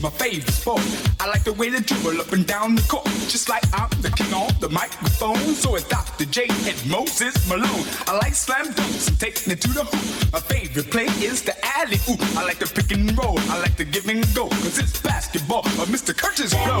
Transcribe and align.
My 0.00 0.10
favorite 0.10 0.50
sport. 0.50 0.82
I 1.20 1.26
like 1.26 1.44
the 1.44 1.52
way 1.52 1.70
they 1.70 1.80
dribble 1.80 2.20
up 2.20 2.32
and 2.32 2.46
down 2.46 2.74
the 2.74 2.82
court. 2.82 3.06
Just 3.28 3.48
like 3.48 3.64
I'm 3.72 3.90
the 4.00 4.10
king 4.10 4.32
on 4.32 4.52
the 4.60 4.68
microphone. 4.68 5.36
So 5.54 5.76
is 5.76 5.84
Dr. 5.84 6.24
J 6.26 6.46
and 6.48 6.90
Moses 6.90 7.34
Malone. 7.48 7.84
I 8.06 8.16
like 8.18 8.34
slam 8.34 8.66
dunks 8.66 9.08
and 9.08 9.18
taking 9.18 9.52
it 9.52 9.60
to 9.62 9.68
the 9.68 9.84
hoop. 9.84 10.32
My 10.32 10.40
favorite 10.40 10.90
play 10.90 11.06
is 11.24 11.42
the 11.42 11.54
alley 11.76 11.98
oop. 12.08 12.20
I 12.36 12.44
like 12.44 12.58
the 12.58 12.66
pick 12.66 12.92
and 12.92 13.16
roll. 13.18 13.38
I 13.50 13.60
like 13.60 13.76
the 13.76 13.84
give 13.84 14.08
and 14.08 14.24
go. 14.34 14.48
Cause 14.48 14.78
it's 14.78 15.00
basketball 15.00 15.66
of 15.66 15.88
Mr. 15.88 16.16
Curtis 16.16 16.54
Blow. 16.54 16.80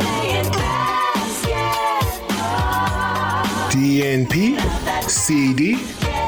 DNP, 3.70 4.56
CD, 5.06 5.76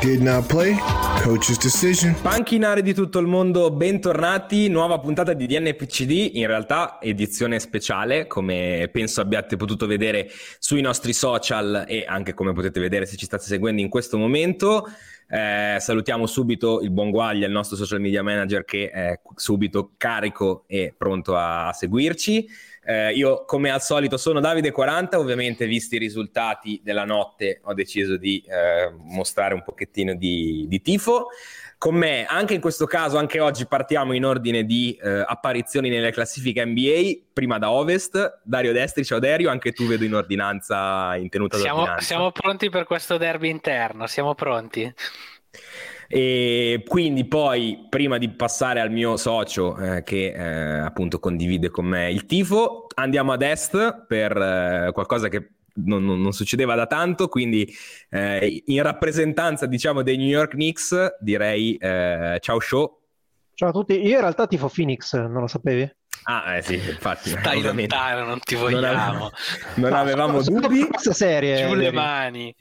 did 0.03 0.21
not 0.21 0.47
play, 0.47 0.77
coach's 1.23 1.57
decision. 1.59 2.15
Panchinari 2.21 2.83
di 2.83 2.93
tutto 2.93 3.19
il 3.19 3.27
mondo, 3.27 3.71
bentornati, 3.71 4.69
nuova 4.69 4.99
puntata 4.99 5.33
di 5.33 5.47
DNPCD, 5.47 6.37
in 6.37 6.47
realtà 6.47 6.99
edizione 7.01 7.59
speciale, 7.59 8.27
come 8.27 8.91
penso 8.93 9.23
abbiate 9.23 9.57
potuto 9.57 9.87
vedere 9.87 10.31
sui 10.59 10.83
nostri 10.83 11.15
social 11.15 11.87
e 11.89 12.05
anche 12.07 12.35
come 12.35 12.53
potete 12.53 12.79
vedere 12.79 13.07
se 13.07 13.17
ci 13.17 13.25
state 13.25 13.45
seguendo 13.45 13.81
in 13.81 13.89
questo 13.89 14.19
momento. 14.19 14.87
Eh, 15.27 15.77
salutiamo 15.79 16.27
subito 16.27 16.81
il 16.83 16.91
buon 16.91 17.11
Guaglia, 17.11 17.47
il 17.47 17.53
nostro 17.53 17.75
social 17.75 18.01
media 18.01 18.23
manager 18.23 18.65
che 18.65 18.91
è 18.91 19.19
subito 19.35 19.93
carico 19.97 20.65
e 20.67 20.93
pronto 20.95 21.37
a 21.37 21.73
seguirci. 21.73 22.69
Eh, 22.83 23.13
io, 23.13 23.45
come 23.45 23.71
al 23.71 23.83
solito, 23.83 24.17
sono 24.17 24.41
Davide40. 24.41 25.17
Ovviamente, 25.17 25.67
visti 25.67 25.97
i 25.97 25.99
risultati 25.99 26.81
della 26.83 27.05
notte, 27.05 27.61
ho 27.65 27.75
deciso 27.75 28.17
di 28.17 28.43
eh, 28.47 28.91
mostrare 29.05 29.55
un 29.55 29.63
pochettino 29.63 30.15
di, 30.15 30.67
di, 30.69 30.81
tifo. 30.81 31.29
Con 31.77 31.95
me, 31.95 32.27
anche 32.27 32.55
in 32.55 32.61
questo 32.61 32.87
caso, 32.87 33.17
anche 33.17 33.41
oggi 33.41 33.67
partiamo 33.67 34.13
in 34.13 34.25
ordine 34.25 34.65
di 34.65 34.99
eh, 35.03 35.25
apparizioni 35.27 35.89
nelle 35.89 36.11
classifiche 36.11 36.65
NBA. 36.65 37.29
Prima 37.33 37.59
da 37.59 37.71
Ovest, 37.71 38.41
Dario 38.43 38.73
Destri, 38.73 39.05
ciao 39.05 39.19
Dario, 39.19 39.51
anche 39.51 39.73
tu 39.73 39.87
vedo 39.87 40.05
in 40.05 40.15
ordinanza, 40.15 41.17
in 41.17 41.29
tenuta 41.29 41.57
siamo, 41.57 41.77
d'ordinanza. 41.77 42.05
Siamo 42.05 42.33
pronti 42.33 42.69
per 42.69 42.85
questo 42.85 43.17
derby 43.17 43.49
interno, 43.49 44.07
siamo 44.07 44.35
pronti. 44.35 44.93
E 46.13 46.83
quindi 46.89 47.25
poi, 47.25 47.87
prima 47.89 48.19
di 48.19 48.29
passare 48.31 48.81
al 48.81 48.91
mio 48.91 49.17
socio 49.17 49.77
eh, 49.77 50.03
che 50.03 50.33
eh, 50.33 50.81
appunto 50.81 51.21
condivide 51.21 51.71
con 51.71 51.87
me 51.87 52.11
il 52.11 52.27
tifo, 52.27 52.89
andiamo 52.97 53.31
ad 53.31 53.43
est 53.43 54.07
per 54.09 54.37
eh, 54.37 54.91
qualcosa 54.93 55.29
che 55.29 55.51
non, 55.75 56.05
non, 56.05 56.21
non, 56.21 56.33
succedeva 56.33 56.75
da 56.75 56.89
tanto, 56.89 57.29
quindi 57.29 57.73
eh, 58.09 58.65
in 58.67 58.83
rappresentanza 58.83 59.67
diciamo 59.67 60.03
dei 60.03 60.17
New 60.17 60.27
York 60.27 60.51
Knicks 60.51 61.19
direi 61.21 61.77
eh, 61.77 62.39
ciao 62.41 62.59
show. 62.59 63.03
Ciao 63.55 63.69
a 63.69 63.73
tutti, 63.73 63.93
io 63.93 64.15
in 64.17 64.21
realtà 64.21 64.49
tifo 64.49 64.69
Phoenix, 64.69 65.15
non 65.15 65.43
lo 65.43 65.47
sapevi? 65.47 65.89
Ah, 66.25 66.57
eh 66.57 66.63
sì, 66.63 66.75
infatti. 66.75 67.31
Stai 67.31 67.63
lontano, 67.63 68.25
non 68.25 68.41
ti 68.41 68.57
vogliamo. 68.57 69.31
Non, 69.77 69.93
avevamo 69.93 70.43
dubbi. 70.43 70.87
Questa 70.89 71.13
serie. 71.13 71.69
Giù 71.69 71.75
le 71.75 71.93
mani. 71.93 72.55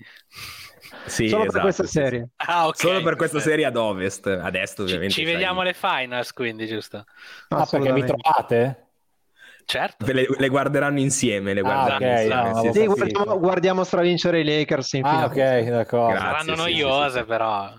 Sì, 1.06 1.28
solo 1.28 1.44
esatto, 1.44 1.54
per 1.54 1.62
questa 1.62 1.84
sì, 1.84 1.90
serie. 1.90 2.30
Ah, 2.36 2.68
okay. 2.68 2.80
Solo 2.80 3.02
per 3.04 3.16
questa 3.16 3.40
serie 3.40 3.66
ad 3.66 3.76
ovest, 3.76 4.28
ad 4.28 4.56
est 4.56 4.80
ovviamente. 4.80 5.14
Ci, 5.14 5.22
ci 5.22 5.26
vediamo 5.26 5.62
alle 5.62 5.74
finals 5.74 6.34
quindi, 6.34 6.68
giusto? 6.68 7.06
Ah, 7.50 7.66
perché 7.66 7.94
vi 7.94 8.04
trovate? 8.04 8.84
Certo. 9.66 10.12
Le, 10.12 10.26
le, 10.36 10.48
guarderanno 10.50 11.00
insieme, 11.00 11.54
le 11.54 11.62
guarderanno 11.62 12.06
ah, 12.06 12.10
okay, 12.10 12.24
insieme. 12.24 12.52
no, 12.52 12.62
sì, 12.62 12.80
sì, 12.80 12.86
guardiamo, 12.86 13.40
guardiamo 13.40 13.84
stravincere 13.84 14.40
i 14.40 14.44
Lakers 14.44 14.94
in 14.94 15.06
ah, 15.06 15.26
ok, 15.26 15.36
d'accordo. 15.36 16.08
Grazie, 16.14 16.28
Saranno 16.28 16.56
noiose 16.56 17.24
però. 17.26 17.74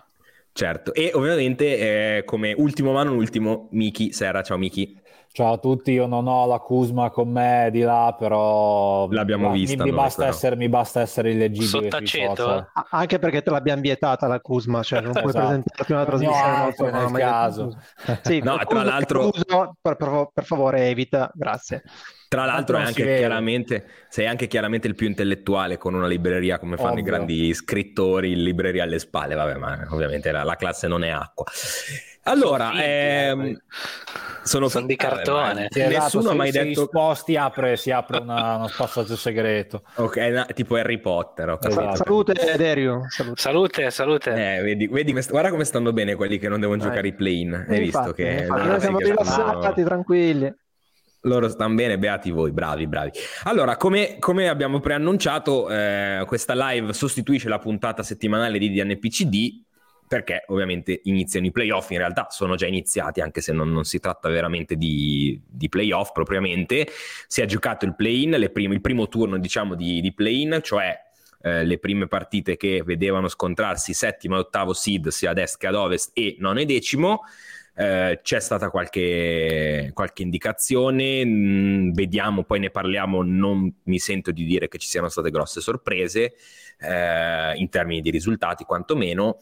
Certo, 0.53 0.95
e 0.95 1.11
ovviamente 1.15 2.19
eh, 2.19 2.25
come 2.25 2.55
ultimo 2.57 2.93
ma 2.93 3.03
non 3.03 3.17
ultimo, 3.17 3.69
Miki 3.73 4.13
Sera, 4.13 4.43
ciao 4.43 4.57
Miki. 4.57 5.00
Ciao 5.33 5.53
a 5.53 5.59
tutti, 5.59 5.93
io 5.93 6.07
non 6.07 6.27
ho 6.27 6.45
la 6.47 6.59
Kuzma 6.59 7.09
con 7.11 7.31
me 7.31 7.69
di 7.71 7.83
là, 7.83 8.17
però 8.19 9.09
l'abbiamo 9.11 9.51
mi, 9.51 9.61
vista. 9.61 9.85
Mi, 9.85 9.91
noi, 9.91 10.01
basta 10.01 10.23
però. 10.23 10.35
essere, 10.35 10.57
mi 10.57 10.69
basta 10.69 11.01
essere 11.03 11.31
illeggibile. 11.31 11.69
Sottaceto? 11.69 12.69
Anche 12.91 13.21
perché 13.21 13.41
te 13.41 13.51
l'abbiamo 13.51 13.81
vietata 13.81 14.27
la 14.27 14.41
Kuzma, 14.41 14.83
cioè 14.83 15.01
non 15.01 15.13
puoi 15.13 15.27
esatto. 15.27 15.47
presentarti 15.47 15.93
una 15.93 16.05
trasmissione. 16.05 16.57
altro 16.57 16.91
nel 16.91 17.11
no, 17.13 17.19
caso. 17.19 17.79
Sì, 18.23 18.41
no, 18.43 18.57
tra 18.57 18.83
l'altro... 18.83 19.31
Per, 19.31 19.97
per, 19.97 20.31
per 20.35 20.45
favore 20.45 20.89
evita, 20.89 21.31
grazie. 21.33 21.85
Tra 22.27 22.45
l'altro 22.45 22.79
è 22.79 22.83
anche 22.83 23.17
chiaramente, 23.17 23.87
sei 24.09 24.27
anche 24.27 24.49
chiaramente 24.49 24.89
il 24.89 24.97
più 24.97 25.07
intellettuale 25.07 25.79
con 25.79 25.95
una 25.95 26.09
libreria 26.09 26.59
come 26.59 26.77
fanno 26.77 26.91
Ovvio. 26.91 27.03
i 27.03 27.07
grandi 27.07 27.55
scrittori, 27.55 28.35
libreria 28.35 28.83
alle 28.83 28.99
spalle, 28.99 29.37
vabbè, 29.37 29.55
ma 29.55 29.87
ovviamente 29.91 30.33
la, 30.33 30.43
la 30.43 30.57
classe 30.57 30.89
non 30.89 31.05
è 31.05 31.11
acqua. 31.11 31.47
Allora, 32.25 32.73
ehm, 32.75 33.43
figli, 33.43 33.59
sono, 34.43 34.69
sono 34.69 34.87
di 34.87 34.97
cartone. 34.97 35.67
Sì, 35.71 35.81
esatto, 35.81 36.03
Nessuno 36.03 36.31
ha 36.31 36.35
mai 36.35 36.51
se 36.51 36.65
detto... 36.65 36.81
risposti 36.81 37.37
apre, 37.37 37.77
si 37.77 37.91
apre 37.91 38.19
una- 38.19 38.57
uno 38.57 38.69
spazio 38.69 39.17
segreto. 39.17 39.83
Ok, 39.97 40.17
na- 40.17 40.47
tipo 40.47 40.77
Harry 40.77 40.99
Potter. 40.99 41.59
Esatto. 41.61 41.97
Salute 41.97 42.55
Dario. 42.57 43.03
Salute. 43.09 43.41
Salute, 43.41 43.91
salute. 43.91 44.31
Eh, 44.59 44.63
vedi, 44.63 44.87
vedi 44.89 45.13
guarda 45.13 45.51
come 45.51 45.65
stanno 45.65 45.93
bene 45.93 46.15
quelli 46.15 46.39
che 46.39 46.49
non 46.49 46.61
devono 46.61 46.79
Dai. 46.79 46.89
giocare 46.89 47.09
i 47.09 47.15
play-in. 47.15 47.67
Hai 47.69 47.79
visto 47.81 47.99
Infatti, 47.99 48.23
che... 48.23 48.31
infatti, 48.31 48.61
no, 48.61 48.67
noi 48.67 48.81
siamo 48.81 48.99
rilassati, 48.99 49.83
tranquilli. 49.85 50.55
Loro 51.25 51.49
stanno 51.51 51.75
bene, 51.75 51.99
beati 51.99 52.31
voi, 52.31 52.51
bravi, 52.51 52.87
bravi. 52.87 53.11
Allora, 53.45 53.77
come, 53.77 54.17
come 54.19 54.49
abbiamo 54.49 54.81
preannunciato, 54.81 55.69
eh, 55.69 56.25
questa 56.27 56.55
live 56.55 56.95
sostituisce 56.95 57.49
la 57.51 57.59
puntata 57.59 58.03
settimanale 58.03 58.59
di 58.59 58.71
DNPCD 58.71 59.65
perché 60.11 60.43
ovviamente 60.49 61.03
iniziano 61.05 61.47
i 61.47 61.53
playoff, 61.53 61.89
in 61.91 61.99
realtà 61.99 62.27
sono 62.31 62.57
già 62.57 62.67
iniziati, 62.67 63.21
anche 63.21 63.41
se 63.41 63.53
non, 63.53 63.71
non 63.71 63.85
si 63.85 64.01
tratta 64.01 64.29
veramente 64.29 64.75
di, 64.75 65.41
di 65.47 65.69
playoff 65.69 66.11
propriamente. 66.11 66.89
Si 67.29 67.41
è 67.41 67.45
giocato 67.45 67.85
il 67.85 67.95
play-in, 67.95 68.51
prime- 68.53 68.75
il 68.75 68.81
primo 68.81 69.07
turno 69.07 69.39
diciamo 69.39 69.77
di, 69.77 70.01
di 70.01 70.13
play-in, 70.13 70.59
cioè 70.65 70.99
eh, 71.43 71.63
le 71.63 71.79
prime 71.79 72.09
partite 72.09 72.57
che 72.57 72.83
vedevano 72.85 73.29
scontrarsi 73.29 73.93
settimo 73.93 74.35
e 74.35 74.39
ottavo 74.41 74.73
seed 74.73 75.07
sia 75.11 75.31
ad 75.31 75.39
est 75.39 75.59
che 75.59 75.69
ad 75.69 75.77
ovest 75.77 76.11
e 76.15 76.35
nono 76.41 76.59
e 76.59 76.65
decimo. 76.65 77.21
Eh, 77.77 78.19
c'è 78.21 78.41
stata 78.41 78.69
qualche, 78.69 79.93
qualche 79.95 80.23
indicazione, 80.23 81.25
mh, 81.25 81.93
vediamo, 81.93 82.43
poi 82.43 82.59
ne 82.59 82.71
parliamo. 82.71 83.23
Non 83.23 83.73
mi 83.85 83.99
sento 84.01 84.33
di 84.33 84.45
dire 84.45 84.67
che 84.67 84.79
ci 84.79 84.89
siano 84.89 85.09
state 85.09 85.31
grosse 85.31 85.61
sorprese 85.61 86.35
eh, 86.81 87.53
in 87.55 87.69
termini 87.69 88.01
di 88.01 88.11
risultati, 88.11 88.65
quantomeno. 88.65 89.39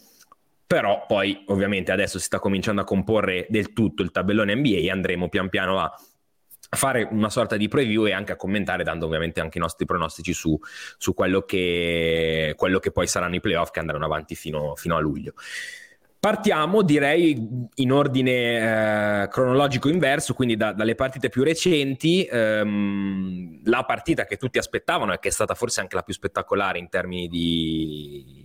Però 0.69 1.06
poi 1.06 1.44
ovviamente 1.47 1.93
adesso 1.93 2.19
si 2.19 2.26
sta 2.26 2.38
cominciando 2.38 2.82
a 2.82 2.85
comporre 2.85 3.47
del 3.49 3.73
tutto 3.73 4.03
il 4.03 4.11
tabellone 4.11 4.55
NBA 4.55 4.76
e 4.76 4.91
andremo 4.91 5.31
pian 5.31 5.49
piano 5.49 5.79
a 5.79 5.91
fare 6.76 7.09
una 7.11 7.31
sorta 7.31 7.56
di 7.56 7.69
preview 7.69 8.06
e 8.06 8.12
anche 8.12 8.32
a 8.32 8.37
commentare 8.37 8.85
dando 8.85 9.06
ovviamente 9.06 9.41
anche 9.41 9.56
i 9.56 9.62
nostri 9.62 9.87
pronostici 9.87 10.35
su, 10.35 10.59
su 10.99 11.15
quello, 11.15 11.41
che, 11.41 12.53
quello 12.55 12.81
che 12.81 12.91
poi 12.91 13.06
saranno 13.06 13.37
i 13.37 13.41
playoff 13.41 13.70
che 13.70 13.81
andranno 13.81 14.05
avanti 14.05 14.35
fino, 14.35 14.75
fino 14.76 14.94
a 14.94 15.00
luglio. 15.00 15.32
Partiamo, 16.20 16.82
direi, 16.82 17.69
in 17.76 17.91
ordine 17.91 19.23
eh, 19.23 19.29
cronologico 19.29 19.88
inverso, 19.88 20.35
quindi 20.35 20.56
da, 20.56 20.73
dalle 20.73 20.97
partite 20.97 21.31
più 21.31 21.44
recenti. 21.44 22.29
Ehm, 22.31 23.61
la 23.64 23.85
partita 23.85 24.26
che 24.26 24.37
tutti 24.37 24.59
aspettavano 24.59 25.14
e 25.14 25.19
che 25.19 25.29
è 25.29 25.31
stata 25.31 25.55
forse 25.55 25.81
anche 25.81 25.94
la 25.94 26.03
più 26.03 26.12
spettacolare 26.12 26.79
in 26.79 26.91
termini 26.91 27.29
di, 27.29 28.38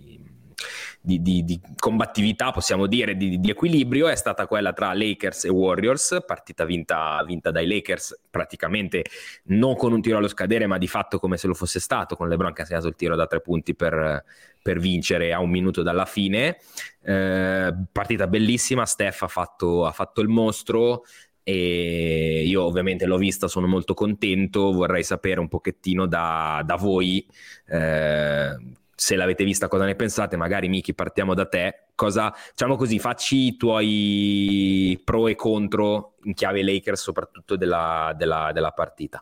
di, 1.06 1.20
di, 1.20 1.44
di 1.44 1.60
combattività, 1.76 2.50
possiamo 2.50 2.86
dire, 2.86 3.14
di, 3.14 3.38
equilibrio, 3.50 4.08
è 4.08 4.16
stata 4.16 4.46
quella 4.46 4.72
tra 4.72 4.94
Lakers 4.94 5.44
e 5.44 5.50
Warriors, 5.50 6.22
partita 6.26 6.64
vinta, 6.64 7.22
vinta, 7.26 7.50
dai 7.50 7.66
Lakers 7.66 8.22
praticamente 8.30 9.04
non 9.44 9.76
con 9.76 9.92
un 9.92 10.00
tiro 10.00 10.16
allo 10.16 10.28
scadere, 10.28 10.66
ma 10.66 10.78
di 10.78 10.88
fatto 10.88 11.18
come 11.18 11.36
se 11.36 11.46
lo 11.46 11.52
fosse 11.52 11.78
stato, 11.78 12.16
con 12.16 12.26
LeBron 12.30 12.54
che 12.54 12.62
ha 12.62 12.64
segnato 12.64 12.86
il 12.86 12.96
tiro 12.96 13.16
da 13.16 13.26
tre 13.26 13.42
punti 13.42 13.74
per, 13.74 14.24
per 14.62 14.78
vincere 14.78 15.34
a 15.34 15.40
un 15.40 15.50
minuto 15.50 15.82
dalla 15.82 16.06
fine. 16.06 16.56
Eh, 17.02 17.74
partita 17.92 18.26
bellissima, 18.26 18.86
Steph 18.86 19.22
ha 19.24 19.28
fatto, 19.28 19.84
ha 19.84 19.92
fatto 19.92 20.22
il 20.22 20.28
mostro 20.28 21.02
e 21.42 22.44
io 22.46 22.62
ovviamente 22.62 23.04
l'ho 23.04 23.18
vista, 23.18 23.46
sono 23.46 23.66
molto 23.66 23.92
contento, 23.92 24.72
vorrei 24.72 25.04
sapere 25.04 25.38
un 25.38 25.48
pochettino 25.48 26.06
da, 26.06 26.62
da 26.64 26.76
voi 26.76 27.26
eh, 27.66 28.56
se 28.94 29.16
l'avete 29.16 29.44
vista 29.44 29.68
cosa 29.68 29.84
ne 29.84 29.94
pensate, 29.94 30.36
magari 30.36 30.68
Miki 30.68 30.94
partiamo 30.94 31.34
da 31.34 31.46
te, 31.46 31.86
cosa, 31.94 32.32
diciamo 32.50 32.76
così, 32.76 32.98
facci 32.98 33.46
i 33.46 33.56
tuoi 33.56 35.00
pro 35.04 35.28
e 35.28 35.34
contro 35.34 36.14
in 36.24 36.34
chiave 36.34 36.62
Lakers 36.62 37.00
soprattutto 37.00 37.56
della, 37.56 38.14
della, 38.16 38.50
della 38.52 38.70
partita. 38.70 39.18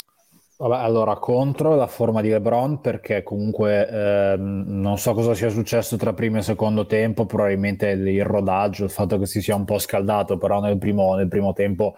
Vabbè, 0.63 0.77
allora 0.77 1.17
contro 1.17 1.75
la 1.75 1.89
forma 1.89 2.21
di 2.21 2.29
LeBron 2.29 2.81
perché 2.81 3.25
comunque 3.25 3.89
eh, 3.89 4.37
non 4.37 4.97
so 4.97 5.13
cosa 5.13 5.35
sia 5.35 5.49
successo 5.49 5.97
tra 5.97 6.13
primo 6.13 6.39
e 6.39 6.43
secondo 6.43 6.87
tempo, 6.87 7.27
probabilmente 7.27 7.89
il 7.89 8.25
rodaggio, 8.25 8.85
il 8.85 8.91
fatto 8.91 9.19
che 9.19 9.27
si 9.27 9.43
sia 9.43 9.57
un 9.57 9.65
po' 9.65 9.79
scaldato, 9.79 10.39
però 10.39 10.61
nel 10.61 10.79
primo, 10.79 11.17
nel 11.17 11.27
primo 11.27 11.53
tempo 11.53 11.97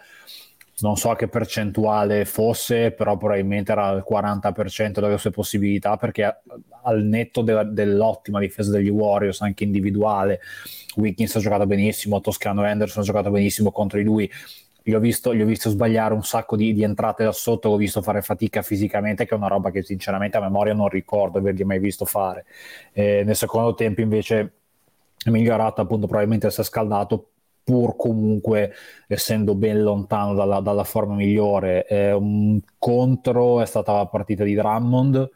non 0.80 0.96
so 0.96 1.12
che 1.14 1.28
percentuale 1.28 2.24
fosse, 2.24 2.90
però 2.90 3.16
probabilmente 3.16 3.72
era 3.72 3.90
il 3.92 4.04
40% 4.08 5.00
delle 5.00 5.18
sue 5.18 5.30
possibilità 5.30 5.96
perché 5.96 6.40
al 6.82 7.02
netto 7.04 7.42
de- 7.42 7.68
dell'ottima 7.70 8.40
difesa 8.40 8.72
degli 8.72 8.88
Warriors, 8.88 9.40
anche 9.42 9.64
individuale, 9.64 10.40
Wiggins 10.96 11.36
ha 11.36 11.40
giocato 11.40 11.66
benissimo, 11.66 12.20
Toscano 12.20 12.62
Anderson 12.62 13.02
ha 13.02 13.06
giocato 13.06 13.30
benissimo 13.30 13.70
contro 13.70 13.98
di 13.98 14.04
lui, 14.04 14.30
gli 14.86 14.92
ho 14.92 15.00
visto, 15.00 15.34
gli 15.34 15.40
ho 15.40 15.46
visto 15.46 15.70
sbagliare 15.70 16.12
un 16.12 16.24
sacco 16.24 16.56
di, 16.56 16.74
di, 16.74 16.82
entrate 16.82 17.24
da 17.24 17.32
sotto, 17.32 17.70
l'ho 17.70 17.76
visto 17.76 18.02
fare 18.02 18.20
fatica 18.20 18.60
fisicamente, 18.60 19.24
che 19.24 19.34
è 19.34 19.38
una 19.38 19.48
roba 19.48 19.70
che 19.70 19.82
sinceramente 19.82 20.36
a 20.36 20.40
memoria 20.40 20.74
non 20.74 20.88
ricordo 20.88 21.38
avergli 21.38 21.62
mai 21.62 21.78
visto 21.78 22.04
fare. 22.04 22.44
Eh, 22.92 23.22
nel 23.24 23.34
secondo 23.34 23.74
tempo 23.74 24.02
invece 24.02 24.52
è 25.24 25.30
migliorato, 25.30 25.80
appunto 25.80 26.06
probabilmente 26.06 26.50
si 26.50 26.60
è 26.60 26.64
scaldato, 26.64 27.30
pur 27.64 27.96
comunque 27.96 28.72
essendo 29.08 29.54
ben 29.54 29.82
lontano 29.82 30.34
dalla, 30.34 30.60
dalla 30.60 30.84
forma 30.84 31.14
migliore. 31.14 31.86
Eh, 31.86 32.60
contro 32.78 33.60
è 33.60 33.66
stata 33.66 33.92
la 33.94 34.06
partita 34.06 34.44
di 34.44 34.54
Drummond, 34.54 35.30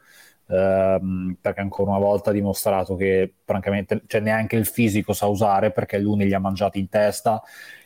ehm, 0.47 1.37
perché 1.41 1.59
ancora 1.61 1.91
una 1.91 1.99
volta 1.99 2.29
ha 2.29 2.33
dimostrato 2.33 2.95
che 2.95 3.33
francamente 3.43 4.03
cioè, 4.07 4.21
neanche 4.21 4.55
il 4.55 4.65
fisico 4.65 5.13
sa 5.13 5.27
usare 5.27 5.71
perché 5.71 5.97
lui 5.99 6.25
gli 6.25 6.33
ha 6.33 6.39
mangiati 6.39 6.79
in 6.79 6.89
testa 6.89 7.41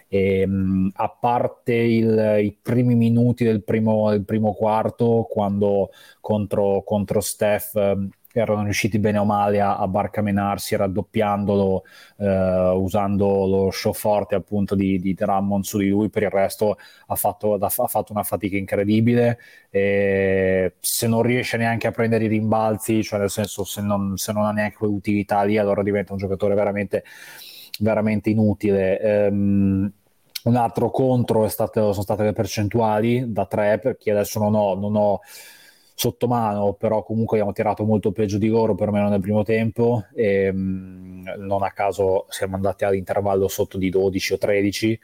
e, 0.08 0.42
ehm, 0.42 0.92
a 0.96 1.10
parte 1.10 1.74
il, 1.74 2.38
i 2.44 2.58
primi 2.62 2.96
minuti 2.96 3.44
del 3.44 3.64
primo, 3.64 4.10
del 4.12 4.24
primo 4.26 4.54
quarto, 4.54 5.26
quando 5.30 5.90
contro, 6.22 6.84
contro 6.84 7.20
Steph 7.20 7.76
ehm, 7.76 8.10
erano 8.40 8.64
riusciti 8.64 9.00
bene 9.00 9.18
o 9.18 9.26
male 9.26 9.62
a, 9.62 9.78
a 9.78 9.88
barcamenarsi 9.88 10.76
raddoppiandolo 10.76 11.84
eh, 12.18 12.70
usando 12.76 13.46
lo 13.46 13.72
show 13.72 13.94
forte 13.94 14.36
appunto 14.36 14.76
di, 14.76 15.00
di 15.00 15.14
Drummond 15.14 15.64
su 15.64 15.78
di 15.78 15.90
lui. 15.90 16.10
Per 16.10 16.24
il 16.24 16.30
resto 16.30 16.78
ha 17.08 17.16
fatto, 17.16 17.54
ha 17.56 17.70
fatto 17.70 18.12
una 18.12 18.24
fatica 18.24 18.58
incredibile. 18.58 19.40
E 19.70 20.76
se 20.80 21.08
non 21.08 21.22
riesce 21.22 21.58
neanche 21.58 21.88
a 21.88 21.92
prendere 21.92 22.26
i 22.26 22.28
rimbalzi 22.28 23.02
cioè 23.04 23.20
nel 23.20 23.30
senso 23.30 23.64
se 23.64 23.82
non, 23.82 24.18
se 24.18 24.32
non 24.32 24.46
ha 24.46 24.52
neanche 24.52 24.84
utilità 24.86 25.42
lì 25.44 25.58
allora 25.58 25.82
diventa 25.82 26.12
un 26.12 26.20
giocatore 26.20 26.54
veramente 26.54 27.04
veramente 27.80 28.30
inutile. 28.30 29.00
Ehm, 29.00 29.92
un 30.44 30.56
altro 30.58 30.92
contro 30.92 31.48
stato, 31.48 31.92
sono 31.92 32.04
state 32.04 32.24
le 32.24 32.34
percentuali 32.34 33.32
da 33.32 33.46
3, 33.46 33.80
perché 33.80 34.12
adesso 34.12 34.40
non 34.40 34.56
ho, 34.56 34.76
non 34.76 34.96
ho 34.96 35.22
sotto 35.94 36.28
mano, 36.28 36.74
però 36.74 37.04
comunque 37.04 37.38
abbiamo 37.38 37.54
tirato 37.54 37.84
molto 37.84 38.12
peggio 38.12 38.38
di 38.38 38.48
loro, 38.48 38.76
perlomeno 38.76 39.10
nel 39.10 39.22
primo 39.22 39.44
tempo, 39.44 40.06
e 40.14 40.52
mh, 40.52 40.58
mm, 40.58 41.28
non 41.38 41.64
a 41.64 41.72
caso 41.72 42.26
siamo 42.30 42.56
andati 42.56 42.84
all'intervallo 42.84 43.48
sotto 43.48 43.78
di 43.78 43.90
12 43.90 44.34
o 44.34 44.38
13. 44.38 45.00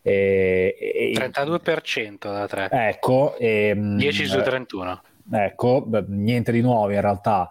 E, 0.00 0.76
e, 0.78 1.12
32% 1.14 2.18
da 2.20 2.46
3. 2.46 2.68
Ecco. 2.70 3.36
E, 3.36 3.74
10 3.76 4.22
mm, 4.22 4.26
su 4.26 4.42
31. 4.42 5.02
Ecco, 5.30 5.86
niente 6.06 6.52
di 6.52 6.62
nuovo 6.62 6.90
in 6.90 7.00
realtà 7.00 7.48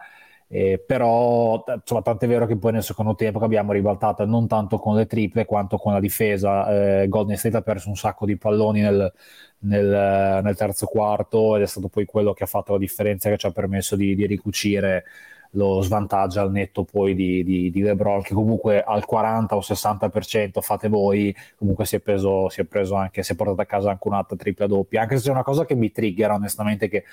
eh, 0.49 0.81
però 0.85 1.63
insomma, 1.67 2.01
tant'è 2.01 2.27
vero 2.27 2.45
che 2.45 2.55
poi 2.57 2.71
nel 2.71 2.83
secondo 2.83 3.15
tempo 3.15 3.39
abbiamo 3.39 3.73
ribaltato 3.73 4.25
non 4.25 4.47
tanto 4.47 4.77
con 4.79 4.95
le 4.95 5.05
triple 5.05 5.45
quanto 5.45 5.77
con 5.77 5.93
la 5.93 5.99
difesa. 5.99 7.01
Eh, 7.01 7.07
Golden 7.09 7.37
State 7.37 7.57
ha 7.57 7.61
perso 7.61 7.89
un 7.89 7.95
sacco 7.95 8.25
di 8.25 8.37
palloni 8.37 8.81
nel, 8.81 9.11
nel, 9.59 10.41
nel, 10.43 10.55
terzo 10.55 10.85
quarto 10.85 11.55
ed 11.57 11.63
è 11.63 11.65
stato 11.65 11.89
poi 11.89 12.05
quello 12.05 12.33
che 12.33 12.43
ha 12.43 12.47
fatto 12.47 12.73
la 12.73 12.79
differenza 12.79 13.29
che 13.29 13.37
ci 13.37 13.45
ha 13.45 13.51
permesso 13.51 13.95
di, 13.97 14.15
di 14.15 14.25
ricucire 14.25 15.03
lo 15.51 15.81
svantaggio 15.81 16.41
al 16.41 16.51
netto 16.51 16.83
poi 16.83 17.15
di, 17.15 17.43
di, 17.43 17.71
di, 17.71 17.81
LeBron 17.81 18.21
che 18.21 18.33
comunque 18.33 18.83
al 18.83 19.05
40 19.05 19.55
o 19.55 19.59
60% 19.59 20.61
fate 20.61 20.87
voi 20.87 21.35
comunque 21.57 21.85
si 21.85 21.95
è, 21.95 21.99
preso, 21.99 22.49
si 22.49 22.61
è 22.61 22.63
preso 22.65 22.95
anche 22.95 23.23
si 23.23 23.33
è 23.33 23.35
portato 23.35 23.61
a 23.61 23.65
casa 23.65 23.89
anche 23.89 24.07
un'altra 24.07 24.35
tripla 24.35 24.67
doppia 24.67 25.01
anche 25.01 25.17
se 25.17 25.29
è 25.29 25.31
una 25.31 25.43
cosa 25.43 25.65
che 25.65 25.75
mi 25.75 25.91
trigger 25.91 26.31
onestamente 26.31 26.89
che 26.89 27.03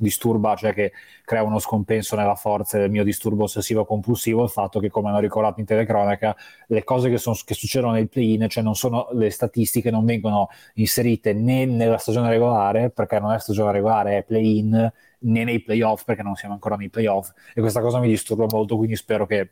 disturba, 0.00 0.56
cioè 0.56 0.72
che 0.72 0.92
crea 1.24 1.42
uno 1.42 1.58
scompenso 1.58 2.16
nella 2.16 2.34
forza 2.34 2.78
del 2.78 2.90
mio 2.90 3.04
disturbo 3.04 3.44
ossessivo 3.44 3.84
compulsivo, 3.84 4.42
il 4.42 4.48
fatto 4.50 4.80
che, 4.80 4.88
come 4.88 5.10
hanno 5.10 5.20
ricordato 5.20 5.60
in 5.60 5.66
telecronaca, 5.66 6.34
le 6.68 6.84
cose 6.84 7.10
che, 7.10 7.18
sono, 7.18 7.36
che 7.44 7.54
succedono 7.54 7.92
nel 7.92 8.08
play-in, 8.08 8.48
cioè 8.48 8.62
non 8.62 8.74
sono 8.74 9.08
le 9.12 9.30
statistiche, 9.30 9.90
non 9.90 10.04
vengono 10.04 10.48
inserite 10.74 11.32
né 11.32 11.66
nella 11.66 11.98
stagione 11.98 12.30
regolare, 12.30 12.90
perché 12.90 13.20
non 13.20 13.32
è 13.32 13.38
stagione 13.38 13.72
regolare, 13.72 14.18
è 14.18 14.22
play-in, 14.24 14.92
né 15.20 15.44
nei 15.44 15.60
playoff, 15.62 16.04
perché 16.04 16.22
non 16.22 16.34
siamo 16.36 16.54
ancora 16.54 16.76
nei 16.76 16.90
playoff, 16.90 17.32
e 17.54 17.60
questa 17.60 17.80
cosa 17.80 17.98
mi 18.00 18.08
disturba 18.08 18.46
molto, 18.50 18.76
quindi 18.76 18.96
spero 18.96 19.26
che 19.26 19.50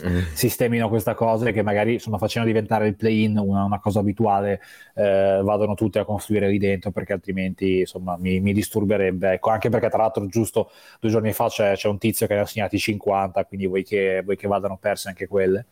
sistemino 0.34 0.88
questa 0.88 1.14
cosa 1.14 1.48
e 1.48 1.52
che 1.52 1.62
magari 1.62 1.98
sono 1.98 2.16
facendo 2.16 2.48
diventare 2.48 2.86
il 2.88 2.96
play-in 2.96 3.36
una, 3.38 3.64
una 3.64 3.80
cosa 3.80 4.00
abituale, 4.00 4.60
eh, 4.94 5.40
vadano 5.42 5.74
tutte 5.74 5.98
a 5.98 6.04
costruire 6.04 6.48
lì 6.48 6.58
dentro 6.58 6.90
perché 6.90 7.12
altrimenti 7.12 7.80
insomma 7.80 8.16
mi, 8.16 8.40
mi 8.40 8.52
disturberebbe. 8.52 9.32
Ecco, 9.32 9.50
anche 9.50 9.68
perché 9.68 9.88
tra 9.88 9.98
l'altro 9.98 10.26
giusto 10.26 10.70
due 11.00 11.10
giorni 11.10 11.32
fa 11.32 11.48
c'è, 11.48 11.74
c'è 11.74 11.88
un 11.88 11.98
tizio 11.98 12.26
che 12.26 12.34
ne 12.34 12.40
ha 12.40 12.46
segnati 12.46 12.78
50, 12.78 13.44
quindi 13.44 13.66
vuoi 13.66 13.84
che, 13.84 14.22
vuoi 14.24 14.36
che 14.36 14.48
vadano 14.48 14.78
perse 14.78 15.08
anche 15.08 15.26
quelle. 15.26 15.66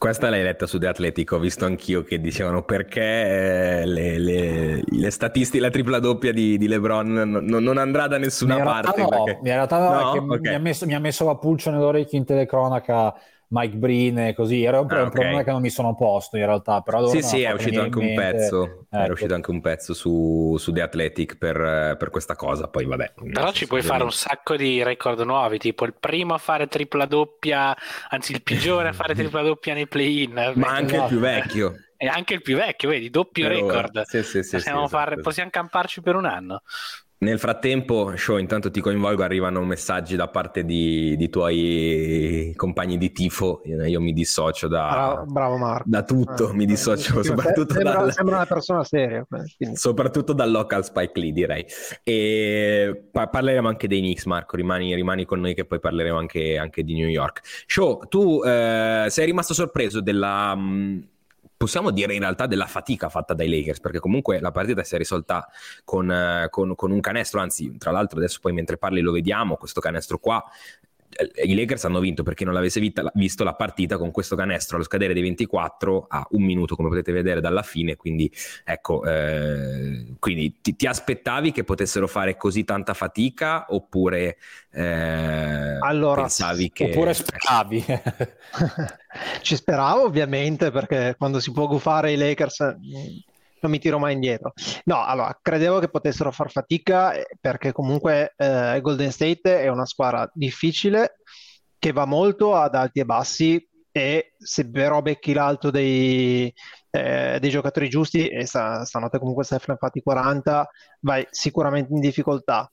Questa 0.00 0.30
l'hai 0.30 0.42
letta 0.42 0.66
su 0.66 0.78
The 0.78 0.86
Athletic, 0.86 1.30
ho 1.32 1.38
visto 1.38 1.66
anch'io 1.66 2.02
che 2.02 2.22
dicevano 2.22 2.62
perché 2.62 3.02
eh, 3.82 3.84
le, 3.84 4.18
le, 4.18 4.82
le 4.82 5.10
statistiche, 5.10 5.62
la 5.62 5.68
tripla 5.68 5.98
doppia 5.98 6.32
di, 6.32 6.56
di 6.56 6.68
LeBron 6.68 7.12
non, 7.12 7.44
non, 7.44 7.76
andrà 7.76 8.06
da 8.06 8.16
nessuna 8.16 8.62
parte. 8.62 9.02
No, 9.02 9.08
perché... 9.08 9.38
in 9.42 9.44
realtà 9.44 9.78
no, 9.78 10.00
no 10.00 10.32
okay. 10.32 10.40
mi, 10.40 10.54
ha 10.54 10.58
messo, 10.58 10.86
mi, 10.86 10.94
ha 10.94 10.98
messo, 10.98 11.26
la 11.26 11.36
pulce 11.36 11.70
nell'orecchio 11.70 12.16
in 12.16 12.24
telecronaca 12.24 13.14
Mike 13.50 13.76
Breen 13.76 14.18
e 14.18 14.34
così. 14.34 14.62
Era 14.62 14.80
un, 14.80 14.90
ah, 14.90 14.94
un 14.94 15.00
okay. 15.00 15.10
problema 15.10 15.42
che 15.42 15.50
non 15.50 15.60
mi 15.60 15.70
sono 15.70 15.94
posto 15.94 16.36
in 16.36 16.46
realtà. 16.46 16.80
Però 16.82 17.06
sì, 17.08 17.22
sì, 17.22 17.42
è 17.42 17.52
uscito 17.52 17.80
anche 17.80 17.98
un 17.98 18.14
pezzo. 18.14 18.64
Ecco. 18.64 18.86
Era 18.90 19.12
uscito 19.12 19.34
anche 19.34 19.50
un 19.50 19.60
pezzo 19.60 19.92
su, 19.94 20.56
su 20.58 20.72
The 20.72 20.82
Athletic 20.82 21.36
per, 21.36 21.96
per, 21.98 22.10
questa 22.10 22.36
cosa. 22.36 22.68
Poi 22.68 22.84
vabbè. 22.84 23.14
Però 23.32 23.52
ci 23.52 23.66
puoi 23.66 23.82
fare 23.82 24.04
un 24.04 24.12
sacco 24.12 24.56
di 24.56 24.82
record 24.82 25.20
nuovi, 25.20 25.58
tipo 25.58 25.84
il 25.84 25.94
primo 25.98 26.34
a 26.34 26.38
fare 26.38 26.66
tripla 26.68 27.06
doppia, 27.06 27.76
anzi 28.08 28.32
il 28.32 28.42
peggiore 28.42 28.88
a 28.88 28.92
fare 28.92 29.14
tripla 29.16 29.42
doppia 29.42 29.74
nei 29.74 29.88
play-in. 29.88 30.52
Ma 30.54 30.68
anche 30.68 30.96
il 30.96 31.04
più 31.08 31.18
vecchio. 31.18 31.74
E 31.96 32.06
anche 32.06 32.34
il 32.34 32.40
più 32.40 32.56
vecchio, 32.56 32.88
vedi, 32.88 33.10
doppio 33.10 33.46
per 33.46 33.56
record. 33.56 34.02
Sì, 34.06 34.22
sì, 34.22 34.42
sì, 34.42 34.56
possiamo, 34.56 34.86
sì, 34.86 34.90
fare, 34.90 35.10
esatto. 35.10 35.22
possiamo 35.22 35.50
camparci 35.50 36.00
per 36.00 36.14
un 36.14 36.24
anno. 36.24 36.62
Nel 37.22 37.38
frattempo, 37.38 38.16
show, 38.16 38.38
intanto 38.38 38.70
ti 38.70 38.80
coinvolgo, 38.80 39.22
arrivano 39.22 39.62
messaggi 39.62 40.16
da 40.16 40.28
parte 40.28 40.64
di, 40.64 41.18
di 41.18 41.28
tuoi 41.28 42.54
compagni 42.56 42.96
di 42.96 43.12
tifo, 43.12 43.60
io 43.64 44.00
mi 44.00 44.14
dissocio 44.14 44.68
da, 44.68 45.22
bravo, 45.26 45.82
da 45.84 46.02
tutto, 46.02 46.48
eh, 46.48 46.54
mi 46.54 46.64
dissocio 46.64 47.20
eh, 47.20 47.22
soprattutto 47.22 47.74
sembra, 47.74 47.92
dal, 47.92 48.12
sembra 48.14 48.36
una 48.36 48.46
persona 48.46 48.84
seria. 48.84 49.26
Soprattutto 49.74 50.32
dal 50.32 50.50
local 50.50 50.82
Spike 50.82 51.20
Lee 51.20 51.32
direi. 51.32 51.66
E 52.02 53.08
pa- 53.12 53.28
parleremo 53.28 53.68
anche 53.68 53.86
dei 53.86 54.00
Knicks 54.00 54.24
Marco, 54.24 54.56
rimani, 54.56 54.94
rimani, 54.94 55.26
con 55.26 55.40
noi 55.40 55.52
che 55.52 55.66
poi 55.66 55.78
parleremo 55.78 56.16
anche, 56.16 56.56
anche 56.56 56.82
di 56.82 56.94
New 56.94 57.08
York. 57.08 57.42
Show, 57.66 58.00
tu 58.08 58.42
eh, 58.42 59.08
sei 59.10 59.26
rimasto 59.26 59.52
sorpreso 59.52 60.00
della... 60.00 60.54
Mh, 60.54 61.08
possiamo 61.60 61.90
dire 61.90 62.14
in 62.14 62.20
realtà 62.20 62.46
della 62.46 62.64
fatica 62.64 63.10
fatta 63.10 63.34
dai 63.34 63.46
Lakers, 63.50 63.80
perché 63.80 63.98
comunque 63.98 64.40
la 64.40 64.50
partita 64.50 64.82
si 64.82 64.94
è 64.94 64.98
risolta 64.98 65.46
con, 65.84 66.46
con, 66.48 66.74
con 66.74 66.90
un 66.90 67.00
canestro, 67.00 67.38
anzi 67.38 67.76
tra 67.76 67.90
l'altro 67.90 68.16
adesso 68.16 68.38
poi 68.40 68.54
mentre 68.54 68.78
parli 68.78 69.02
lo 69.02 69.12
vediamo, 69.12 69.56
questo 69.56 69.78
canestro 69.78 70.18
qua 70.18 70.42
eh, 70.42 70.89
i 71.44 71.54
Lakers 71.54 71.84
hanno 71.84 72.00
vinto 72.00 72.22
perché 72.22 72.44
non 72.44 72.54
l'avesse 72.54 72.80
vita- 72.80 73.10
visto 73.14 73.42
la 73.44 73.54
partita 73.54 73.98
con 73.98 74.10
questo 74.10 74.36
canestro 74.36 74.76
allo 74.76 74.84
scadere 74.84 75.12
dei 75.12 75.22
24 75.22 76.06
a 76.08 76.26
un 76.30 76.42
minuto 76.42 76.76
come 76.76 76.88
potete 76.88 77.12
vedere 77.12 77.40
dalla 77.40 77.62
fine 77.62 77.96
quindi 77.96 78.30
ecco 78.64 79.04
eh, 79.04 80.14
quindi 80.18 80.58
ti, 80.60 80.76
ti, 80.76 80.86
aspettavi 80.86 81.52
che 81.52 81.64
potessero 81.64 82.06
fare 82.06 82.36
così 82.36 82.64
tanta 82.64 82.94
fatica 82.94 83.66
oppure 83.70 84.38
eh, 84.70 85.78
allora, 85.80 86.22
pensavi 86.22 86.70
che 86.70 86.84
oppure 86.84 87.14
speravi? 87.14 87.84
Ci 89.42 89.56
speravo 89.56 90.04
ovviamente 90.04 90.70
perché 90.70 91.16
quando 91.18 91.40
si 91.40 91.50
può 91.50 91.66
gufare 91.66 92.12
i 92.12 92.16
Lakers 92.16 92.76
non 93.60 93.70
mi 93.70 93.78
tiro 93.78 93.98
mai 93.98 94.14
indietro. 94.14 94.52
No, 94.84 95.04
allora, 95.04 95.38
credevo 95.40 95.78
che 95.78 95.88
potessero 95.88 96.30
far 96.30 96.50
fatica 96.50 97.12
eh, 97.12 97.26
perché 97.40 97.72
comunque 97.72 98.34
eh, 98.36 98.78
Golden 98.82 99.10
State 99.10 99.60
è 99.60 99.68
una 99.68 99.86
squadra 99.86 100.28
difficile 100.32 101.16
che 101.78 101.92
va 101.92 102.04
molto 102.04 102.54
ad 102.54 102.74
alti 102.74 103.00
e 103.00 103.04
bassi 103.04 103.68
e 103.92 104.34
se 104.38 104.70
però 104.70 105.02
becchi 105.02 105.32
l'alto 105.32 105.70
dei, 105.70 106.52
eh, 106.90 107.38
dei 107.40 107.50
giocatori 107.50 107.88
giusti 107.88 108.28
e 108.28 108.46
sta, 108.46 108.84
stanotte 108.84 109.18
comunque 109.18 109.44
Steph 109.44 109.66
ne 109.68 109.76
fatti 109.76 110.00
40 110.00 110.68
vai 111.00 111.26
sicuramente 111.30 111.92
in 111.92 112.00
difficoltà 112.00 112.70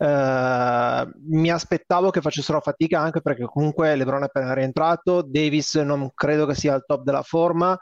Uh, 0.00 1.10
mi 1.26 1.50
aspettavo 1.50 2.10
che 2.10 2.20
facessero 2.20 2.60
fatica 2.60 3.00
anche 3.00 3.20
perché 3.20 3.46
comunque 3.46 3.96
LeBron 3.96 4.22
è 4.22 4.26
appena 4.26 4.54
rientrato 4.54 5.22
Davis 5.22 5.74
non 5.74 6.12
credo 6.14 6.46
che 6.46 6.54
sia 6.54 6.74
al 6.74 6.84
top 6.86 7.02
della 7.02 7.22
forma 7.22 7.76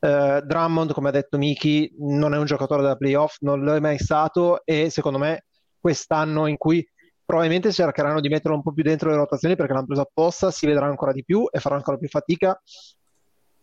Uh, 0.00 0.40
Drummond, 0.40 0.92
come 0.92 1.08
ha 1.08 1.12
detto 1.12 1.38
Miki, 1.38 1.92
non 1.98 2.32
è 2.32 2.38
un 2.38 2.44
giocatore 2.44 2.82
da 2.82 2.96
playoff, 2.96 3.36
non 3.40 3.62
lo 3.62 3.74
è 3.74 3.80
mai 3.80 3.98
stato 3.98 4.64
e 4.64 4.90
secondo 4.90 5.18
me 5.18 5.46
quest'anno 5.80 6.46
in 6.46 6.56
cui 6.56 6.86
probabilmente 7.24 7.72
cercheranno 7.72 8.20
di 8.20 8.28
metterlo 8.28 8.56
un 8.56 8.62
po' 8.62 8.72
più 8.72 8.82
dentro 8.82 9.10
le 9.10 9.16
rotazioni 9.16 9.56
perché 9.56 9.72
l'hanno 9.72 9.86
preso 9.86 10.02
apposta, 10.02 10.50
si 10.50 10.66
vedrà 10.66 10.86
ancora 10.86 11.12
di 11.12 11.24
più 11.24 11.46
e 11.50 11.58
farà 11.58 11.74
ancora 11.74 11.98
più 11.98 12.08
fatica. 12.08 12.58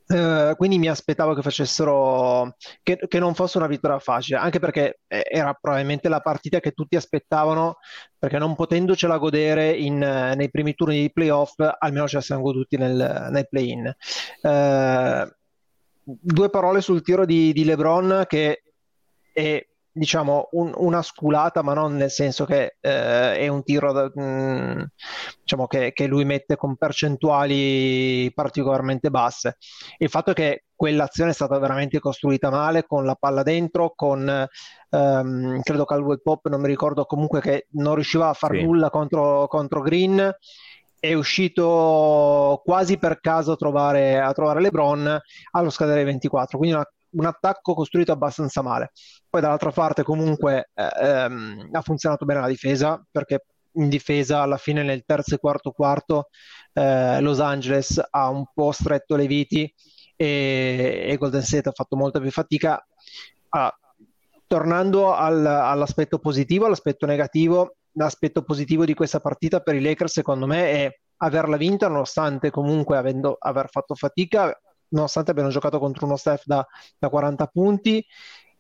Uh, 0.08 0.56
quindi 0.56 0.78
mi 0.78 0.88
aspettavo 0.88 1.34
che 1.34 1.42
facessero 1.42 2.56
che, 2.84 3.00
che, 3.08 3.18
non 3.18 3.34
fosse 3.34 3.58
una 3.58 3.66
vittoria 3.66 3.98
facile, 3.98 4.38
anche 4.38 4.60
perché 4.60 5.00
era 5.08 5.52
probabilmente 5.60 6.10
la 6.10 6.20
partita 6.20 6.60
che 6.60 6.74
tutti 6.74 6.96
aspettavano, 6.96 7.78
perché 8.20 8.38
non 8.38 8.54
potendocela 8.54 9.18
godere 9.18 9.72
in, 9.72 9.98
nei 9.98 10.52
primi 10.52 10.76
turni 10.76 11.02
di 11.02 11.12
playoff, 11.12 11.56
almeno 11.80 12.08
ce 12.08 12.18
la 12.18 12.22
siamo 12.22 12.44
goduti 12.44 12.78
nel, 12.78 13.30
nel 13.32 13.48
play-in. 13.50 13.96
Uh, 14.44 15.28
due 16.06 16.50
parole 16.50 16.82
sul 16.82 17.02
tiro 17.02 17.26
di, 17.26 17.52
di 17.52 17.66
LeBron 17.66 18.26
che 18.28 18.62
è 19.34 19.66
diciamo 19.98 20.50
un, 20.52 20.74
una 20.76 21.02
sculata 21.02 21.62
ma 21.62 21.74
non 21.74 21.96
nel 21.96 22.12
senso 22.12 22.44
che 22.44 22.76
eh, 22.82 23.38
è 23.38 23.48
un 23.48 23.64
tiro 23.64 23.94
da, 23.94 24.12
mh, 24.14 24.22
mm, 24.22 24.82
diciamo 25.40 25.68
che, 25.68 25.94
che, 25.94 26.06
lui 26.06 26.26
mette 26.26 26.58
con 26.58 26.76
percentuali 26.76 28.30
particolarmente 28.34 29.10
basse 29.10 29.56
il 30.00 30.10
fatto 30.10 30.32
è 30.32 30.34
che 30.34 30.66
quell'azione 30.76 31.32
è 31.32 31.34
stata 31.34 31.58
veramente 31.60 32.00
costruita 32.00 32.50
male 32.50 32.86
con 32.86 33.06
la 33.06 33.16
palla 33.16 33.42
dentro 33.42 33.94
con 33.96 34.48
ehm, 34.90 35.62
credo 35.62 35.86
Caldwell 35.86 36.22
Pop 36.22 36.50
non 36.50 36.60
mi 36.60 36.68
ricordo 36.68 37.06
comunque 37.06 37.40
che 37.40 37.68
non 37.72 37.96
riusciva 37.96 38.28
a 38.28 38.34
far 38.34 38.52
sì. 38.52 38.64
nulla 38.64 38.90
contro, 38.90 39.48
contro 39.48 39.80
Green 39.82 40.36
è 41.10 41.14
uscito 41.14 42.62
quasi 42.64 42.98
per 42.98 43.20
caso 43.20 43.54
a 43.54 43.56
trovare, 43.56 44.20
a 44.20 44.34
trovare 44.34 44.62
LeBron 44.62 45.20
allo 45.52 45.70
scadere 45.70 46.04
24, 46.04 46.58
quindi 46.58 46.76
una, 46.76 46.88
un 47.12 47.26
attacco 47.26 47.74
costruito 47.74 48.12
abbastanza 48.12 48.62
male. 48.62 48.92
Poi 49.30 49.42
dall'altra 49.42 49.72
parte 49.72 50.04
comunque 50.04 50.70
eh, 50.74 50.90
ehm, 51.02 51.70
ha 51.72 51.82
funzionato 51.82 52.26
bene 52.26 52.42
la 52.42 52.48
difesa 52.48 53.04
perché 53.10 53.46
in 53.74 53.90
difesa 53.90 54.42
alla 54.42 54.58
fine 54.58 54.84
nel 54.84 55.04
terzo 55.06 55.36
e 55.36 55.38
quarto 55.38 55.72
quarto 55.72 56.30
eh, 56.74 57.20
Los 57.20 57.40
Angeles 57.40 58.02
ha 58.10 58.30
un 58.30 58.46
po' 58.54 58.72
stretto 58.72 59.16
le 59.16 59.28
viti 59.28 59.74
e, 60.16 61.06
e 61.08 61.18
Golden 61.18 61.42
State 61.42 61.70
ha 61.70 61.74
fatto 61.74 61.96
molta 61.96 62.20
più 62.20 62.32
fatica. 62.32 62.84
Ah, 63.50 63.74
tornando 64.48 65.14
al, 65.14 65.46
all'aspetto 65.46 66.20
positivo, 66.20 66.66
all'aspetto 66.66 67.06
negativo, 67.06 67.76
l'aspetto 67.96 68.44
positivo 68.44 68.86
di 68.86 68.94
questa 68.94 69.20
partita 69.20 69.60
per 69.60 69.76
i 69.76 69.82
Lakers 69.82 70.14
secondo 70.14 70.46
me 70.46 70.72
è 70.72 71.00
averla 71.18 71.58
vinta 71.58 71.88
nonostante 71.88 72.52
comunque 72.52 72.98
avendo, 72.98 73.38
aver 73.40 73.70
fatto 73.70 73.96
fatica, 73.96 74.58
nonostante 74.90 75.32
abbiano 75.32 75.50
giocato 75.50 75.80
contro 75.80 76.06
uno 76.06 76.18
staff 76.18 76.44
da, 76.46 76.66
da 76.98 77.10
40 77.10 77.48
punti 77.48 78.06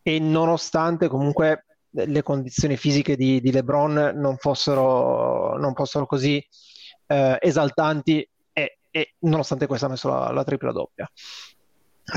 e 0.01 0.20
nonostante 0.20 1.08
comunque 1.08 1.65
le 1.89 2.24
condizioni 2.24 2.75
fisiche 2.77 3.15
di, 3.15 3.39
di 3.39 3.51
LeBron 3.51 4.13
non 4.15 4.38
fossero, 4.38 5.58
non 5.58 5.74
fossero 5.74 6.06
così 6.06 6.46
eh, 7.08 7.38
esaltanti 7.39 8.27
e, 8.51 8.80
e, 8.92 9.15
nonostante 9.20 9.68
questo 9.68 9.86
ha 9.86 9.89
messo 9.89 10.10
la, 10.10 10.32
la 10.32 10.44
tripla 10.44 10.72
doppia. 10.72 11.10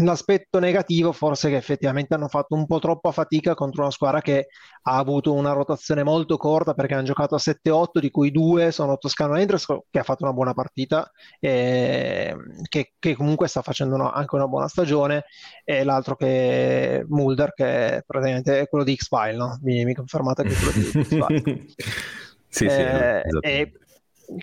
L'aspetto 0.03 0.59
negativo 0.59 1.13
forse 1.13 1.49
è 1.49 1.51
che 1.51 1.57
effettivamente 1.57 2.13
hanno 2.13 2.29
fatto 2.29 2.55
un 2.55 2.67
po' 2.67 2.79
troppa 2.79 3.11
fatica 3.11 3.55
contro 3.55 3.83
una 3.83 3.91
squadra 3.91 4.21
che 4.21 4.49
ha 4.83 4.99
avuto 4.99 5.33
una 5.33 5.53
rotazione 5.53 6.03
molto 6.03 6.37
corta 6.37 6.75
perché 6.75 6.93
hanno 6.93 7.05
giocato 7.05 7.35
a 7.35 7.39
7-8 7.39 7.99
di 7.99 8.11
cui 8.11 8.31
due 8.31 8.71
sono 8.71 8.99
Toscano 8.99 9.37
Endres 9.37 9.65
che 9.91 9.99
ha 9.99 10.03
fatto 10.03 10.25
una 10.25 10.35
buona 10.35 10.53
partita 10.53 11.11
e 11.41 12.37
che, 12.69 12.93
che 12.99 13.17
comunque 13.17 13.49
sta 13.49 13.63
facendo 13.63 13.95
una, 13.95 14.13
anche 14.13 14.35
una 14.35 14.47
buona 14.47 14.69
stagione 14.69 15.25
e 15.65 15.85
l'altro 15.85 16.17
che 16.17 16.99
è 16.99 17.03
Mulder 17.09 17.55
che 17.55 18.03
praticamente 18.07 18.61
è 18.61 18.69
quello 18.69 18.85
di 18.85 18.95
X-File 18.95 19.37
no? 19.37 19.59
mi, 19.63 19.87
mi 19.87 19.95
confermate 19.95 20.43
che 20.43 20.51
è 20.51 20.55
quello 20.55 20.73
di 20.73 21.03
X-File 21.03 21.65
sì, 22.47 22.67
eh, 22.67 23.23
sì, 23.27 23.39
e 23.41 23.73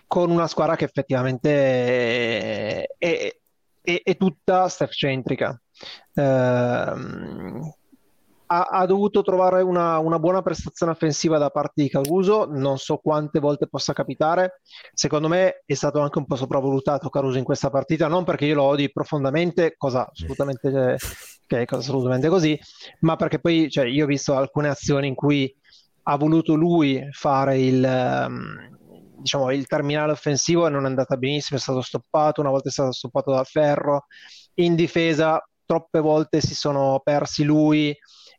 con 0.07 0.31
una 0.31 0.47
squadra 0.47 0.75
che 0.75 0.85
effettivamente 0.85 2.87
è, 2.97 2.97
è 2.97 3.37
è, 3.85 4.01
è 4.03 4.17
tutta 4.17 4.67
Steph-centrica. 4.67 5.57
Eh, 6.13 6.23
ha, 8.47 8.61
ha, 8.63 8.85
dovuto 8.85 9.21
trovare 9.21 9.61
una, 9.61 9.97
una, 9.99 10.19
buona 10.19 10.41
prestazione 10.41 10.91
offensiva 10.91 11.37
da 11.37 11.49
parte 11.49 11.81
di 11.81 11.89
Caruso, 11.89 12.45
non 12.45 12.77
so 12.77 12.97
quante 12.97 13.39
volte 13.39 13.67
possa 13.67 13.93
capitare. 13.93 14.61
Secondo 14.93 15.27
me 15.27 15.63
è 15.65 15.73
stato 15.73 15.99
anche 15.99 16.17
un 16.17 16.25
po' 16.25 16.35
sopravvalutato 16.35 17.09
Caruso 17.09 17.37
in 17.37 17.43
questa 17.43 17.69
partita, 17.69 18.07
non 18.07 18.23
perché 18.23 18.45
io 18.45 18.55
lo 18.55 18.63
odi 18.63 18.91
profondamente, 18.91 19.75
cosa 19.77 20.09
assolutamente, 20.09 20.67
okay, 21.45 21.65
cosa 21.65 21.81
assolutamente 21.81 22.27
così, 22.27 22.59
ma 22.99 23.15
perché 23.15 23.39
poi 23.39 23.69
cioè, 23.69 23.85
io 23.85 24.03
ho 24.03 24.07
visto 24.07 24.35
alcune 24.35 24.69
azioni 24.69 25.07
in 25.07 25.15
cui 25.15 25.53
ha 26.07 26.17
voluto 26.17 26.53
lui 26.53 27.01
fare 27.11 27.59
il, 27.59 27.83
um, 27.83 28.75
diciamo, 29.25 29.51
il 29.51 29.65
terminale 29.65 30.11
offensivo 30.11 30.69
non 30.69 30.83
è 30.85 30.87
andata 30.87 31.17
benissimo, 31.17 31.57
è 31.57 31.61
stato 31.61 31.81
stoppato, 31.81 32.41
una 32.41 32.51
volta 32.51 32.69
è 32.69 32.71
stato 32.71 32.91
stoppato 32.91 33.31
dal 33.31 33.45
ferro, 33.45 34.05
in 34.55 34.75
difesa 34.75 35.43
troppe 35.65 35.99
volte 35.99 36.41
si 36.41 36.53
sono 36.53 37.01
persi 37.03 37.43
lui 37.43 37.87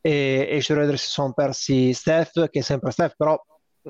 e, 0.01 0.47
e 0.49 0.61
Schroeder 0.63 0.97
si 0.97 1.09
sono 1.09 1.33
persi 1.33 1.93
Steph, 1.93 2.49
che 2.51 2.61
è 2.61 2.63
sempre 2.63 2.93
Steph, 2.93 3.17
però 3.17 3.37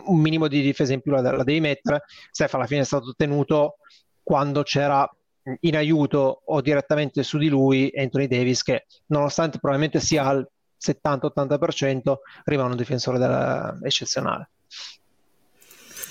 un 0.07 0.19
minimo 0.19 0.49
di 0.49 0.63
difesa 0.63 0.95
in 0.95 1.03
più 1.03 1.13
la, 1.13 1.21
la 1.21 1.45
devi 1.45 1.61
mettere. 1.61 2.05
Steph 2.31 2.55
alla 2.55 2.67
fine 2.67 2.81
è 2.81 2.85
stato 2.85 3.13
tenuto 3.15 3.77
quando 4.23 4.63
c'era 4.63 5.09
in 5.61 5.77
aiuto 5.77 6.43
o 6.47 6.61
direttamente 6.63 7.23
su 7.23 7.37
di 7.37 7.49
lui 7.49 7.93
Anthony 7.95 8.27
Davis 8.27 8.63
che 8.63 8.87
nonostante 9.07 9.59
probabilmente 9.59 10.01
sia 10.01 10.25
al 10.25 10.49
70-80% 10.81 12.15
rimane 12.45 12.71
un 12.71 12.77
difensore 12.77 13.19
della... 13.19 13.79
eccezionale. 13.83 14.51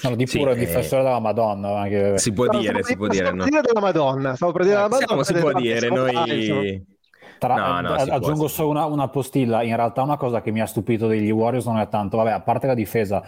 No, 0.04 0.16
di 0.16 0.26
puro 0.26 0.54
sì, 0.54 0.60
difensore 0.60 1.02
eh... 1.02 1.06
della 1.06 1.20
Madonna. 1.20 1.80
Anche... 1.80 2.18
Si 2.18 2.34
può 2.34 2.48
dire, 2.48 2.84
si 2.84 2.96
può 2.96 3.08
dire. 3.08 3.32
Dire 3.32 3.62
della 3.62 3.80
Madonna. 3.80 4.36
Stavo 4.36 4.52
per 4.52 4.64
dire 4.64 4.76
della 4.76 4.90
Madonna. 4.90 5.24
si 5.24 5.34
può 5.34 5.52
dire, 5.54 5.90
noi... 5.90 6.94
Tra, 7.38 7.56
no, 7.56 7.90
no, 7.90 7.94
aggiungo 7.96 8.38
può, 8.38 8.48
solo 8.48 8.70
una, 8.70 8.86
una, 8.86 9.10
postilla. 9.10 9.62
In 9.62 9.76
realtà, 9.76 10.02
una 10.02 10.18
cosa 10.18 10.42
che 10.42 10.52
mi 10.52 10.62
ha 10.62 10.66
stupito 10.66 11.08
degli 11.08 11.30
Warriors 11.30 11.66
non 11.66 11.80
è 11.80 11.90
tanto, 11.90 12.16
vabbè, 12.18 12.32
a 12.32 12.40
parte 12.40 12.68
la 12.68 12.74
difesa, 12.74 13.28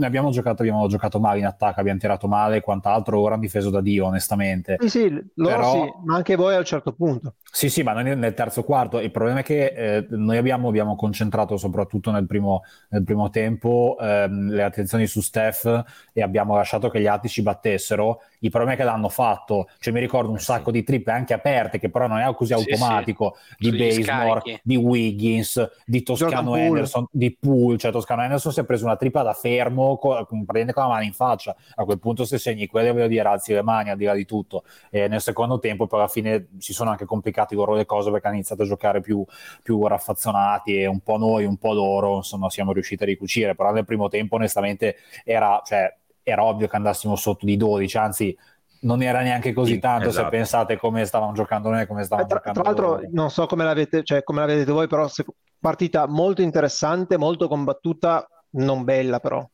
abbiamo 0.00 0.30
giocato, 0.30 0.62
abbiamo 0.62 0.86
giocato 0.88 1.20
male 1.20 1.38
in 1.38 1.46
attacco, 1.46 1.80
abbiamo 1.80 1.98
tirato 1.98 2.28
male 2.28 2.56
e 2.56 2.60
quant'altro, 2.60 3.20
ora 3.20 3.34
hanno 3.34 3.42
difeso 3.42 3.70
da 3.70 3.80
Dio, 3.80 4.06
onestamente. 4.06 4.76
Sì, 4.80 4.88
sì, 4.88 5.24
loro 5.34 5.56
Però... 5.56 5.72
sì, 5.72 5.92
ma 6.04 6.16
anche 6.16 6.36
voi 6.36 6.54
a 6.54 6.58
un 6.58 6.64
certo 6.64 6.92
punto. 6.92 7.34
Sì, 7.50 7.70
sì, 7.70 7.82
ma 7.82 7.92
noi 7.92 8.16
nel 8.16 8.34
terzo 8.34 8.64
quarto. 8.64 9.00
Il 9.00 9.10
problema 9.10 9.40
è 9.40 9.42
che 9.42 9.66
eh, 9.66 10.06
noi 10.10 10.36
abbiamo, 10.36 10.68
abbiamo, 10.68 10.94
concentrato 10.94 11.56
soprattutto 11.56 12.10
nel 12.10 12.26
primo, 12.26 12.62
nel 12.90 13.02
primo 13.02 13.30
tempo 13.30 13.96
ehm, 13.98 14.50
le 14.50 14.62
attenzioni 14.62 15.06
su 15.06 15.20
Steph 15.20 15.84
e 16.12 16.22
abbiamo 16.22 16.54
lasciato 16.54 16.90
che 16.90 17.00
gli 17.00 17.06
altri 17.06 17.28
ci 17.28 17.42
battessero. 17.42 18.20
Il 18.40 18.50
problema 18.50 18.74
è 18.74 18.76
che 18.76 18.84
l'hanno 18.84 19.08
fatto, 19.08 19.68
cioè 19.78 19.92
mi 19.92 20.00
ricordo 20.00 20.30
un 20.30 20.36
eh, 20.36 20.40
sacco 20.40 20.70
di 20.70 20.82
triple 20.82 21.12
anche 21.12 21.32
aperte, 21.32 21.78
che 21.78 21.88
però 21.88 22.06
non 22.06 22.18
è 22.18 22.34
così 22.34 22.52
automatico, 22.52 23.36
sì, 23.56 23.64
sì. 23.64 23.70
di 23.70 23.78
Basemore, 23.78 24.60
di 24.62 24.76
Wiggins, 24.76 25.70
di 25.86 26.02
Toscano 26.02 26.54
Anderson, 26.54 27.06
di 27.10 27.36
Poole. 27.38 27.78
Cioè 27.78 27.90
Toscano 27.90 28.20
Anderson 28.20 28.52
si 28.52 28.60
è 28.60 28.64
preso 28.64 28.84
una 28.84 28.96
tripla 28.96 29.22
da 29.22 29.32
fermo, 29.66 29.98
con, 29.98 30.44
prende 30.44 30.72
con 30.72 30.82
la 30.84 30.88
mano 30.90 31.04
in 31.04 31.12
faccia. 31.12 31.54
A 31.76 31.84
quel 31.84 31.98
punto 31.98 32.24
se 32.24 32.38
segni 32.38 32.66
quelle, 32.66 32.92
voglio 32.92 33.06
dire, 33.06 33.28
alzi 33.28 33.52
le 33.52 33.62
mani 33.62 33.90
al 33.90 33.96
di 33.96 34.04
là 34.04 34.14
di 34.14 34.24
tutto. 34.24 34.64
E 34.90 35.08
nel 35.08 35.20
secondo 35.20 35.58
tempo, 35.58 35.86
poi 35.86 36.00
alla 36.00 36.08
fine 36.08 36.48
si 36.58 36.72
sono 36.72 36.90
anche 36.90 37.04
complicati 37.04 37.54
loro 37.54 37.74
le 37.74 37.84
cose 37.86 38.10
perché 38.10 38.26
hanno 38.26 38.36
iniziato 38.36 38.62
a 38.62 38.66
giocare 38.66 39.00
più, 39.00 39.24
più 39.62 39.86
raffazzonati 39.86 40.80
e 40.80 40.86
un 40.86 41.00
po' 41.00 41.16
noi, 41.18 41.44
un 41.44 41.56
po' 41.58 41.72
loro, 41.72 42.16
insomma, 42.16 42.50
siamo 42.50 42.72
riusciti 42.72 43.02
a 43.02 43.06
ricucire. 43.06 43.54
Però 43.54 43.72
nel 43.72 43.84
primo 43.84 44.08
tempo, 44.08 44.36
onestamente, 44.36 44.96
era... 45.24 45.60
Cioè, 45.64 45.94
era 46.28 46.42
ovvio 46.42 46.66
che 46.66 46.74
andassimo 46.74 47.14
sotto 47.14 47.46
di 47.46 47.56
12, 47.56 47.96
anzi 47.98 48.36
non 48.80 49.00
era 49.02 49.20
neanche 49.22 49.52
così 49.52 49.74
Sì, 49.74 49.78
tanto 49.78 50.08
esatto. 50.08 50.24
se 50.24 50.26
pensate 50.26 50.76
come 50.76 51.04
stavamo 51.04 51.32
giocando 51.32 51.70
noi 51.70 51.82
e 51.82 51.86
come 51.86 52.02
Eh, 52.02 52.04
stavamo 52.04 52.26
Tra, 52.26 52.38
giocando 52.38 52.62
tra 52.62 52.62
l'altro, 52.64 52.86
loro. 52.88 53.08
non 53.12 53.30
so 53.30 53.46
come 53.46 53.64
la 53.64 53.74
vedete, 53.74 54.02
cioè, 54.04 54.22
come 54.22 54.40
la 54.40 54.46
vedete 54.46 54.72
voi, 54.72 54.86
però 54.88 55.06
se- 55.08 55.24
partita 55.58 56.06
molto 56.06 56.42
interessante, 56.42 57.16
molto 57.18 57.48
combattuta, 57.48 58.26
non 58.52 58.84
bella 58.84 59.20
però. 59.20 59.48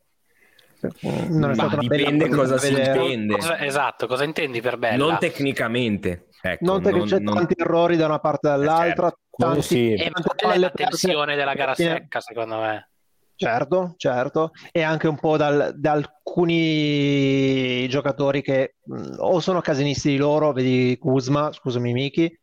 Non 1.28 1.38
Ma 1.40 1.50
è 1.50 1.54
stata 1.54 1.74
una 1.76 1.86
bella 1.86 2.10
dipende 2.10 2.28
cosa 2.28 2.58
si 2.58 2.68
intende. 2.72 3.36
Esatto, 3.60 4.06
cosa 4.06 4.24
intendi 4.24 4.60
per 4.60 4.78
bella? 4.78 4.96
Non 4.96 5.18
tecnicamente. 5.18 6.26
Ecco, 6.42 6.64
Non 6.64 6.82
perché 6.82 6.98
non- 6.98 7.06
c'è 7.06 7.18
non- 7.20 7.34
tanti 7.36 7.54
errori 7.56 7.96
da 7.96 8.06
una 8.06 8.18
parte 8.18 8.48
e 8.48 8.50
dall'altra, 8.50 9.06
certo. 9.08 9.18
Quello 9.30 9.52
tanti- 9.52 9.66
sì. 9.66 9.92
E 9.94 10.10
quella 10.36 10.54
è 10.54 10.58
la 10.58 10.70
tensione 10.70 11.36
della 11.36 11.54
gara 11.54 11.74
Fine- 11.74 11.90
secca, 11.90 12.20
secondo 12.20 12.56
me. 12.58 12.88
Certo, 13.36 13.94
certo, 13.96 14.50
e 14.70 14.82
anche 14.82 15.08
un 15.08 15.18
po' 15.18 15.36
dal- 15.36 15.72
da 15.76 15.92
alcuni 15.92 17.88
giocatori 17.88 18.42
che 18.42 18.74
mh, 18.84 19.14
o 19.18 19.40
sono 19.40 19.60
casinisti 19.60 20.10
di 20.10 20.16
loro, 20.16 20.52
vedi 20.52 20.96
Kuzma, 20.98 21.50
scusami 21.52 21.92
Miki, 21.92 22.38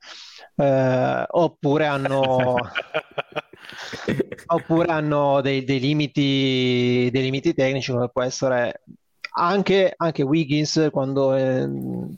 eh, 0.56 1.24
oppure 1.28 1.86
hanno, 1.86 2.56
oppure 4.48 4.88
hanno 4.92 5.42
dei, 5.42 5.64
dei 5.64 5.80
limiti, 5.80 7.10
dei 7.12 7.22
limiti 7.22 7.54
tecnici 7.54 7.92
come 7.92 8.10
può 8.10 8.24
essere 8.24 8.82
anche, 9.32 9.94
anche 9.96 10.24
Wiggins 10.24 10.90
quando 10.92 11.36
eh, 11.36 11.68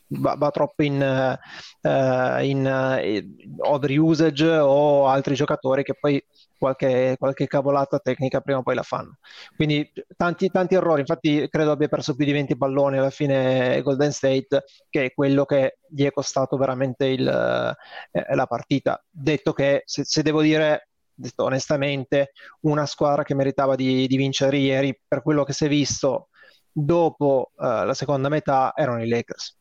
va, 0.07 0.35
va 0.35 0.49
troppo 0.49 0.83
in, 0.83 1.01
eh, 1.01 2.45
in 2.45 2.65
eh, 2.65 3.25
overusage 3.59 4.47
o 4.57 5.07
altri 5.07 5.35
giocatori 5.35 5.83
che 5.83 5.95
poi 5.99 6.23
qualche, 6.57 7.15
qualche 7.17 7.47
cavolata 7.47 7.99
tecnica 7.99 8.39
prima 8.41 8.59
o 8.59 8.63
poi 8.63 8.75
la 8.75 8.83
fanno. 8.83 9.17
Quindi 9.55 9.91
tanti, 10.15 10.49
tanti 10.49 10.75
errori, 10.75 11.01
infatti 11.01 11.47
credo 11.49 11.71
abbia 11.71 11.87
perso 11.87 12.15
più 12.15 12.25
di 12.25 12.31
20 12.31 12.57
palloni 12.57 12.97
alla 12.97 13.09
fine 13.09 13.81
Golden 13.81 14.11
State, 14.11 14.63
che 14.89 15.05
è 15.05 15.13
quello 15.13 15.45
che 15.45 15.79
gli 15.89 16.05
è 16.05 16.11
costato 16.11 16.57
veramente 16.57 17.05
il, 17.07 17.27
eh, 17.27 18.35
la 18.35 18.45
partita. 18.45 19.03
Detto 19.09 19.53
che 19.53 19.81
se, 19.85 20.03
se 20.05 20.21
devo 20.21 20.41
dire 20.41 20.90
detto 21.21 21.43
onestamente, 21.43 22.31
una 22.61 22.85
squadra 22.85 23.23
che 23.23 23.35
meritava 23.35 23.75
di, 23.75 24.07
di 24.07 24.17
vincere 24.17 24.57
ieri 24.57 24.99
per 25.07 25.21
quello 25.21 25.43
che 25.43 25.53
si 25.53 25.65
è 25.65 25.67
visto 25.67 26.29
dopo 26.71 27.51
eh, 27.57 27.85
la 27.85 27.93
seconda 27.93 28.29
metà 28.29 28.73
erano 28.75 29.03
i 29.03 29.07
Lakers. 29.07 29.60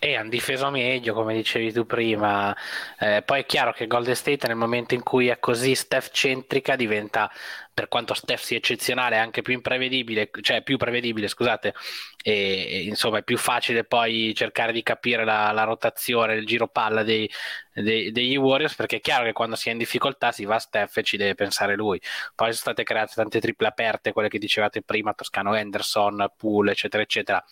E 0.00 0.14
hanno 0.14 0.28
difeso 0.28 0.70
meglio, 0.70 1.12
come 1.12 1.34
dicevi 1.34 1.72
tu 1.72 1.84
prima. 1.84 2.56
Eh, 3.00 3.22
poi 3.24 3.40
è 3.40 3.46
chiaro 3.46 3.72
che 3.72 3.88
Golden 3.88 4.14
State 4.14 4.46
nel 4.46 4.54
momento 4.54 4.94
in 4.94 5.02
cui 5.02 5.26
è 5.26 5.40
così 5.40 5.74
Steph-centrica 5.74 6.76
diventa, 6.76 7.28
per 7.74 7.88
quanto 7.88 8.14
Steph 8.14 8.40
sia 8.40 8.58
eccezionale, 8.58 9.18
anche 9.18 9.42
più 9.42 9.54
imprevedibile, 9.54 10.30
cioè 10.40 10.62
più 10.62 10.76
prevedibile, 10.76 11.26
scusate, 11.26 11.74
e, 12.22 12.32
e, 12.32 12.82
insomma 12.84 13.18
è 13.18 13.22
più 13.24 13.36
facile 13.38 13.82
poi 13.82 14.32
cercare 14.36 14.70
di 14.72 14.84
capire 14.84 15.24
la, 15.24 15.50
la 15.50 15.64
rotazione, 15.64 16.34
il 16.34 16.46
giro 16.46 16.68
palla 16.68 17.02
dei, 17.02 17.28
dei- 17.72 18.12
degli 18.12 18.36
Warriors, 18.36 18.76
perché 18.76 18.96
è 18.96 19.00
chiaro 19.00 19.24
che 19.24 19.32
quando 19.32 19.56
si 19.56 19.68
è 19.68 19.72
in 19.72 19.78
difficoltà 19.78 20.30
si 20.30 20.44
va 20.44 20.56
a 20.56 20.58
Steph 20.60 20.98
e 20.98 21.02
ci 21.02 21.16
deve 21.16 21.34
pensare 21.34 21.74
lui. 21.74 22.00
Poi 22.36 22.52
sono 22.52 22.60
state 22.60 22.84
create 22.84 23.12
tante 23.16 23.40
triple 23.40 23.66
aperte, 23.66 24.12
quelle 24.12 24.28
che 24.28 24.38
dicevate 24.38 24.80
prima, 24.82 25.12
Toscano 25.12 25.54
Henderson, 25.56 26.32
Poole, 26.36 26.70
eccetera, 26.70 27.02
eccetera 27.02 27.44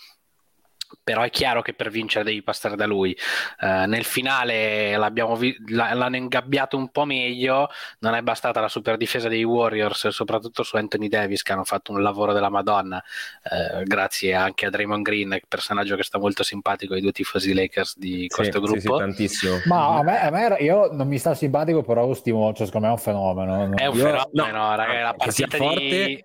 però 1.03 1.23
è 1.23 1.31
chiaro 1.31 1.63
che 1.63 1.75
per 1.75 1.91
vincere 1.91 2.25
devi 2.25 2.43
passare 2.43 2.77
da 2.77 2.87
lui. 2.87 3.17
Eh, 3.61 3.87
nel 3.87 4.05
finale 4.05 4.97
l'abbiamo 4.97 5.37
vi- 5.37 5.57
la- 5.69 5.93
l'hanno 5.95 6.17
ingabbiato 6.17 6.77
un 6.77 6.89
po' 6.91 7.05
meglio, 7.05 7.69
non 8.01 8.15
è 8.15 8.23
bastata 8.23 8.61
la 8.61 8.69
super 8.69 8.97
difesa 8.97 9.29
dei 9.29 9.45
Warriors, 9.45 10.09
soprattutto 10.09 10.63
su 10.63 10.77
Anthony 10.77 11.09
Davis 11.09 11.43
che 11.43 11.53
hanno 11.53 11.65
fatto 11.65 11.93
un 11.93 12.03
lavoro 12.03 12.33
della 12.33 12.49
Madonna, 12.49 13.03
eh, 13.43 13.83
grazie 13.85 14.35
anche 14.35 14.67
a 14.67 14.71
Draymond 14.71 15.03
Green, 15.05 15.39
personaggio 15.49 15.97
che 15.97 16.03
sta 16.03 16.19
molto 16.19 16.43
simpatico 16.43 16.95
ai 16.95 17.01
due 17.01 17.13
tifosi 17.13 17.53
Lakers 17.55 17.99
di 17.99 18.23
Sì, 18.23 18.29
questo 18.29 18.65
sì, 18.65 18.81
sì, 18.81 18.87
gruppo. 18.87 18.99
tantissimo. 18.99 19.61
Ma 19.67 19.97
a 19.99 20.03
me, 20.03 20.21
a 20.21 20.31
me 20.31 20.41
era- 20.43 20.59
io 20.59 20.91
non 20.93 21.07
mi 21.09 21.19
sta 21.19 21.35
simpatico, 21.35 21.83
però 21.83 22.07
lo 22.07 22.15
stimo, 22.15 22.53
cioè 22.55 22.67
secondo 22.67 22.87
me 22.87 22.93
è 22.93 22.97
un 22.97 23.03
fenomeno. 23.03 23.75
È 23.77 23.87
un 23.87 23.97
Io- 23.97 24.03
fenomeno, 24.05 24.59
no, 24.59 24.75
raga, 24.77 25.03
la 25.03 25.15
partita 25.15 25.59
di... 25.59 26.25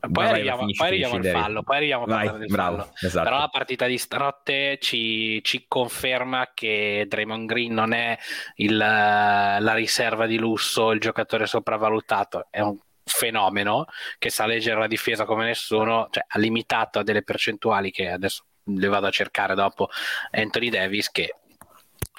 Poi 0.00 0.10
Vai, 0.10 0.28
arriviamo, 0.28 0.60
finisci, 0.60 0.78
poi 0.78 0.88
arriviamo 0.88 1.14
al 1.16 1.24
fallo, 1.24 1.62
poi 1.62 1.76
arriviamo 1.76 2.04
Vai, 2.04 2.38
del 2.38 2.46
bravo, 2.46 2.76
fallo. 2.76 2.92
esatto. 3.00 3.24
Però 3.24 3.38
la 3.40 3.48
partita 3.48 3.86
di 3.86 3.98
stanotte 3.98 4.78
ci, 4.80 5.42
ci 5.42 5.64
conferma 5.66 6.52
che 6.54 7.04
Draymond 7.08 7.48
Green 7.48 7.74
non 7.74 7.92
è 7.92 8.16
il, 8.56 8.76
la 8.76 9.74
riserva 9.74 10.26
di 10.26 10.38
lusso, 10.38 10.92
il 10.92 11.00
giocatore 11.00 11.46
sopravvalutato, 11.46 12.46
è 12.50 12.60
un 12.60 12.78
fenomeno 13.04 13.86
che 14.18 14.30
sa 14.30 14.46
leggere 14.46 14.78
la 14.78 14.86
difesa 14.86 15.24
come 15.24 15.46
nessuno, 15.46 16.06
cioè 16.10 16.24
ha 16.28 16.38
limitato 16.38 17.00
a 17.00 17.02
delle 17.02 17.22
percentuali 17.22 17.90
che 17.90 18.08
adesso 18.10 18.44
le 18.64 18.88
vado 18.88 19.06
a 19.06 19.10
cercare 19.10 19.54
dopo 19.54 19.88
Anthony 20.30 20.68
Davis 20.68 21.10
che 21.10 21.34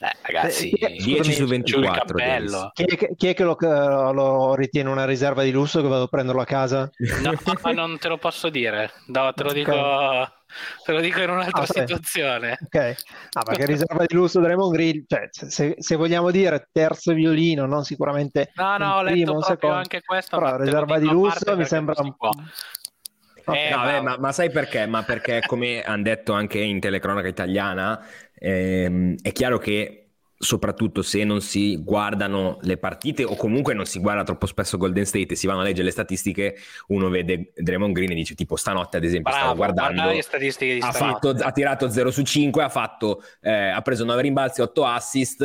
eh, 0.01 0.11
ragazzi 0.21 0.69
Eh, 0.69 0.95
10 0.97 1.33
su 1.33 1.45
scusami, 1.45 1.47
24, 1.47 1.63
giù 1.63 1.79
il 1.79 1.91
cappello. 1.91 2.71
Chi 2.73 2.83
è 2.83 2.95
che, 2.95 3.09
chi 3.15 3.27
è 3.27 3.33
che 3.33 3.43
lo, 3.43 3.57
lo 4.11 4.55
ritiene 4.55 4.89
una 4.89 5.05
riserva 5.05 5.43
di 5.43 5.51
lusso 5.51 5.81
che 5.81 5.87
vado 5.87 6.03
a 6.03 6.07
prenderlo 6.07 6.41
a 6.41 6.45
casa? 6.45 6.89
No, 7.21 7.33
ma 7.61 7.71
non 7.71 7.97
te 7.97 8.07
lo 8.07 8.17
posso 8.17 8.49
dire, 8.49 8.91
no, 9.07 9.33
te 9.33 9.43
lo 9.43 9.51
dico, 9.51 9.71
te 10.85 10.91
lo 10.91 10.99
dico 11.01 11.21
in 11.21 11.29
un'altra 11.29 11.61
Ah, 11.61 11.65
situazione. 11.65 12.57
Ok, 12.63 12.95
ah, 13.33 13.43
perché 13.43 13.65
riserva 13.65 14.05
di 14.05 14.15
lusso 14.15 14.39
Draymond 14.39 14.73
Green, 14.73 15.03
cioè, 15.07 15.27
se, 15.31 15.75
se 15.77 15.95
vogliamo 15.95 16.31
dire 16.31 16.69
terzo 16.71 17.13
violino, 17.13 17.65
non 17.65 17.83
sicuramente 17.83 18.51
No, 18.55 18.77
no, 18.77 18.95
ho 18.95 19.01
letto 19.01 19.11
primo, 19.13 19.33
un 19.33 19.39
proprio 19.39 19.55
secondo, 19.55 19.75
anche 19.77 20.01
questo, 20.01 20.37
però 20.37 20.57
riserva 20.57 20.97
di 20.99 21.07
lusso 21.07 21.55
mi 21.57 21.65
sembra 21.65 22.01
un. 22.01 22.13
Ok. 23.45 23.55
Eh, 23.55 23.69
No, 23.71 23.77
ma- 23.77 23.83
vabbè, 23.85 24.01
ma, 24.01 24.17
ma 24.19 24.31
sai 24.31 24.51
perché? 24.51 24.85
Ma 24.85 25.01
perché, 25.03 25.41
come 25.47 25.81
hanno 25.81 26.03
detto 26.03 26.33
anche 26.33 26.59
in 26.59 26.79
telecronaca 26.79 27.27
italiana, 27.27 27.99
ehm, 28.39 29.15
è 29.21 29.31
chiaro 29.31 29.57
che 29.57 30.09
soprattutto 30.41 31.01
se 31.01 31.25
non 31.25 31.41
si 31.41 31.83
guardano 31.83 32.59
le 32.61 32.77
partite 32.77 33.25
o 33.25 33.35
comunque 33.35 33.73
non 33.73 33.85
si 33.85 33.99
guarda 33.99 34.23
troppo 34.23 34.45
spesso 34.45 34.77
Golden 34.77 35.05
State 35.05 35.33
e 35.33 35.35
si 35.35 35.47
vanno 35.47 35.59
a 35.59 35.63
leggere 35.63 35.83
le 35.83 35.91
statistiche, 35.91 36.55
uno 36.87 37.09
vede 37.09 37.51
Draymond 37.55 37.93
Green 37.93 38.11
e 38.11 38.15
dice 38.15 38.35
tipo 38.35 38.55
stanotte 38.55 38.97
ad 38.97 39.03
esempio 39.03 39.31
stavo 39.31 39.53
Bravo, 39.53 39.57
guardando 39.57 40.01
guarda 40.01 40.13
le 40.13 40.21
statistiche 40.21 40.75
di 40.75 40.79
ha, 40.79 40.93
fatto- 40.93 41.35
ha 41.37 41.51
tirato 41.51 41.89
0 41.89 42.09
su 42.09 42.23
5, 42.23 42.63
ha, 42.63 42.69
fatto, 42.69 43.21
eh, 43.41 43.67
ha 43.67 43.81
preso 43.81 44.05
9 44.05 44.21
rimbalzi, 44.21 44.61
8 44.61 44.85
assist. 44.85 45.41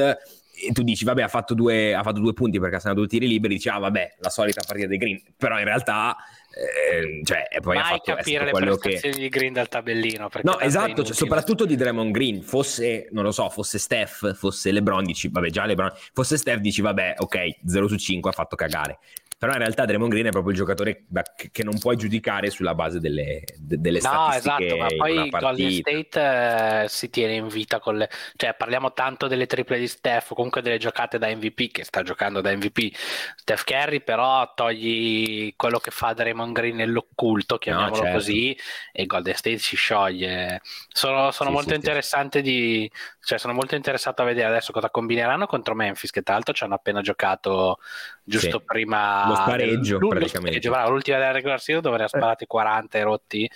E 0.57 0.71
tu 0.73 0.85
dici, 0.85 1.05
vabbè, 1.05 1.23
ha 1.23 1.29
fatto, 1.29 1.53
due, 1.53 1.93
ha 1.95 2.03
fatto 2.05 2.21
due 2.21 2.33
punti 2.33 2.61
perché 2.61 2.79
sono 2.79 2.95
due 2.95 3.09
tiri 3.09 3.27
liberi. 3.27 3.55
Dici, 3.55 3.69
ah, 3.69 3.79
vabbè, 3.79 4.15
la 4.21 4.31
solita 4.31 4.63
partita 4.65 4.87
dei 4.87 4.99
Green. 4.99 5.21
Però 5.37 5.59
in 5.59 5.65
realtà, 5.65 6.17
eh, 6.57 7.21
cioè, 7.25 7.49
e 7.51 7.61
poi 7.61 7.77
ha 7.77 7.81
Mai 7.81 7.89
fatto 7.99 8.15
capire 8.15 8.45
le 8.45 8.51
quello 8.53 8.77
che. 8.77 8.91
prestazioni 8.91 9.25
di 9.25 9.29
Green 9.29 9.53
dal 9.53 9.69
tabellino. 9.69 10.29
No, 10.43 10.61
esatto, 10.61 11.03
cioè, 11.05 11.15
soprattutto 11.15 11.65
di 11.67 11.75
Draymond 11.75 12.13
Green. 12.13 12.43
Fosse, 12.43 13.09
non 13.11 13.25
lo 13.25 13.33
so, 13.33 13.49
fosse 13.51 13.79
Steph, 13.79 14.35
fosse 14.35 14.71
LeBron, 14.71 15.05
dici, 15.05 15.29
vabbè, 15.29 15.51
già 15.51 15.65
LeBron. 15.67 15.93
Fosse 16.13 16.37
Steph, 16.37 16.59
dici, 16.61 16.81
vabbè, 16.81 17.15
ok, 17.19 17.57
0 17.67 17.89
su 17.89 17.97
5 17.97 18.31
ha 18.31 18.33
fatto 18.33 18.55
cagare. 18.57 18.99
Però 19.45 19.57
in 19.57 19.63
realtà 19.63 19.85
Draymond 19.85 20.11
Green 20.11 20.25
è 20.25 20.31
proprio 20.31 20.53
il 20.53 20.57
giocatore 20.57 21.05
che 21.53 21.65
non 21.65 21.79
puoi 21.79 21.97
giudicare 21.97 22.49
sulla 22.49 22.75
base 22.75 22.99
delle, 22.99 23.45
de- 23.59 23.79
delle 23.79 24.01
No, 24.01 24.31
statistiche 24.31 24.65
esatto, 24.65 24.77
ma 24.79 24.87
poi 24.97 25.29
Golden. 25.29 25.71
State 25.71 26.83
eh, 26.85 26.89
si 26.89 27.11
tiene 27.11 27.35
in 27.35 27.49
vita 27.49 27.79
con 27.79 27.99
le... 27.99 28.09
Cioè, 28.37 28.55
parliamo 28.55 28.95
tanto 28.95 29.27
delle 29.27 29.45
triple 29.45 29.79
di 29.79 29.87
Steph, 29.87 30.31
o 30.31 30.35
comunque 30.35 30.63
delle 30.63 30.79
giocate 30.79 31.19
da 31.19 31.29
MVP, 31.29 31.73
che 31.73 31.85
sta 31.85 32.03
giocando 32.03 32.41
da 32.41 32.57
MVP. 32.57 32.95
Steph 33.37 33.65
Curry, 33.65 34.01
però, 34.01 34.51
togli 34.55 35.53
quello 35.57 35.79
che 35.79 35.91
fa 35.91 36.15
Draymond 36.15 36.55
Green 36.55 36.77
nell'occulto, 36.77 37.59
chiamiamolo 37.59 37.97
certo. 37.97 38.13
così, 38.13 38.57
e 38.93 39.05
Golden 39.05 39.35
State 39.35 39.59
si 39.59 39.77
scioglie. 39.77 40.63
Sono, 40.89 41.31
sono 41.33 41.51
Sì, 41.51 41.55
molto 41.55 41.75
sì, 41.75 41.75
sì. 41.75 41.81
interessante 41.81 42.41
di... 42.41 42.91
Cioè, 43.21 43.39
sono 43.39 43.53
molto 43.53 43.75
interessato 43.75 44.23
a 44.23 44.25
vedere 44.25 44.49
adesso 44.49 44.73
cosa 44.73 44.89
combineranno 44.89 45.47
contro 45.47 45.75
Memphis, 45.75 46.11
che 46.11 46.23
tra 46.23 46.33
l'altro 46.33 46.55
ci 46.55 46.65
hanno 46.65 46.75
appena 46.77 47.03
giocato 47.03 47.79
giusto 48.25 48.59
Sì. 48.59 48.65
prima... 48.65 49.27
Lo 49.29 49.35
spareggio, 49.35 49.99
del- 49.99 50.03
lo 50.03 50.09
praticamente. 50.09 50.39
spareggio, 50.39 50.71
bravo, 50.71 50.91
l'ultima 50.91 51.19
della 51.19 51.31
regular 51.33 51.61
season 51.61 51.83
dove 51.83 51.99
ne 51.99 52.05
ha 52.05 52.09
sparati 52.09 52.47
40 52.47 52.99
e 52.99 53.03
rotti 53.03 53.51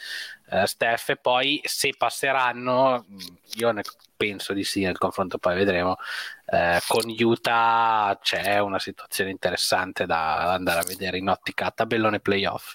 eh, 0.51 0.67
Steph 0.67 1.09
e 1.11 1.17
poi 1.17 1.61
se 1.65 1.95
passeranno 1.97 3.05
mh, 3.07 3.17
io 3.57 3.71
ne 3.73 3.83
penso 4.17 4.53
di 4.53 4.65
sì 4.65 4.83
nel 4.83 4.99
confronto 4.99 5.39
poi 5.39 5.55
vedremo 5.55 5.97
eh, 6.47 6.81
con 6.89 7.03
Utah 7.19 8.19
c'è 8.21 8.59
una 8.59 8.79
situazione 8.79 9.31
interessante 9.31 10.07
da 10.07 10.53
andare 10.53 10.81
a 10.81 10.85
vedere 10.85 11.19
in 11.19 11.29
ottica 11.29 11.71
tabellone 11.71 12.21
playoff 12.21 12.75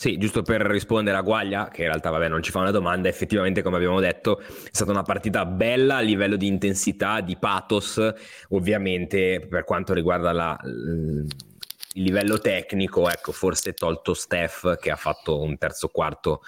Sì, 0.00 0.16
giusto 0.16 0.42
per 0.42 0.60
rispondere 0.60 1.16
a 1.16 1.22
Guaglia, 1.22 1.66
che 1.70 1.82
in 1.82 1.88
realtà 1.88 2.10
vabbè, 2.10 2.28
non 2.28 2.40
ci 2.40 2.52
fa 2.52 2.60
una 2.60 2.70
domanda, 2.70 3.08
effettivamente 3.08 3.62
come 3.62 3.78
abbiamo 3.78 3.98
detto 3.98 4.38
è 4.38 4.44
stata 4.70 4.92
una 4.92 5.02
partita 5.02 5.44
bella 5.44 5.96
a 5.96 6.00
livello 6.00 6.36
di 6.36 6.46
intensità, 6.46 7.20
di 7.20 7.36
pathos, 7.36 8.00
ovviamente 8.50 9.44
per 9.50 9.64
quanto 9.64 9.94
riguarda 9.94 10.30
la- 10.30 10.56
il 10.62 11.26
livello 11.94 12.38
tecnico, 12.38 13.10
ecco, 13.10 13.32
forse 13.32 13.74
tolto 13.74 14.14
Steph 14.14 14.78
che 14.78 14.92
ha 14.92 14.96
fatto 14.96 15.40
un 15.40 15.58
terzo 15.58 15.88
quarto 15.88 16.42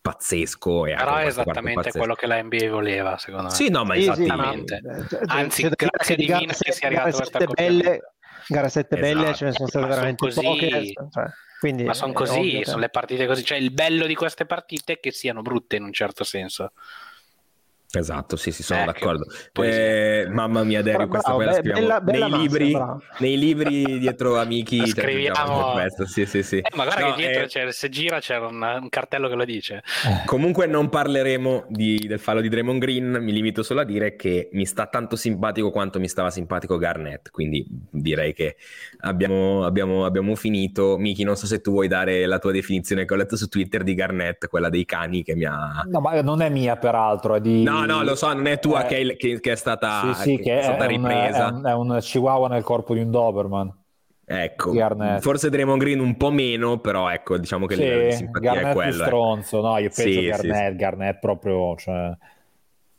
pazzesco. 0.00 0.86
E 0.86 0.94
però 0.94 1.16
è 1.16 1.26
esattamente 1.26 1.90
quello 1.92 2.14
che 2.14 2.26
la 2.26 2.42
NBA 2.42 2.70
voleva 2.70 3.18
secondo 3.18 3.48
me 3.48 3.54
Sì, 3.54 3.68
no, 3.68 3.84
ma 3.84 3.96
Sì, 3.96 4.02
sì, 4.02 4.08
infatti... 4.08 4.26
ma- 4.28 4.34
Esattamente. 4.34 4.76
eh, 4.76 5.08
cioè, 5.08 5.20
Anzi, 5.26 5.62
grazie 5.68 6.14
che 6.14 6.16
di 6.16 6.26
divina 6.26 6.54
che 6.54 6.72
sia 6.72 6.88
gare 6.88 7.02
arrivato 7.02 7.16
questo 7.16 7.38
sette 7.38 7.52
belle, 7.52 8.13
gare 8.48 8.68
7 8.68 8.96
belle 8.96 9.22
Esatto. 9.22 9.36
ce 9.36 9.44
ne 9.46 9.52
sono 9.52 9.66
Eh, 9.66 9.70
state 9.70 9.84
ma 9.86 9.90
veramente 9.94 10.24
così. 10.26 10.40
poche. 10.42 10.92
cioè, 11.10 11.24
quindi 11.58 11.84
Ma 11.84 11.94
sono 11.94 12.12
così, 12.12 12.38
ovvio 12.38 12.64
sono 12.64 12.78
le 12.78 12.88
partite 12.90 13.26
così. 13.26 13.44
Cioè, 13.44 13.58
il 13.58 13.70
bello 13.72 14.06
di 14.06 14.14
queste 14.14 14.44
partite 14.46 14.94
è 14.94 15.00
che 15.00 15.12
siano 15.12 15.40
brutte 15.42 15.76
in 15.76 15.84
un 15.84 15.92
certo 15.92 16.22
senso. 16.24 16.72
Esatto, 17.98 18.36
sì, 18.36 18.50
sì, 18.50 18.62
sono 18.62 18.80
Ecco, 18.80 18.92
d'accordo. 18.92 19.26
Eh, 19.62 20.26
mamma 20.30 20.62
mia, 20.64 20.82
Dario, 20.82 21.06
Bravo, 21.06 21.10
questa 21.10 21.32
poi 21.32 21.44
la 21.44 21.50
be- 21.50 21.56
scriviamo 21.56 21.80
bella- 21.80 22.00
bella 22.00 22.18
nei, 22.18 22.30
massa, 22.30 22.42
libri, 22.42 22.70
bravo. 22.72 23.02
nei 23.18 23.38
libri 23.38 23.98
dietro 23.98 24.38
amici. 24.38 24.76
Cioè, 24.78 24.86
scriviamo- 24.88 25.36
scriviamo 25.36 25.72
questo, 25.72 26.06
sì, 26.06 26.26
sì, 26.26 26.42
sì. 26.42 26.56
Eh, 26.58 26.70
ma 26.76 26.84
guarda 26.84 27.06
No, 27.08 27.14
che 27.14 27.22
dietro 27.22 27.42
eh, 27.42 27.46
c'è- 27.46 27.70
se 27.72 27.88
gira 27.88 28.18
c'è 28.20 28.38
un, 28.38 28.78
un 28.82 28.88
cartello 28.88 29.28
che 29.28 29.34
lo 29.34 29.44
dice. 29.44 29.82
Comunque 30.26 30.66
non 30.66 30.88
parleremo 30.88 31.64
di- 31.68 32.04
del 32.06 32.18
fallo 32.18 32.40
di 32.40 32.48
Draymond 32.48 32.80
Green, 32.80 33.18
mi 33.20 33.32
limito 33.32 33.62
solo 33.62 33.80
a 33.80 33.84
dire 33.84 34.16
che 34.16 34.48
mi 34.52 34.66
sta 34.66 34.86
tanto 34.86 35.16
simpatico 35.16 35.70
quanto 35.70 35.98
mi 36.00 36.08
stava 36.08 36.30
simpatico 36.30 36.76
Garnett, 36.78 37.30
quindi 37.30 37.64
direi 37.90 38.32
che 38.34 38.56
abbiamo, 39.00 39.64
abbiamo- 39.64 40.04
abbiamo 40.04 40.34
finito. 40.34 40.96
Miki, 40.98 41.24
non 41.24 41.36
so 41.36 41.46
se 41.46 41.60
tu 41.60 41.70
vuoi 41.72 41.88
dare 41.88 42.26
la 42.26 42.38
tua 42.38 42.52
definizione 42.52 43.04
che 43.04 43.12
ho 43.14 43.16
letto 43.16 43.36
su 43.36 43.48
Twitter 43.48 43.82
di 43.82 43.94
Garnett, 43.94 44.48
quella 44.48 44.68
dei 44.68 44.84
cani 44.84 45.22
che 45.22 45.34
mi 45.34 45.44
ha... 45.44 45.82
No, 45.86 46.00
ma 46.00 46.20
non 46.22 46.40
è 46.42 46.48
mia 46.48 46.76
peraltro, 46.76 47.34
è 47.34 47.40
di... 47.40 47.62
No, 47.62 47.83
no, 47.86 48.02
lo 48.02 48.14
so, 48.14 48.32
non 48.32 48.46
è 48.46 48.58
tua 48.58 48.82
Eh, 48.82 48.86
che, 48.86 48.98
è, 49.00 49.16
che- 49.16 49.40
che 49.40 49.52
è 49.52 49.56
stata, 49.56 50.02
Sì, 50.02 50.14
sì, 50.14 50.38
che 50.38 50.58
è 50.58 50.62
stata 50.62 50.84
è 50.84 50.88
un, 50.88 51.04
ripresa. 51.04 51.44
è 51.44 51.44
un- 51.44 51.64
è 51.66 51.72
un 51.74 51.98
chihuahua 52.00 52.48
nel 52.48 52.62
corpo 52.64 52.94
di 52.94 53.00
un 53.00 53.10
Doberman. 53.10 53.72
Ecco, 54.26 54.72
Garnett. 54.76 55.18
forse 55.18 55.50
Draymond 55.50 55.80
Green 55.80 56.00
un 56.00 56.16
po' 56.16 56.30
meno, 56.30 56.80
però 56.80 57.10
ecco, 57.10 57.36
diciamo 57.38 57.66
che 57.66 57.74
il 57.74 57.80
livello 57.80 58.02
di 58.04 58.10
Sì, 58.10 58.16
simpatia 58.16 58.64
Garnett 58.64 58.66
è 58.66 58.72
quello. 58.72 59.04
eh. 59.06 59.08
stronzo, 59.10 59.60
no, 59.60 59.78
io 59.78 59.90
penso 59.92 60.20
Sì, 60.20 60.32
sì, 60.32 60.48
Garnett, 60.48 60.76
Garnett 60.76 61.18
proprio, 61.18 61.76
cioè... 61.76 62.16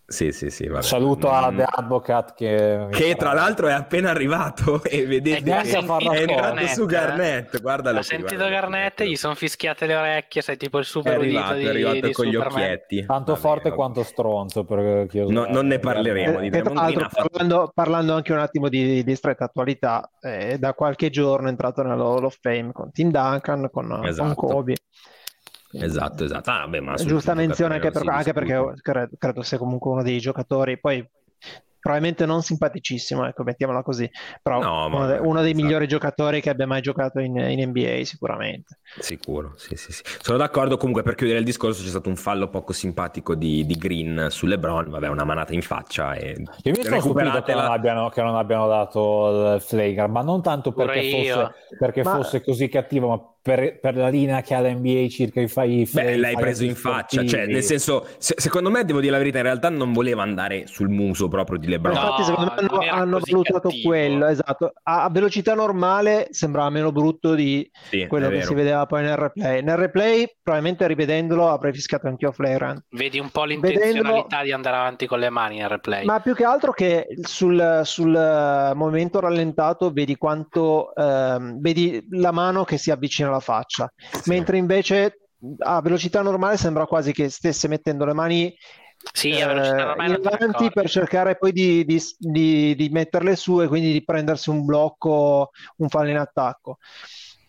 Sì, 0.07 0.31
sì, 0.31 0.51
sì, 0.51 0.67
vabbè. 0.67 0.83
Saluto 0.83 1.31
a 1.31 1.49
Mm. 1.51 1.57
The 1.57 1.65
Advocate 1.67 2.33
che... 2.35 2.87
Che 2.91 3.15
tra 3.15 3.33
l'altro 3.33 3.67
è 3.67 3.71
appena 3.73 4.11
arrivato 4.11 4.81
e 4.85 5.05
vedete 5.07 5.37
Eh, 5.39 5.43
che 5.43 5.71
è 5.71 5.77
entrato 5.77 6.67
su 6.67 6.83
eh. 6.83 6.85
Garnett. 6.85 7.59
Guardalo 7.59 7.97
Ha 7.97 8.01
qui, 8.01 8.09
sentito 8.09 8.35
guarda. 8.35 8.49
Garnett, 8.59 9.01
gli 9.03 9.15
sono 9.15 9.33
fischiate 9.33 9.85
le 9.87 9.95
orecchie, 9.95 10.41
sei 10.43 10.57
tipo 10.57 10.77
il 10.77 10.83
È 10.83 10.87
super 10.87 11.17
udito 11.17 11.37
arrivato, 11.39 11.53
di, 11.55 11.65
è 11.65 11.69
arrivato 11.69 11.99
di 12.07 12.11
con 12.13 12.25
gli 12.25 12.33
Superman. 12.33 12.61
occhietti. 12.61 13.05
Tanto 13.05 13.31
Vabbè, 13.31 13.43
forte 13.43 13.63
vabbè. 13.63 13.75
quanto 13.75 14.03
stronzo. 14.03 14.63
Perché 14.63 15.17
io- 15.17 15.31
No, 15.31 15.45
non 15.49 15.65
ne 15.67 15.79
parleremo. 15.79 16.39
Eh, 16.39 16.49
di 16.49 16.57
ha 16.57 16.61
fatto- 17.09 17.27
parlando, 17.29 17.71
parlando 17.73 18.13
anche 18.13 18.31
un 18.31 18.39
attimo 18.39 18.69
di, 18.69 19.03
di 19.03 19.15
stretta 19.15 19.45
attualità, 19.45 20.07
eh, 20.21 20.57
da 20.59 20.73
qualche 20.73 21.09
giorno 21.09 21.47
è 21.47 21.49
entrato 21.49 21.81
nella 21.81 22.03
Hall 22.03 22.25
of 22.25 22.37
Fame 22.39 22.71
con 22.71 22.91
Tim 22.91 23.09
Duncan, 23.09 23.69
con, 23.71 24.05
Esatto. 24.05 24.33
con 24.35 24.49
Kobe. 24.49 24.75
Esatto, 25.81 26.23
esatto. 26.23 26.49
Ah, 26.49 26.67
beh, 26.67 26.79
ma 26.81 26.95
Giusta 26.95 27.33
menzione 27.33 27.75
anche, 27.75 27.91
per- 27.91 28.07
anche 28.07 28.33
perché 28.33 28.73
credo, 28.81 29.09
credo 29.17 29.41
sia 29.41 29.57
comunque 29.57 29.91
uno 29.91 30.03
dei 30.03 30.19
giocatori, 30.19 30.79
poi 30.79 31.07
probabilmente 31.79 32.25
non 32.25 32.41
simpaticissimo, 32.41 33.27
ecco, 33.27 33.43
mettiamola 33.43 33.83
così, 33.83 34.09
però 34.41 34.59
No, 34.59 34.89
ma 34.89 34.95
uno, 34.97 35.05
de- 35.07 35.17
uno 35.19 35.41
dei 35.41 35.51
esatto. 35.51 35.63
migliori 35.63 35.87
giocatori 35.87 36.41
che 36.41 36.49
abbia 36.49 36.65
mai 36.65 36.81
giocato 36.81 37.19
in, 37.19 37.35
in 37.37 37.69
NBA 37.69 38.03
sicuramente. 38.05 38.79
Sicuro, 38.97 39.53
sì, 39.57 39.75
sì, 39.75 39.91
sì. 39.91 40.01
Sono 40.21 40.37
d'accordo. 40.37 40.77
Comunque, 40.77 41.03
per 41.03 41.15
chiudere 41.15 41.37
il 41.39 41.45
discorso, 41.45 41.83
c'è 41.83 41.89
stato 41.89 42.07
un 42.09 42.15
fallo 42.15 42.47
poco 42.49 42.71
simpatico 42.73 43.35
di, 43.35 43.65
di 43.65 43.75
Green 43.75 44.27
su 44.29 44.45
LeBron. 44.45 44.89
Vabbè, 44.89 45.09
una 45.09 45.25
manata 45.25 45.53
in 45.53 45.61
faccia. 45.61 46.13
E 46.15 46.41
Io 46.63 46.71
mi 46.71 46.81
sono 46.83 47.01
stupito 47.01 47.41
che 47.43 47.53
non, 47.53 47.65
abbiano, 47.65 48.09
che 48.09 48.21
non 48.21 48.35
abbiano 48.35 48.67
dato 48.67 49.53
il 49.55 49.61
flagrant, 49.61 50.11
ma 50.11 50.21
non 50.21 50.41
tanto 50.41 50.71
Pure 50.71 50.85
perché, 50.85 51.01
io. 51.01 51.35
fosse, 51.35 51.53
perché 51.77 52.03
Ma- 52.03 52.15
fosse 52.15 52.41
così 52.43 52.69
cattivo, 52.69 53.07
ma 53.09 53.34
per, 53.45 53.77
per 53.79 53.95
la 53.95 54.07
linea 54.07 54.41
che 54.41 54.55
ha 54.55 54.59
l'NBA 54.59 55.07
circa 55.07 55.39
i 55.39 55.47
fai 55.47 55.87
Beh, 55.93 56.17
l'hai 56.17 56.33
preso 56.33 56.63
in 56.63 56.73
faccia, 56.73 57.23
cioè, 57.23 57.45
nel 57.45 57.61
senso, 57.61 58.07
se- 58.17 58.33
secondo 58.37 58.71
me, 58.71 58.83
devo 58.85 58.99
dire 58.99 59.11
la 59.11 59.19
verità, 59.19 59.37
in 59.37 59.43
realtà 59.43 59.69
non 59.69 59.93
voleva 59.93 60.23
andare 60.23 60.65
sul 60.65 60.89
muso 60.89 61.27
proprio 61.27 61.59
di 61.59 61.67
LeBron. 61.67 61.93
No, 61.93 61.99
infatti 62.01 62.23
secondo 62.23 62.53
me 62.55 62.89
hanno, 62.89 63.01
hanno 63.01 63.19
valutato 63.23 63.69
cattivo. 63.69 63.87
quello, 63.87 64.25
esatto. 64.25 64.73
A, 64.81 65.03
a 65.03 65.09
velocità 65.11 65.53
normale 65.53 66.25
sembrava 66.31 66.71
meno 66.71 66.91
brutto 66.91 67.35
di 67.35 67.69
Sì, 67.87 68.07
quello 68.07 68.29
che 68.29 68.41
si 68.41 68.55
vedeva 68.55 68.87
poi 68.87 69.03
nel 69.03 69.15
replay. 69.15 69.61
Nel 69.61 69.77
replay, 69.77 70.27
probabilmente 70.41 70.87
rivedendolo, 70.87 71.47
avrei 71.47 71.71
fischiato 71.71 72.07
anch'io 72.07 72.31
flagrant. 72.31 72.83
Vedi 72.89 73.19
un 73.19 73.29
po' 73.29 73.43
Vedendolo- 73.43 73.73
l'intenzionalità 73.73 74.41
di 74.41 74.51
andare 74.53 74.75
avanti 74.77 75.05
con 75.05 75.19
le 75.19 75.29
mani 75.29 75.59
nel 75.59 75.69
replay. 75.69 76.03
Ma 76.03 76.19
più 76.19 76.33
che 76.33 76.45
altro 76.45 76.71
che 76.71 77.05
sul, 77.21 77.81
sul, 77.83 78.15
eh, 78.15 78.73
momento 78.73 79.19
rallentato 79.19 79.91
vedi 79.91 80.15
quanto 80.15 80.95
ehm, 80.95 81.61
vedi 81.61 82.03
la 82.09 82.31
mano 82.31 82.63
che 82.63 82.77
si 82.77 82.89
avvicina 82.89 83.33
alla 83.35 83.43
faccia, 83.43 83.91
mentre 84.25 84.57
invece 84.57 85.19
a 85.59 85.81
velocità 85.81 86.21
normale 86.21 86.57
sembra 86.57 86.85
quasi 86.85 87.11
che 87.11 87.29
stesse 87.29 87.67
mettendo 87.67 88.05
le 88.05 88.13
mani 88.13 88.55
Sì, 89.13 89.29
eh, 89.29 89.43
avanti 89.43 90.71
per 90.71 90.89
cercare 90.89 91.37
poi 91.37 91.51
di, 91.51 91.85
di- 91.85 92.01
di- 92.17 92.75
di 92.75 92.89
metterle 92.89 93.35
su 93.35 93.61
e 93.61 93.67
quindi 93.67 93.91
di 93.91 94.03
prendersi 94.03 94.49
un 94.49 94.65
blocco, 94.65 95.51
un 95.77 95.89
fallo 95.89 96.09
in 96.09 96.17
attacco. 96.17 96.77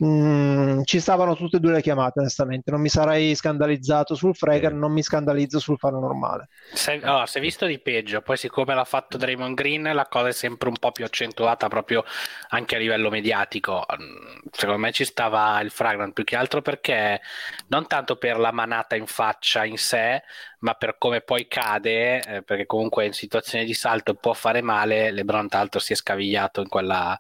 Mm, 0.05 0.83
ci 0.85 1.01
stavano 1.01 1.35
tutte 1.35 1.57
e 1.57 1.61
due 1.61 1.73
le 1.73 1.81
chiamate, 1.83 2.21
onestamente. 2.21 2.71
Non 2.71 2.81
mi 2.81 2.89
sarei 2.89 3.35
scandalizzato 3.35 4.15
sul 4.15 4.35
Frager, 4.37 4.73
non 4.73 4.93
mi 4.93 5.03
scandalizzo 5.03 5.59
sul 5.59 5.79
fallo 5.79 6.01
normale. 6.01 6.49
Se, 6.73 7.01
oh, 7.05 7.25
si 7.27 7.39
è 7.39 7.41
visto 7.41 7.65
di 7.65 7.79
peggio, 7.81 8.21
poi 8.21 8.37
siccome 8.37 8.75
l'ha 8.75 8.85
fatto 8.85 9.17
Draymond 9.17 9.55
Green 9.55 9.83
la 9.95 10.07
cosa 10.09 10.29
è 10.29 10.33
sempre 10.33 10.69
un 10.69 10.77
po' 10.79 10.93
più 10.93 11.05
accentuata 11.05 11.69
proprio 11.69 12.05
anche 12.49 12.77
a 12.77 12.79
livello 12.79 13.09
mediatico. 13.09 13.87
Mm, 13.99 14.49
Secondo 14.51 14.81
me 14.81 14.93
ci 14.93 15.05
stava 15.05 15.59
il 15.61 15.71
Fragrant 15.71 16.13
più 16.13 16.25
che 16.25 16.37
altro 16.37 16.61
perché 16.61 17.21
non 17.69 17.87
tanto 17.87 18.17
per 18.17 18.39
la 18.39 18.53
manata 18.53 18.95
in 18.97 19.07
faccia 19.07 19.65
in 19.65 19.79
sé, 19.79 20.23
ma 20.61 20.75
per 20.75 20.99
come 20.99 21.21
poi 21.23 21.47
cade, 21.49 22.23
eh, 22.23 22.43
perché 22.43 22.67
comunque 22.67 23.07
in 23.07 23.13
situazioni 23.15 23.65
di 23.65 23.75
salto 23.75 24.15
può 24.15 24.35
fare 24.35 24.61
male. 24.61 25.11
LeBron 25.13 25.49
tra 25.49 25.59
l'altro 25.61 25.81
si 25.81 25.93
è 25.93 25.97
scavigliato 25.97 26.61
in 26.61 26.69
quella, 26.69 27.19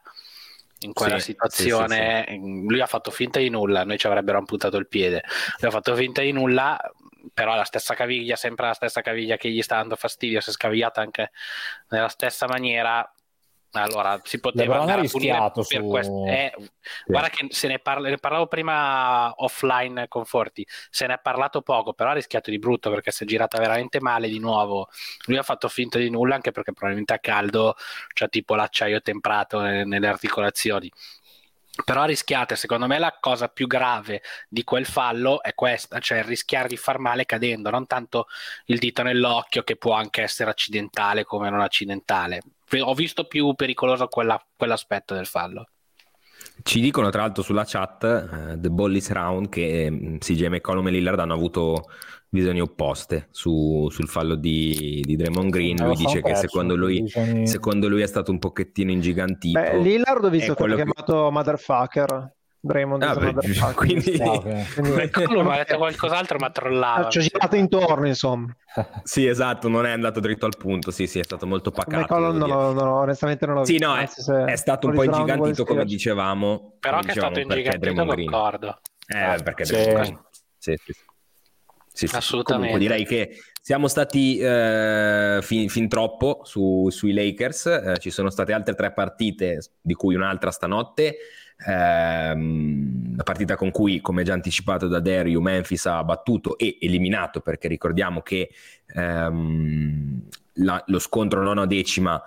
in 0.86 0.92
quella 0.92 1.18
Sì, 1.18 1.32
situazione. 1.32 2.24
Lui 2.66 2.80
ha 2.80 2.86
fatto 2.86 3.10
finta 3.10 3.38
di 3.38 3.50
nulla, 3.50 3.84
noi 3.84 3.98
ci 3.98 4.06
avrebbero 4.06 4.38
amputato 4.38 4.76
il 4.78 4.86
piede. 4.86 5.22
Lui 5.58 5.68
ha 5.68 5.72
fatto 5.72 5.94
finta 5.94 6.22
di 6.22 6.32
nulla, 6.32 6.80
però 7.34 7.54
la 7.54 7.64
stessa 7.64 7.94
caviglia, 7.94 8.36
sempre 8.36 8.66
la 8.66 8.72
stessa 8.72 9.02
caviglia 9.02 9.36
che 9.36 9.50
gli 9.50 9.62
sta 9.62 9.76
dando 9.76 9.96
fastidio, 9.96 10.40
si 10.40 10.50
è 10.50 10.52
scavigliata 10.52 11.00
anche 11.00 11.30
nella 11.90 12.08
stessa 12.08 12.46
maniera. 12.46 13.08
Allora 13.72 14.18
si 14.24 14.40
poteva 14.40 14.78
andare 14.80 15.02
a 15.02 15.50
per 15.50 15.64
su- 15.66 15.86
questo. 15.88 16.24
Eh, 16.26 16.54
Guarda 17.04 17.28
che 17.28 17.46
se 17.50 17.68
ne, 17.68 17.78
parla- 17.78 18.08
ne 18.08 18.16
parlavo 18.16 18.46
prima 18.46 19.32
offline 19.36 20.08
con 20.08 20.24
Forti, 20.24 20.66
se 20.88 21.06
ne 21.06 21.14
è 21.14 21.20
parlato 21.20 21.60
poco, 21.60 21.92
però 21.92 22.10
ha 22.10 22.14
rischiato 22.14 22.50
di 22.50 22.58
brutto 22.58 22.88
perché 22.90 23.10
si 23.10 23.24
è 23.24 23.26
girata 23.26 23.58
veramente 23.58 24.00
male 24.00 24.28
di 24.28 24.38
nuovo. 24.38 24.88
Lui 25.26 25.36
ha 25.36 25.42
fatto 25.42 25.68
finta 25.68 25.98
di 25.98 26.08
nulla 26.08 26.36
anche 26.36 26.52
perché 26.52 26.72
probabilmente 26.72 27.12
a 27.12 27.18
caldo 27.18 27.74
c'è 28.14 28.28
tipo 28.30 28.54
l'acciaio 28.54 29.00
temprato 29.02 29.60
ne- 29.60 29.84
nelle 29.84 30.08
articolazioni. 30.08 30.90
Però 31.84 32.04
rischiate, 32.04 32.56
secondo 32.56 32.86
me 32.86 32.98
la 32.98 33.16
cosa 33.20 33.48
più 33.48 33.66
grave 33.66 34.22
di 34.48 34.64
quel 34.64 34.86
fallo 34.86 35.42
è 35.42 35.54
questa, 35.54 35.98
cioè 36.00 36.24
rischiare 36.24 36.68
di 36.68 36.76
far 36.76 36.98
male 36.98 37.26
cadendo, 37.26 37.70
non 37.70 37.86
tanto 37.86 38.26
il 38.66 38.78
dito 38.78 39.02
nell'occhio 39.02 39.62
che 39.62 39.76
può 39.76 39.92
anche 39.92 40.22
essere 40.22 40.50
accidentale 40.50 41.24
come 41.24 41.50
non 41.50 41.60
accidentale. 41.60 42.40
Ho 42.80 42.94
visto 42.94 43.26
più 43.26 43.54
pericoloso 43.54 44.08
quella- 44.08 44.44
quell'aspetto 44.56 45.14
del 45.14 45.26
fallo. 45.26 45.68
Ci 46.62 46.80
dicono 46.80 47.10
tra 47.10 47.22
l'altro 47.22 47.42
sulla 47.42 47.64
chat, 47.64 48.04
eh, 48.04 48.58
The 48.58 48.70
Ball 48.70 48.94
is 48.94 49.10
Round, 49.10 49.48
che 49.48 49.88
mm, 49.90 50.16
CJ 50.16 50.46
McCollum 50.46 50.88
e 50.88 50.90
Lillard 50.90 51.18
hanno 51.18 51.34
avuto 51.34 51.84
visioni 52.28 52.60
opposte 52.60 53.28
su- 53.30 53.88
sul 53.90 54.08
fallo 54.08 54.34
di, 54.34 55.00
di 55.04 55.16
Draymond 55.16 55.50
Green. 55.50 55.76
Lui 55.84 55.94
dice 55.94 56.20
che 56.22 56.34
secondo 56.34 56.74
lui, 56.74 56.98
secondo 57.46 57.88
lui 57.88 58.02
è 58.02 58.06
stato 58.06 58.30
un 58.32 58.38
pochettino 58.38 58.90
ingigantito. 58.90 59.58
Beh, 59.60 59.78
Lillard 59.78 60.24
ho 60.24 60.28
visto 60.30 60.54
che 60.54 60.66
l'ha 60.66 60.74
quello 60.74 60.76
che- 60.76 60.92
chiamato 61.04 61.30
motherfucker. 61.30 62.34
Draymond 62.66 63.02
Ah, 63.02 63.14
beh, 63.14 63.32
motherfucker. 63.32 63.74
quindi... 63.86 64.16
Ah, 64.20 64.32
ok. 64.32 64.74
Quindi- 64.74 65.32
Lui 65.32 65.42
mi 65.42 65.52
ha 65.52 65.56
detto 65.56 65.76
qualcos'altro, 65.76 66.38
ma 66.38 66.50
trollava. 66.50 67.08
Ci 67.08 67.18
ho 67.18 67.20
girato 67.22 67.56
intorno, 67.56 68.06
insomma. 68.06 68.54
Sì, 69.04 69.26
esatto, 69.26 69.68
non 69.68 69.86
è 69.86 69.90
andato 69.92 70.20
dritto 70.20 70.44
al 70.44 70.56
punto. 70.58 70.90
Sì, 70.90 71.06
sì, 71.06 71.18
è 71.18 71.22
stato 71.24 71.46
molto 71.46 71.70
pacato. 71.70 72.00
McCollum 72.00 72.36
non 72.36 72.48
non 72.74 72.74
l'ho- 72.74 72.92
onestamente 72.96 73.46
non 73.46 73.54
l'ho 73.56 73.64
Sì, 73.64 73.72
visto. 73.72 73.86
no, 73.88 73.96
è, 73.96 74.06
se 74.06 74.44
è 74.44 74.56
stato 74.56 74.88
un 74.88 74.94
po' 74.94 75.02
ingigantito, 75.04 75.64
come 75.64 75.84
dicevamo. 75.86 76.76
Però 76.80 76.98
come 76.98 77.06
che 77.06 77.12
è 77.12 77.16
stato 77.16 77.34
dicevamo, 77.40 77.54
perché 77.54 77.70
ingigantito 77.70 77.78
Draymond 77.78 78.10
Green. 78.10 78.30
concordo. 78.30 78.80
Eh, 79.06 79.42
perché 79.42 79.64
Sì. 79.64 79.72
Draymond 79.72 79.96
Green. 80.00 80.20
Sì, 80.58 80.74
sì, 80.84 80.92
sì. 80.92 81.04
Sì, 81.92 82.06
sì. 82.08 82.14
Assolutamente. 82.16 82.72
Comunque 82.76 82.78
direi 82.78 83.06
che 83.06 83.40
siamo 83.62 83.88
stati 83.88 84.36
eh, 84.38 85.38
fin, 85.40 85.68
fin 85.70 85.88
troppo 85.88 86.40
su- 86.44 86.88
sui 86.90 87.14
Lakers. 87.14 87.66
Eh, 87.66 87.94
ci 88.00 88.10
sono 88.10 88.28
state 88.28 88.52
altre 88.52 88.74
tre 88.74 88.92
partite, 88.92 89.60
di 89.80 89.94
cui 89.94 90.14
un'altra 90.14 90.50
stanotte. 90.50 91.16
Ehm, 91.66 93.16
la 93.16 93.22
partita 93.22 93.56
con 93.56 93.70
cui, 93.70 94.00
come 94.00 94.22
già 94.24 94.34
anticipato 94.34 94.88
da 94.88 95.00
Dario, 95.00 95.40
Memphis 95.40 95.86
ha 95.86 96.04
battuto 96.04 96.58
e 96.58 96.76
eliminato, 96.80 97.40
perché 97.40 97.68
ricordiamo 97.68 98.20
che 98.20 98.50
ehm, 98.88 100.28
la- 100.54 100.82
lo 100.86 100.98
scontro 100.98 101.42
nona 101.42 101.66
decima 101.66 102.20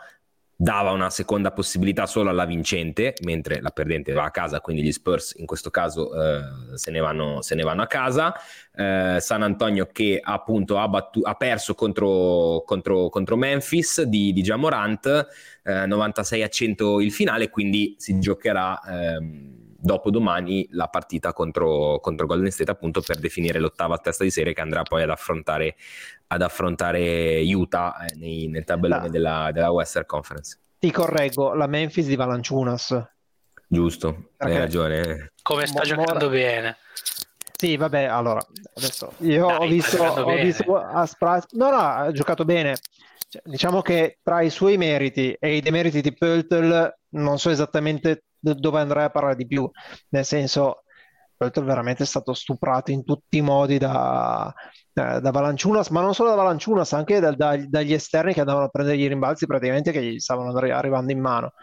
dava 0.62 0.92
una 0.92 1.10
seconda 1.10 1.52
possibilità 1.52 2.06
solo 2.06 2.30
alla 2.30 2.44
vincente, 2.44 3.14
mentre 3.22 3.62
la 3.62 3.70
perdente 3.70 4.12
va 4.12 4.26
a 4.26 4.30
casa, 4.30 4.60
quindi 4.60 4.84
gli 4.84 4.92
Spurs 4.92 5.36
in 5.38 5.46
questo 5.46 5.70
caso 5.70 6.12
eh, 6.14 6.76
se, 6.76 6.92
ne 6.92 7.00
vanno, 7.00 7.42
se, 7.42 7.56
ne 7.56 7.64
vanno, 7.64 7.82
a 7.82 7.88
casa. 7.88 8.36
Eh, 8.76 9.20
San 9.22 9.42
Antonio 9.42 9.88
che 9.90 10.20
appunto 10.22 10.78
ha, 10.78 10.90
battu- 10.90 11.26
ha 11.26 11.36
perso 11.36 11.76
contro, 11.76 12.64
contro, 12.66 13.08
contro, 13.08 13.38
Memphis 13.38 14.02
di, 14.02 14.34
di 14.34 14.42
Jamorant, 14.42 15.28
eh, 15.64 15.86
96 15.86 16.44
a 16.44 16.50
100 16.50 17.00
il 17.00 17.14
finale, 17.14 17.50
quindi 17.50 17.96
si 17.98 18.20
giocherà 18.20 18.82
ehm, 18.82 19.69
dopo 19.82 20.10
domani 20.10 20.68
la 20.72 20.88
partita 20.88 21.32
contro, 21.34 22.00
contro, 22.00 22.26
Golden 22.26 22.52
State 22.52 22.72
appunto 22.72 23.02
per 23.02 23.18
definire 23.18 23.60
l'ottava 23.60 23.98
testa 23.98 24.24
di 24.24 24.32
serie 24.32 24.54
che 24.54 24.62
andrà 24.62 24.84
poi 24.84 25.04
ad 25.04 25.10
affrontare, 25.10 25.76
ad 26.28 26.42
affrontare 26.42 27.42
Utah 27.54 28.06
eh, 28.06 28.16
nei, 28.16 28.48
nel 28.48 28.66
tabellone 28.66 29.06
no. 29.06 29.10
della, 29.10 29.50
della, 29.54 29.72
Western 29.72 30.06
Conference. 30.06 30.60
Ti 30.80 30.92
correggo, 30.92 31.54
la 31.54 31.68
Memphis 31.68 32.08
di 32.08 32.16
Valanciunas. 32.16 33.02
Giusto, 33.68 34.32
Perché? 34.36 34.54
hai 34.54 34.60
ragione. 34.60 35.32
Come 35.42 35.66
sta 35.66 35.80
Mo- 35.80 35.86
giocando 35.86 36.30
bene. 36.30 36.78
Sì, 37.56 37.76
vabbè, 37.76 38.04
allora, 38.04 38.42
adesso 38.76 39.14
io 39.18 39.48
Dai, 39.48 39.58
ho 39.58 39.68
visto, 39.68 40.02
ho 40.02 40.36
visto 40.36 40.78
a 40.78 41.06
Spraz... 41.06 41.46
No, 41.52 41.70
no, 41.70 41.78
ha 41.78 42.12
giocato 42.12 42.46
bene. 42.46 42.78
Cioè, 43.28 43.42
diciamo 43.44 43.82
che 43.82 44.18
tra 44.24 44.42
i 44.42 44.50
suoi 44.50 44.78
meriti 44.78 45.36
e 45.38 45.58
i 45.58 45.62
demeriti 45.62 46.02
di 46.02 46.14
Pöltl 46.14 46.92
non 47.10 47.38
so 47.38 47.50
esattamente 47.50 48.24
dove 48.40 48.80
andrei 48.80 49.06
a 49.06 49.10
parlare 49.10 49.36
di 49.36 49.46
più, 49.48 49.70
nel 50.10 50.26
senso 50.26 50.84
Pöltl 51.40 51.64
veramente 51.64 52.04
è 52.04 52.06
stato 52.06 52.34
stuprato 52.34 52.92
in 52.92 53.06
tutti 53.06 53.38
i 53.38 53.42
modi 53.42 53.78
da, 53.78 54.54
da, 54.92 55.22
da 55.22 55.32
Valanciunas, 55.32 55.88
ma 55.88 56.02
non 56.02 56.14
solo 56.14 56.30
da 56.30 56.36
Valanciunas, 56.36 56.92
anche 56.92 57.22
da, 57.22 57.32
da, 57.32 57.56
dagli 57.66 57.94
esterni 57.94 58.34
che 58.34 58.42
andavano 58.42 58.66
a 58.66 58.70
prendere 58.70 58.98
i 58.98 59.08
rimbalzi 59.08 59.46
praticamente 59.46 59.92
che 59.92 60.04
gli 60.04 60.20
stavano 60.20 60.52
arrivando 60.58 61.14
in 61.14 61.20
mano. 61.22 61.54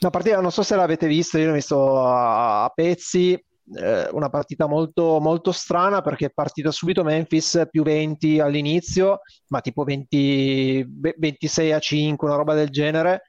Una 0.00 0.10
partita, 0.10 0.40
non 0.40 0.50
so 0.50 0.64
se 0.64 0.74
l'avete 0.74 1.06
vista, 1.06 1.38
io 1.38 1.46
l'ho 1.46 1.52
visto 1.52 2.04
a, 2.04 2.64
a 2.64 2.68
pezzi, 2.70 3.32
eh, 3.76 4.08
una 4.10 4.28
partita 4.28 4.66
molto, 4.66 5.20
molto 5.20 5.52
strana 5.52 6.02
perché 6.02 6.26
è 6.26 6.30
partita 6.30 6.72
subito 6.72 7.04
Memphis 7.04 7.68
più 7.70 7.84
20 7.84 8.40
all'inizio, 8.40 9.20
ma 9.48 9.60
tipo 9.60 9.84
20, 9.84 10.84
26 11.16 11.72
a 11.72 11.78
5, 11.78 12.26
una 12.26 12.36
roba 12.36 12.54
del 12.54 12.70
genere 12.70 13.22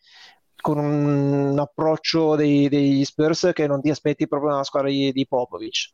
con 0.66 0.80
un 0.80 1.60
approccio 1.60 2.36
dei, 2.36 2.68
degli 2.70 3.06
Spurs 3.06 3.52
che 3.54 3.68
non 3.68 3.82
ti 3.82 3.92
aspetti 3.92 4.28
proprio 4.28 4.50
nella 4.50 4.64
squadra 4.64 4.90
di, 4.90 5.12
di 5.12 5.28
Popovic. 5.28 5.92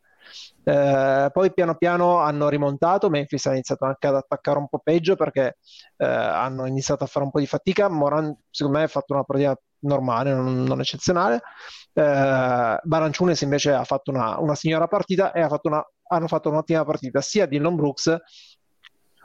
Eh, 0.64 1.30
poi 1.30 1.54
piano 1.54 1.76
piano 1.76 2.20
hanno 2.20 2.48
rimontato, 2.48 3.10
Memphis 3.10 3.48
ha 3.48 3.52
iniziato 3.52 3.84
anche 3.84 4.08
ad 4.08 4.16
attaccare 4.16 4.60
un 4.60 4.70
po' 4.70 4.80
peggio 4.80 5.18
perché 5.18 5.58
eh, 5.98 6.06
hanno 6.06 6.66
iniziato 6.68 7.04
a 7.04 7.08
fare 7.08 7.26
un 7.26 7.32
po' 7.32 7.40
di 7.40 7.48
fatica. 7.48 7.90
Moran, 7.90 8.34
secondo 8.50 8.78
me, 8.78 8.86
ha 8.86 8.88
fatto 8.88 9.12
una 9.12 9.24
partita 9.26 9.60
normale, 9.80 10.34
non, 10.34 10.64
non 10.64 10.80
eccezionale. 10.80 11.42
Eh, 11.92 12.80
Baranciunes 12.82 13.42
invece 13.42 13.74
ha 13.74 13.84
fatto 13.84 14.12
una, 14.12 14.40
una 14.40 14.56
signora 14.56 14.88
partita 14.88 15.34
e 15.34 15.42
ha 15.42 15.50
fatto 15.50 15.68
una, 15.68 15.86
hanno 16.08 16.28
fatto 16.30 16.48
un'ottima 16.48 16.86
partita 16.86 17.20
sia 17.20 17.46
Dylan 17.46 17.76
Brooks 17.76 18.18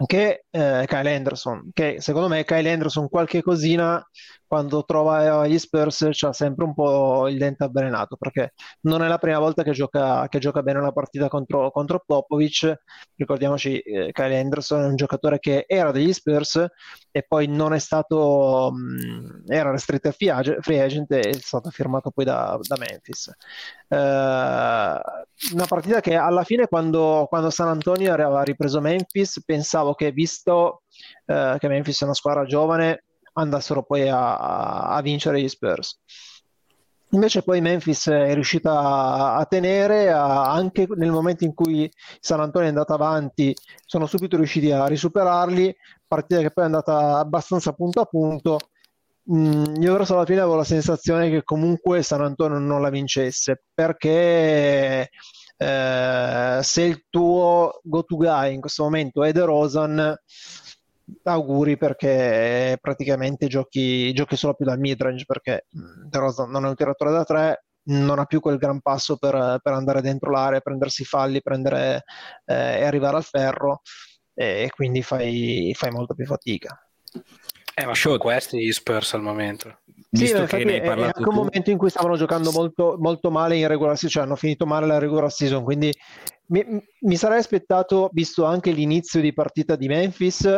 che 0.05 0.45
eh, 0.51 0.85
Kyle 0.87 1.15
Anderson, 1.15 1.71
che 1.73 2.01
secondo 2.01 2.29
me 2.29 2.45
Kyle 2.45 2.71
Anderson 2.71 3.09
qualche 3.09 3.43
cosina 3.43 4.05
quando 4.47 4.85
trova 4.85 5.47
gli 5.47 5.59
Spurs 5.59 6.09
c'ha 6.13 6.33
sempre 6.33 6.65
un 6.65 6.75
po' 6.75 7.27
il 7.29 7.37
dente 7.39 7.65
avvelenato 7.65 8.17
perché 8.17 8.53
non 8.83 9.03
è 9.03 9.09
la 9.09 9.19
prima 9.19 9.39
volta 9.39 9.63
che 9.63 9.73
gioca, 9.73 10.29
che 10.29 10.39
gioca 10.39 10.63
bene 10.63 10.79
una 10.79 10.93
partita 10.93 11.29
contro, 11.29 11.71
contro 11.71 12.03
Popovic. 12.07 12.75
Ricordiamoci 13.17 13.79
eh, 13.81 14.13
Kyle 14.13 14.39
Anderson 14.39 14.83
è 14.83 14.87
un 14.87 14.97
giocatore 14.97 15.39
che 15.41 15.65
era 15.67 15.91
degli 15.91 16.13
Spurs 16.13 16.65
e 17.11 17.25
poi 17.27 17.47
non 17.49 17.73
è 17.75 17.79
stato 17.79 18.71
mh, 18.73 19.45
era 19.53 19.71
restricted 19.71 20.13
free 20.13 20.81
agent 20.81 21.11
e 21.13 21.21
è 21.21 21.33
stato 21.35 21.71
firmato 21.71 22.11
poi 22.11 22.25
da, 22.25 22.59
da 22.67 22.77
Memphis. 22.79 23.29
eh, 23.29 23.35
una 23.89 25.67
partita 25.69 26.01
che 26.01 26.17
alla 26.17 26.43
fine 26.43 26.67
quando, 26.67 27.27
quando 27.29 27.51
San 27.51 27.69
Antonio 27.69 28.13
aveva 28.13 28.43
ripreso 28.43 28.81
Memphis 28.81 29.43
pensavo 29.45 29.95
che 29.95 30.11
visto 30.11 30.83
eh, 31.27 31.57
che 31.59 31.69
Memphis 31.69 32.01
è 32.01 32.05
una 32.05 32.15
squadra 32.15 32.45
giovane 32.45 33.05
andassero 33.35 33.83
poi 33.83 34.09
a, 34.09 34.89
a 34.89 35.01
vincere 35.03 35.41
gli 35.41 35.49
Spurs. 35.49 36.01
Invece 37.11 37.43
poi 37.43 37.61
Memphis 37.61 38.09
è 38.09 38.35
riuscita 38.35 38.73
a, 38.79 39.37
a 39.37 39.45
tenere, 39.45 40.11
a, 40.11 40.51
anche 40.51 40.87
nel 40.97 41.13
momento 41.13 41.45
in 41.45 41.55
cui 41.55 41.91
San 42.19 42.41
Antonio 42.41 42.67
è 42.67 42.71
andato 42.71 42.95
avanti, 42.95 43.55
sono 43.85 44.07
subito 44.07 44.37
riusciti 44.37 44.73
a 44.73 44.87
risuperarli, 44.87 45.75
partita 46.07 46.41
che 46.41 46.51
poi 46.51 46.65
è 46.65 46.67
andata 46.67 47.19
abbastanza 47.19 47.73
punto 47.73 48.01
a 48.01 48.07
punto. 48.07 48.59
Mm, 49.33 49.83
io 49.83 49.93
verso 49.97 50.15
alla 50.15 50.25
fine 50.25 50.41
avevo 50.41 50.57
la 50.57 50.65
sensazione 50.65 51.29
che 51.31 51.43
comunque 51.43 52.03
San 52.03 52.21
Antonio 52.23 52.59
non 52.59 52.81
la 52.81 52.91
vincesse, 52.91 53.65
perché 53.75 55.09
eh, 55.57 56.61
se 56.63 56.83
il 56.83 57.05
tuo 57.11 57.81
go-to 57.83 58.17
guy 58.17 58.55
in 58.55 58.61
questo 58.61 58.85
momento 58.85 59.25
è 59.25 59.33
De 59.33 59.45
Rosan, 59.45 60.17
auguri 61.23 61.77
perché 61.77 62.79
praticamente 62.81 63.47
giochi, 63.49 64.13
giochi 64.13 64.37
solo 64.37 64.55
più 64.55 64.65
dal 64.65 64.79
midrange 64.79 65.25
perché 65.25 65.67
mm, 65.77 66.09
De 66.09 66.19
Rosa 66.19 66.45
non 66.47 66.65
è 66.65 66.69
un 66.69 66.75
tiratore 66.75 67.11
da 67.11 67.25
tre 67.25 67.65
non 67.89 68.19
ha 68.19 68.25
più 68.25 68.41
quel 68.41 68.59
gran 68.59 68.81
passo 68.81 69.17
per, 69.17 69.61
per 69.63 69.73
andare 69.73 70.01
dentro 70.01 70.31
l'area, 70.31 70.61
prendersi 70.61 71.05
falli, 71.05 71.41
prendere, 71.43 72.03
eh, 72.45 72.81
e 72.81 72.85
arrivare 72.85 73.17
al 73.17 73.25
ferro 73.25 73.83
e 74.35 74.71
quindi 74.75 75.03
fai, 75.03 75.73
fai 75.75 75.91
molto 75.91 76.15
più 76.15 76.27
fatica. 76.27 76.77
Eh, 77.79 77.85
ma 77.85 77.95
sono 77.95 78.17
questi 78.17 78.65
gli 78.65 78.73
Spurs 78.73 79.13
al 79.13 79.21
momento. 79.21 79.81
Sì, 80.11 80.23
Visto 80.23 80.45
che 80.45 80.65
ne 80.65 80.73
hai 80.75 80.81
parlato 80.81 81.11
è 81.11 81.13
anche 81.19 81.29
un 81.29 81.35
momento 81.35 81.71
in 81.71 81.77
cui 81.77 81.91
stavano 81.91 82.17
giocando 82.17 82.51
molto, 82.51 82.97
molto 82.99 83.31
male 83.31 83.57
in 83.57 83.69
regular 83.69 83.99
season, 83.99 84.11
cioè 84.11 84.23
hanno 84.23 84.37
finito 84.37 84.65
male 84.65 84.87
la 84.87 84.99
regular 84.99 85.31
season, 85.31 85.63
quindi 85.63 85.93
mi, 86.47 86.65
mi 87.01 87.17
sarei 87.17 87.39
aspettato, 87.39 88.09
visto 88.15 88.47
anche 88.47 88.71
l'inizio 88.71 89.21
di 89.21 89.35
partita 89.35 89.77
di 89.77 89.89
Memphis, 89.89 90.49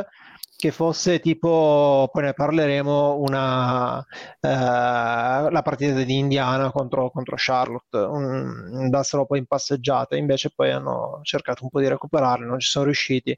che 0.54 0.70
fosse 0.70 1.18
tipo, 1.18 2.09
poi 2.12 2.22
ne 2.22 2.35
parleremo, 2.35 3.16
una, 3.18 3.98
eh, 3.98 4.48
la 4.48 5.61
partita 5.64 6.00
di 6.00 6.18
Indiana 6.18 6.70
contro, 6.70 7.11
contro 7.11 7.35
Charlotte, 7.37 7.98
un, 7.98 8.70
andassero 8.74 9.26
poi 9.26 9.40
in 9.40 9.46
passeggiata, 9.46 10.14
invece 10.14 10.52
poi 10.54 10.70
hanno 10.70 11.18
cercato 11.22 11.64
un 11.64 11.70
po' 11.70 11.81
di 11.81 11.88
recuperarli, 11.88 12.46
non 12.46 12.61
ci 12.61 12.68
sono 12.68 12.85
riusciti, 12.85 13.37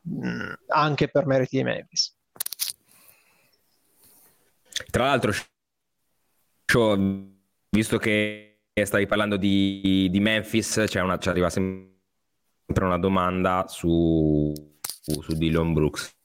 mh, 0.00 0.26
mm, 0.28 0.52
anche 0.68 1.08
per 1.08 1.26
meriti 1.26 1.58
di 1.58 1.62
Memphis. 1.62 2.16
Tra 4.90 5.04
l'altro, 5.06 5.32
visto 7.70 7.98
che 7.98 8.60
stavi 8.82 9.06
parlando 9.06 9.36
di, 9.36 10.08
di 10.10 10.20
Memphis, 10.20 10.84
c'è 10.86 11.00
una, 11.00 11.18
ci 11.18 11.28
arriva 11.28 11.50
sempre 11.50 12.84
una 12.84 12.98
domanda 12.98 13.66
su, 13.68 14.52
su 14.80 15.32
Dylan 15.34 15.72
Brooks 15.72 16.16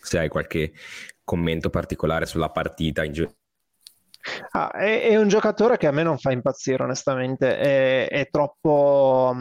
se 0.00 0.18
hai 0.18 0.28
qualche 0.28 0.72
commento 1.24 1.70
particolare 1.70 2.26
sulla 2.26 2.50
partita 2.50 3.04
in 3.04 3.12
giro. 3.12 3.32
Ah, 4.50 4.70
è, 4.70 5.02
è, 5.02 5.16
un 5.16 5.28
giocatore 5.28 5.76
che 5.76 5.86
a 5.86 5.90
me 5.90 6.02
non 6.02 6.18
fa 6.18 6.32
impazzire, 6.32 6.82
onestamente, 6.82 7.58
è, 7.58 8.08
è 8.08 8.28
troppo, 8.30 9.34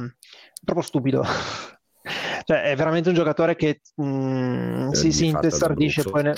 troppo 0.63 0.81
stupido. 0.81 1.23
cioè, 2.43 2.61
è 2.63 2.75
veramente 2.75 3.09
un 3.09 3.15
giocatore 3.15 3.55
che 3.55 3.81
mh, 3.95 4.05
mm, 4.05 4.89
si, 4.91 5.11
si 5.11 5.25
intestardisce 5.27 6.03
poi 6.03 6.23
nel... 6.23 6.37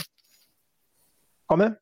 Come? 1.46 1.82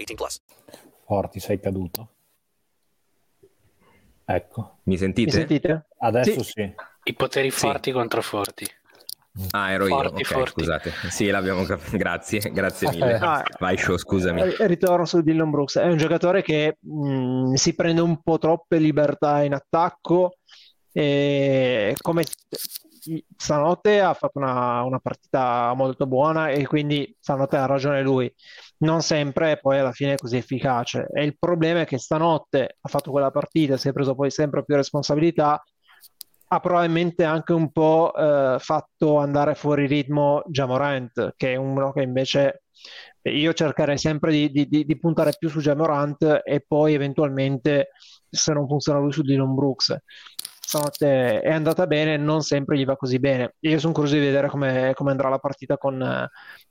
18 0.05 0.15
plus. 0.15 0.41
Forti, 1.05 1.39
sei 1.39 1.59
caduto. 1.59 2.09
Ecco. 4.25 4.77
Mi 4.83 4.97
sentite? 4.97 5.25
Mi 5.25 5.31
sentite? 5.31 5.87
Adesso 5.99 6.43
sì. 6.43 6.51
sì. 6.51 6.73
I 7.03 7.13
poteri 7.13 7.51
forti 7.51 7.91
contro 7.91 8.21
forti. 8.21 8.65
Ah, 9.51 9.71
ero 9.71 9.85
Forti, 9.85 10.13
io. 10.13 10.19
Ok, 10.19 10.23
forti. 10.25 10.51
scusate. 10.51 10.91
Sì, 11.09 11.29
l'abbiamo 11.29 11.63
capito. 11.63 11.95
Grazie, 11.97 12.39
grazie 12.51 12.89
mille. 12.89 13.15
Ah. 13.17 13.43
Vai, 13.59 13.77
show, 13.77 13.97
scusami. 13.97 14.41
Eh, 14.41 14.67
Ritorno 14.67 15.05
su 15.05 15.21
Dylan 15.21 15.49
Brooks. 15.49 15.77
È 15.77 15.85
un 15.85 15.97
giocatore 15.97 16.41
che 16.41 16.77
mh, 16.79 17.53
si 17.53 17.73
prende 17.73 18.01
un 18.01 18.21
po' 18.21 18.37
troppe 18.37 18.77
libertà 18.77 19.43
in 19.43 19.53
attacco 19.53 20.35
e 20.91 21.95
come 22.01 22.23
stanotte 23.37 24.01
ha 24.01 24.13
fatto 24.13 24.37
una, 24.37 24.83
una 24.83 24.99
partita 24.99 25.73
molto 25.75 26.05
buona 26.05 26.49
e 26.49 26.67
quindi 26.67 27.15
stanotte 27.19 27.57
ha 27.57 27.65
ragione 27.65 28.01
lui. 28.01 28.31
Non 28.81 29.01
sempre 29.01 29.59
poi 29.59 29.79
alla 29.79 29.91
fine 29.91 30.13
è 30.13 30.17
così 30.17 30.37
efficace. 30.37 31.07
E 31.13 31.23
il 31.23 31.37
problema 31.37 31.81
è 31.81 31.85
che 31.85 31.97
stanotte 31.97 32.77
ha 32.79 32.89
fatto 32.89 33.11
quella 33.11 33.31
partita, 33.31 33.77
si 33.77 33.89
è 33.89 33.93
preso 33.93 34.15
poi 34.15 34.31
sempre 34.31 34.63
più 34.63 34.75
responsabilità 34.75 35.61
ha 36.53 36.59
probabilmente 36.59 37.23
anche 37.23 37.53
un 37.53 37.71
po' 37.71 38.13
eh, 38.13 38.57
fatto 38.59 39.17
andare 39.19 39.55
fuori 39.55 39.87
ritmo 39.87 40.43
Jamorant, 40.47 41.33
che 41.37 41.53
è 41.53 41.55
uno 41.55 41.93
che 41.93 42.01
invece 42.01 42.63
io 43.23 43.53
cercherei 43.53 43.97
sempre 43.97 44.31
di, 44.31 44.51
di- 44.51 44.67
di- 44.67 44.83
di 44.83 44.99
puntare 44.99 45.33
più 45.37 45.47
su 45.47 45.61
Jamorant 45.61 46.41
e 46.43 46.65
poi 46.67 46.93
eventualmente, 46.93 47.91
se 48.29 48.51
non 48.51 48.67
funziona 48.67 48.99
lui, 48.99 49.13
su 49.13 49.21
Dylan 49.21 49.55
Brooks. 49.55 49.95
Stanotte 50.71 51.41
è 51.41 51.51
andata 51.51 51.85
bene, 51.85 52.17
non 52.17 52.41
sempre 52.41 52.77
gli 52.77 52.85
va 52.85 52.95
così 52.95 53.19
bene. 53.19 53.55
Io 53.61 53.79
sono 53.79 53.93
curioso 53.93 54.15
di 54.15 54.21
vedere 54.21 54.47
come, 54.47 54.93
come 54.93 55.11
andrà 55.11 55.27
la 55.29 55.39
partita 55.39 55.77
con, 55.77 56.01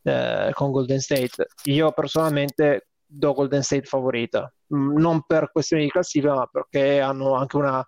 eh, 0.03 0.51
con 0.53 0.71
Golden 0.71 1.01
State. 1.01 1.49
Io 1.65 1.93
personalmente 1.93 2.89
do 3.05 3.33
Golden 3.35 3.63
State 3.63 3.85
favorita, 3.85 4.53
Mm, 4.75 4.97
non 4.99 5.23
per 5.27 5.51
questioni 5.51 5.85
di 5.85 5.91
classifica, 5.91 6.35
ma 6.35 6.47
perché 6.47 7.01
hanno 7.01 7.35
anche 7.35 7.57
una, 7.57 7.85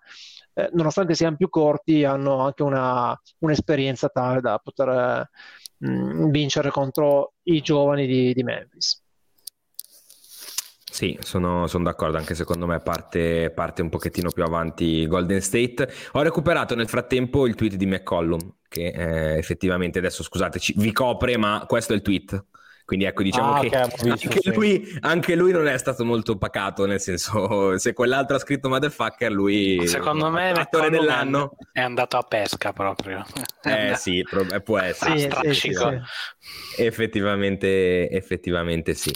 eh, 0.53 0.69
nonostante 0.73 1.15
siano 1.15 1.37
più 1.37 1.49
corti, 1.49 2.03
hanno 2.03 2.39
anche 2.39 2.63
una, 2.63 3.17
un'esperienza 3.39 4.09
tale 4.09 4.41
da 4.41 4.59
poter 4.59 4.89
eh, 4.89 5.29
vincere 6.29 6.69
contro 6.71 7.35
i 7.43 7.61
giovani 7.61 8.05
di, 8.05 8.33
di 8.33 8.43
Memphis. 8.43 9.02
Sì, 10.93 11.17
sono, 11.23 11.65
sono 11.65 11.85
d'accordo, 11.85 12.17
anche 12.17 12.35
secondo 12.35 12.67
me 12.67 12.79
parte, 12.79 13.49
parte 13.49 13.81
un 13.81 13.89
pochettino 13.89 14.29
più 14.29 14.43
avanti 14.43 15.07
Golden 15.07 15.41
State. 15.41 15.89
Ho 16.11 16.21
recuperato 16.21 16.75
nel 16.75 16.87
frattempo 16.87 17.47
il 17.47 17.55
tweet 17.55 17.73
di 17.73 17.87
McCollum, 17.87 18.57
che 18.67 18.89
eh, 18.89 19.37
effettivamente 19.39 19.97
adesso 19.97 20.21
scusateci, 20.21 20.75
vi 20.77 20.91
copre, 20.91 21.35
ma 21.35 21.65
questo 21.67 21.93
è 21.93 21.95
il 21.95 22.03
tweet. 22.03 22.45
Quindi 22.85 23.05
ecco, 23.05 23.23
diciamo 23.23 23.53
Ah, 23.53 23.59
che 23.61 23.67
ok, 23.67 23.73
ho 23.73 24.03
visto, 24.03 24.27
anche, 24.27 24.41
sì. 24.41 24.53
lui, 24.53 24.97
anche 24.99 25.35
lui 25.35 25.51
non 25.51 25.67
è 25.67 25.77
stato 25.79 26.05
molto 26.05 26.37
pacato, 26.37 26.85
nel 26.85 26.99
senso, 26.99 27.75
se 27.79 27.93
quell'altro 27.93 28.35
ha 28.35 28.39
scritto 28.39 28.69
motherfucker, 28.69 29.31
lui 29.31 29.87
Secondo 29.87 30.29
me 30.29 30.51
attore 30.51 30.91
dell'anno. 30.91 31.55
è 31.71 31.79
andato 31.79 32.17
a 32.17 32.21
pesca 32.23 32.71
proprio. 32.71 33.25
Eh 33.63 33.95
sì, 33.95 34.23
pro- 34.29 34.47
eh, 34.47 34.61
può 34.61 34.77
essere. 34.77 35.17
Sì, 35.53 35.71
sì. 35.71 35.71
Effettivamente, 36.77 38.09
effettivamente 38.09 38.93
sì. 38.93 39.11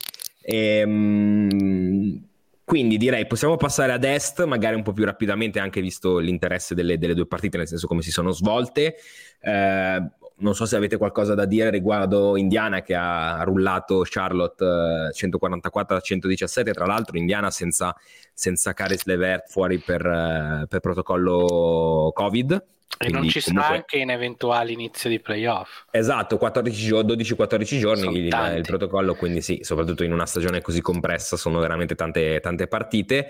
Ehm, 0.49 2.25
quindi 2.63 2.97
direi 2.97 3.27
possiamo 3.27 3.57
passare 3.57 3.91
ad 3.91 4.05
est, 4.05 4.45
magari 4.45 4.75
un 4.75 4.83
po' 4.83 4.93
più 4.93 5.03
rapidamente, 5.03 5.59
anche 5.59 5.81
visto 5.81 6.19
l'interesse 6.19 6.73
delle, 6.73 6.97
delle 6.97 7.13
due 7.13 7.27
partite, 7.27 7.57
nel 7.57 7.67
senso 7.67 7.87
come 7.87 8.01
si 8.01 8.11
sono 8.11 8.31
svolte. 8.31 8.95
Eh, 9.41 10.11
non 10.39 10.55
so 10.55 10.65
se 10.65 10.75
avete 10.77 10.97
qualcosa 10.97 11.33
da 11.33 11.45
dire 11.45 11.69
riguardo 11.69 12.37
Indiana 12.37 12.81
che 12.81 12.95
ha 12.95 13.41
rullato 13.43 14.03
Charlotte 14.05 15.09
eh, 15.09 15.13
144 15.13 15.97
a 15.97 15.99
117, 15.99 16.71
tra 16.71 16.85
l'altro 16.85 17.17
Indiana 17.17 17.51
senza, 17.51 17.93
senza 18.33 18.73
Caris 18.73 19.05
Levert 19.05 19.49
fuori 19.49 19.79
per, 19.79 20.05
eh, 20.05 20.65
per 20.69 20.79
protocollo 20.79 22.11
Covid. 22.13 22.63
E 22.99 23.09
non 23.09 23.27
ci 23.29 23.39
sta 23.41 23.51
comunque- 23.51 23.75
anche 23.75 23.97
in 23.97 24.09
eventuali 24.09 24.73
inizio 24.73 25.09
di 25.09 25.19
playoff. 25.19 25.83
Esatto, 25.91 26.37
14 26.37 26.85
gio- 26.85 27.03
12-14 27.03 27.77
giorni 27.79 28.17
il, 28.17 28.53
il 28.55 28.61
protocollo, 28.65 29.13
quindi 29.13 29.41
sì, 29.41 29.59
soprattutto 29.61 30.03
in 30.03 30.13
una 30.13 30.25
stagione 30.25 30.61
così 30.61 30.81
compressa 30.81 31.37
sono 31.37 31.59
veramente 31.59 31.93
tante, 31.95 32.39
tante 32.39 32.67
partite. 32.67 33.29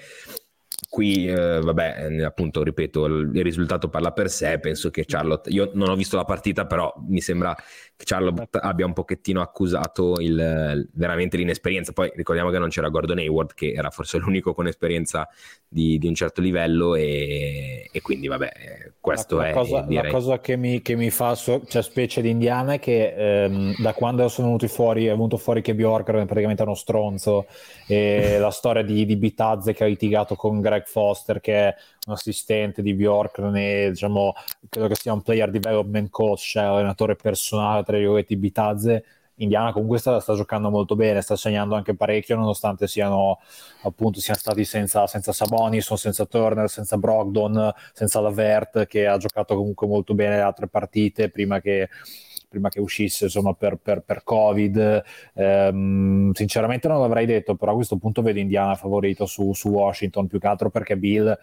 Qui, 0.88 1.26
eh, 1.28 1.60
vabbè, 1.60 2.08
eh, 2.08 2.24
appunto, 2.24 2.62
ripeto, 2.62 3.06
il, 3.06 3.44
risultato 3.44 3.90
parla 3.90 4.12
per 4.12 4.30
sé. 4.30 4.60
Penso 4.60 4.92
che 4.92 5.06
Charlotte, 5.08 5.50
io 5.50 5.72
non 5.74 5.90
ho 5.90 5.96
visto 5.96 6.16
la 6.16 6.24
partita, 6.24 6.68
però 6.68 6.94
mi 7.08 7.20
sembra 7.20 7.56
che 7.56 8.06
Charlotte 8.06 8.60
abbia 8.60 8.86
un 8.86 8.94
pochettino 8.94 9.42
accusato 9.42 10.20
il, 10.20 10.88
veramente 10.94 11.36
l'inesperienza. 11.36 11.94
Poi 11.94 12.12
ricordiamo 12.16 12.52
che 12.52 12.60
non 12.60 12.70
c'era 12.70 12.90
Gordon 12.90 13.18
Hayward, 13.18 13.56
che 13.56 13.74
era 13.76 13.90
forse 13.90 14.20
l'unico 14.20 14.54
con 14.54 14.68
esperienza 14.68 15.28
di, 15.68 15.98
di 15.98 16.08
un 16.08 16.14
certo 16.14 16.42
livello, 16.42 16.94
e, 16.94 17.90
e 17.92 18.02
quindi, 18.02 18.28
vabbè, 18.28 18.52
eh, 18.56 18.92
questo 19.00 19.38
la, 19.38 19.48
è 19.48 19.54
la 19.54 19.56
cosa, 19.56 19.82
direi. 19.82 20.04
la 20.04 20.12
cosa 20.12 20.40
che 20.40 20.58
mi, 20.58 20.84
che 20.84 20.96
mi 20.96 21.10
fa, 21.10 21.34
so- 21.34 21.64
cioè 21.68 21.82
specie 21.82 22.22
di 22.22 22.30
Indiana, 22.30 22.74
è 22.74 22.80
che 22.80 23.46
ehm, 23.46 23.82
da 23.82 23.94
quando 23.94 24.28
sono 24.28 24.48
venuti 24.48 24.68
fuori, 24.68 25.06
è 25.08 25.12
venuto 25.12 25.38
fuori 25.38 25.64
che 25.64 25.74
Bjork 25.74 26.08
era 26.08 26.24
praticamente 26.26 26.62
uno 26.62 26.76
stronzo, 26.76 27.48
e 27.88 28.38
la 28.40 28.52
storia 28.52 28.84
di, 28.84 29.06
di 29.06 29.18
Bitazze 29.18 29.74
che 29.74 29.84
ha 29.84 29.88
litigato 29.88 30.36
con 30.36 30.66
Greg 30.68 30.86
Foster, 30.86 31.40
che 31.40 31.54
è 31.70 31.76
un 32.08 32.14
assistente 32.14 32.82
di 32.82 32.94
Bjork, 32.94 33.40
e, 33.56 33.90
diciamo, 33.92 34.34
credo 34.70 34.88
che 34.88 34.96
sia 34.96 35.14
un 35.14 35.22
player 35.22 35.50
development 35.50 36.10
coach, 36.10 36.40
cioè 36.40 36.64
allenatore 36.64 37.16
personale, 37.16 37.84
tra 37.84 37.98
virgolette, 37.98 38.34
di 38.34 38.40
Bitazze. 38.40 39.06
Indiana 39.40 39.72
comunque 39.72 40.00
sta, 40.00 40.20
sta 40.20 40.34
giocando 40.34 40.72
molto 40.72 40.96
bene, 40.96 41.22
sta 41.22 41.36
segnando 41.36 41.76
anche 41.76 41.96
parecchio, 41.96 42.36
nonostante 42.36 42.88
siano 42.88 43.40
appunto 43.84 44.20
siano 44.20 44.40
stati 44.40 44.64
senza, 44.66 45.06
senza 45.06 45.32
Sabonis, 45.32 45.94
senza 45.94 46.26
Turner, 46.26 46.68
senza 46.70 46.98
Brogdon, 46.98 47.72
senza 47.94 48.20
Lavert, 48.20 48.88
che 48.88 49.06
ha 49.06 49.18
giocato 49.18 49.56
comunque 49.56 49.86
molto 49.86 50.16
bene 50.16 50.38
le 50.38 50.42
altre 50.42 50.68
partite 50.68 51.30
prima 51.30 51.62
che, 51.62 51.88
prima 52.58 52.70
che 52.70 52.80
uscisse 52.80 53.26
insomma, 53.26 53.54
per, 53.54 53.78
per- 53.78 54.02
per 54.02 54.24
Covid. 54.24 55.04
Ehm, 55.36 56.32
sinceramente 56.34 56.88
non 56.88 57.00
l'avrei 57.02 57.26
detto, 57.26 57.56
però 57.56 57.72
a 57.72 57.76
questo 57.76 57.98
punto 57.98 58.22
vedo 58.22 58.40
Indiana 58.40 58.76
favorito 58.76 59.26
su, 59.26 59.54
su 59.54 59.70
Washington, 59.70 60.28
più 60.28 60.40
che 60.40 60.48
altro 60.48 60.70
perché 60.70 60.98
Bill 60.98 61.38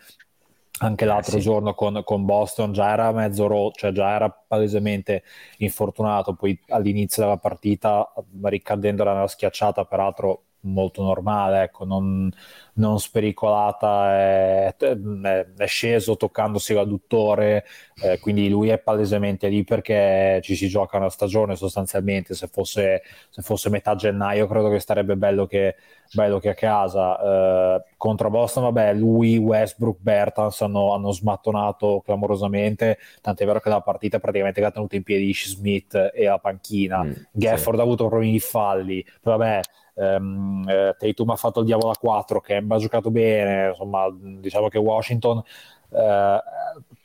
anche 0.78 1.04
l'altro 1.04 1.38
Eh, 1.38 1.40
sì. 1.40 1.40
giorno 1.40 1.72
con, 1.74 2.02
con 2.04 2.24
Boston 2.24 2.72
già 2.72 2.92
era 2.92 3.12
mezzo 3.12 3.46
rotto, 3.46 3.78
cioè 3.78 3.92
già 3.92 4.10
era 4.14 4.28
palesemente 4.30 5.22
infortunato, 5.58 6.34
poi 6.34 6.58
all'inizio 6.68 7.22
della 7.22 7.38
partita 7.38 8.12
ricadendo 8.42 9.04
nella 9.04 9.26
schiacciata, 9.28 9.84
peraltro 9.84 10.42
molto 10.64 11.02
normale, 11.02 11.62
ecco, 11.64 11.84
non, 11.84 12.30
non 12.74 12.98
spericolata, 12.98 14.14
è, 14.14 14.74
è- 14.76 15.66
sceso 15.66 16.16
toccandosi 16.16 16.74
l'adduttore, 16.74 17.64
eh, 18.02 18.18
quindi 18.18 18.48
lui 18.48 18.68
è 18.68 18.78
palesemente 18.78 19.48
lì 19.48 19.64
perché 19.64 20.40
ci 20.42 20.54
si 20.56 20.68
gioca 20.68 20.96
una 20.96 21.08
stagione 21.10 21.56
sostanzialmente, 21.56 22.34
se 22.34 22.46
fosse, 22.48 23.02
se 23.30 23.42
fosse 23.42 23.70
metà 23.70 23.94
gennaio 23.94 24.46
credo 24.46 24.68
che 24.70 24.78
starebbe 24.78 25.16
bello 25.16 25.46
che, 25.46 25.76
bello 26.12 26.38
che 26.38 26.50
a 26.50 26.54
casa. 26.54 27.76
Eh, 27.76 27.84
contro 27.96 28.30
Boston, 28.30 28.64
vabbè, 28.64 28.94
lui, 28.94 29.36
Westbrook, 29.38 29.98
Bertans 30.00 30.60
hanno, 30.62 30.92
hanno 30.94 31.10
smattonato 31.12 32.02
clamorosamente, 32.04 32.98
tant'è 33.20 33.44
vero 33.46 33.60
che 33.60 33.68
la 33.68 33.80
partita 33.80 34.18
praticamente 34.18 34.60
l'ha 34.60 34.70
tenuta 34.70 34.96
in 34.96 35.02
piedi 35.02 35.32
Smith 35.34 36.10
e 36.14 36.24
la 36.24 36.38
panchina. 36.38 37.06
Gafford 37.30 37.78
ha 37.78 37.82
avuto 37.82 38.08
problemi 38.08 38.32
di 38.32 38.40
falli, 38.40 39.04
vabbè, 39.22 39.60
ehm, 39.94 40.64
eh, 40.68 40.96
Tatum 40.98 41.30
ha 41.30 41.36
fatto 41.36 41.60
il 41.60 41.66
diavolo 41.66 41.90
a 41.90 41.96
4, 41.96 42.40
Kemba 42.40 42.76
ha 42.76 42.78
giocato 42.78 43.10
bene, 43.10 43.68
insomma, 43.68 44.08
diciamo 44.12 44.68
che 44.68 44.78
Washington 44.78 45.42
eh, 45.90 46.42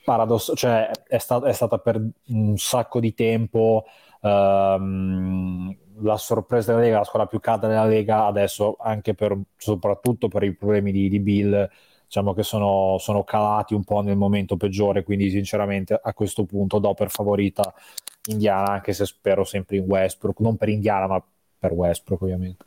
paradosso- 0.04 0.56
cioè, 0.56 0.90
è, 1.08 1.18
sta- 1.18 1.44
è 1.44 1.52
stata 1.54 1.78
per 1.78 2.02
un 2.28 2.58
sacco 2.58 3.00
di 3.00 3.14
tempo 3.14 3.86
ehm, 4.22 5.76
la 6.02 6.18
sorpresa 6.18 6.72
della 6.72 6.84
Lega, 6.84 6.98
la 7.00 7.04
squadra 7.04 7.28
più 7.28 7.40
calda 7.40 7.68
della 7.68 7.86
Lega, 7.86 8.26
adesso 8.26 8.78
anche 8.80 9.14
per, 9.14 9.38
soprattutto 9.58 10.28
per 10.28 10.44
i 10.44 10.54
problemi 10.56 10.92
di, 10.92 11.10
di 11.10 11.20
Bill, 11.20 11.70
diciamo 12.06 12.34
che 12.34 12.44
sono, 12.44 12.98
sono 13.00 13.24
calati 13.24 13.74
un 13.74 13.84
po' 13.84 14.02
nel 14.02 14.18
momento 14.18 14.58
peggiore, 14.58 15.04
quindi 15.04 15.30
sinceramente 15.30 16.00
a 16.02 16.14
questo 16.14 16.46
punto 16.46 16.80
do 16.80 16.94
per 16.94 17.10
favorita 17.10 17.74
Indiana, 18.30 18.72
anche 18.72 18.94
se 18.94 19.06
spero 19.06 19.44
sempre 19.44 19.78
in 19.78 19.86
Westbrook, 19.86 20.40
non 20.40 20.56
per 20.58 20.70
Indiana 20.70 21.08
ma 21.08 21.24
per 21.58 21.74
Westbrook 21.74 22.22
ovviamente. 22.22 22.66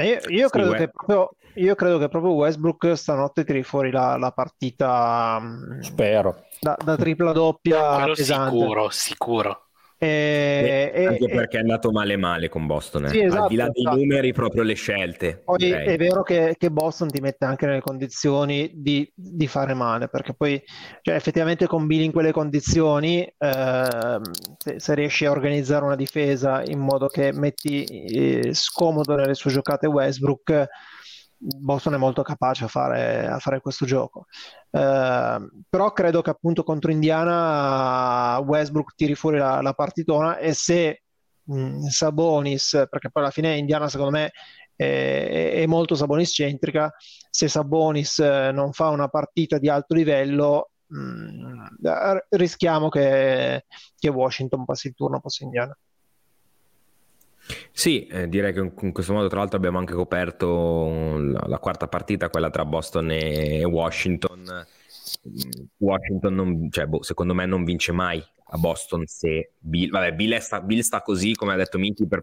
E 0.00 0.06
Io, 0.06 0.20
io 0.28 0.48
credo 0.48 0.72
che 0.74 0.88
proprio, 0.88 1.30
io 1.54 1.74
credo 1.74 1.98
che 1.98 2.08
proprio 2.08 2.32
Westbrook 2.34 2.92
stanotte 2.96 3.42
tiri 3.44 3.64
fuori 3.64 3.90
la, 3.90 4.16
la 4.16 4.30
partita 4.30 5.38
mm, 5.40 5.80
Spero. 5.80 6.44
da, 6.60 6.76
da 6.82 6.96
tripla 6.96 7.32
doppia 7.32 7.96
Quello 7.96 8.14
pesante. 8.14 8.56
sicuro, 8.56 8.88
sicuro. 8.90 9.67
E- 10.00 10.92
e- 10.94 11.06
Anche 11.06 11.24
e- 11.24 11.34
perché 11.34 11.56
è 11.56 11.60
andato 11.60 11.90
male 11.90 12.16
male 12.16 12.48
con 12.48 12.66
Boston. 12.66 13.06
eh. 13.06 13.08
Sì, 13.08 13.20
esatto, 13.20 13.42
Al 13.42 13.48
di 13.48 13.56
là 13.56 13.68
dei 13.68 13.82
esatto. 13.82 13.96
numeri, 13.96 14.32
proprio 14.32 14.62
le 14.62 14.74
scelte. 14.74 15.42
Poi 15.44 15.56
direi. 15.58 15.86
è 15.88 15.96
vero 15.96 16.22
che, 16.22 16.54
che 16.56 16.70
Boston 16.70 17.08
ti 17.08 17.20
mette 17.20 17.44
anche 17.44 17.66
nelle 17.66 17.80
condizioni 17.80 18.70
di, 18.74 19.10
di 19.12 19.46
fare 19.48 19.74
male, 19.74 20.08
perché 20.08 20.34
poi 20.34 20.62
cioè, 21.02 21.16
effettivamente 21.16 21.66
con 21.66 21.86
Bill 21.88 22.02
in 22.02 22.12
quelle 22.12 22.30
condizioni, 22.30 23.28
ehm, 23.38 24.20
se, 24.56 24.78
se 24.78 24.94
riesci 24.94 25.24
a 25.26 25.30
organizzare 25.32 25.84
una 25.84 25.96
difesa 25.96 26.62
in 26.64 26.78
modo 26.78 27.08
che 27.08 27.32
metti 27.32 27.82
eh, 27.84 28.54
scomodo 28.54 29.16
nelle 29.16 29.34
sue 29.34 29.50
giocate 29.50 29.88
Westbrook, 29.88 30.66
Boston 31.38 31.94
è 31.94 31.96
molto 31.98 32.22
capace 32.22 32.64
a 32.64 32.68
fare, 32.68 33.26
a 33.26 33.38
fare 33.38 33.60
questo 33.60 33.86
gioco. 33.86 34.26
Ehm, 34.70 35.62
però 35.68 35.92
credo 35.92 36.20
che 36.22 36.30
appunto 36.30 36.62
contro 36.64 36.90
Indiana 36.90 38.38
Westbrook 38.40 38.94
tiri 38.94 39.14
fuori 39.14 39.38
la, 39.38 39.60
la 39.62 39.72
partitona 39.72 40.38
e 40.38 40.52
se 40.52 41.02
mh, 41.44 41.86
Sabonis, 41.86 42.86
perché 42.90 43.10
poi 43.10 43.22
alla 43.22 43.32
fine 43.32 43.56
Indiana 43.56 43.88
secondo 43.88 44.12
me 44.12 44.32
è, 44.74 45.52
è 45.54 45.66
molto 45.66 45.94
Sabonis 45.94 46.30
centrica, 46.30 46.92
se 47.30 47.48
Sabonis 47.48 48.18
eh, 48.18 48.50
non 48.52 48.72
fa 48.72 48.88
una 48.88 49.08
partita 49.08 49.58
di 49.58 49.68
alto 49.68 49.94
livello 49.94 50.70
mh, 50.86 51.86
eh, 51.86 52.26
rischiamo 52.30 52.88
che, 52.88 53.64
che 53.96 54.08
Washington 54.08 54.64
passi 54.64 54.88
il 54.88 54.94
turno 54.94 55.20
post 55.20 55.40
Indiana. 55.42 55.76
Sì, 57.72 58.06
eh, 58.06 58.28
direi 58.28 58.52
che 58.52 58.60
in 58.60 58.92
questo 58.92 59.12
modo 59.12 59.28
tra 59.28 59.38
l'altro 59.38 59.56
abbiamo 59.56 59.78
anche 59.78 59.94
coperto 59.94 61.18
la, 61.18 61.44
la 61.46 61.58
quarta 61.58 61.88
partita, 61.88 62.28
quella 62.28 62.50
tra 62.50 62.64
Boston 62.64 63.10
e 63.10 63.64
Washington. 63.64 64.66
Mm, 65.28 65.50
Washington, 65.78 66.34
non- 66.34 66.70
cioè, 66.70 66.86
boh, 66.86 67.02
secondo 67.02 67.34
me, 67.34 67.46
non 67.46 67.64
vince 67.64 67.92
mai 67.92 68.22
a 68.50 68.56
Boston 68.56 69.04
se 69.06 69.52
Bill, 69.58 69.90
vabbè, 69.90 70.14
Bill, 70.14 70.38
sta, 70.38 70.60
Bill 70.60 70.80
sta 70.80 71.02
così, 71.02 71.34
come 71.34 71.52
ha 71.52 71.56
detto 71.56 71.78
Miki, 71.78 72.06
per 72.06 72.22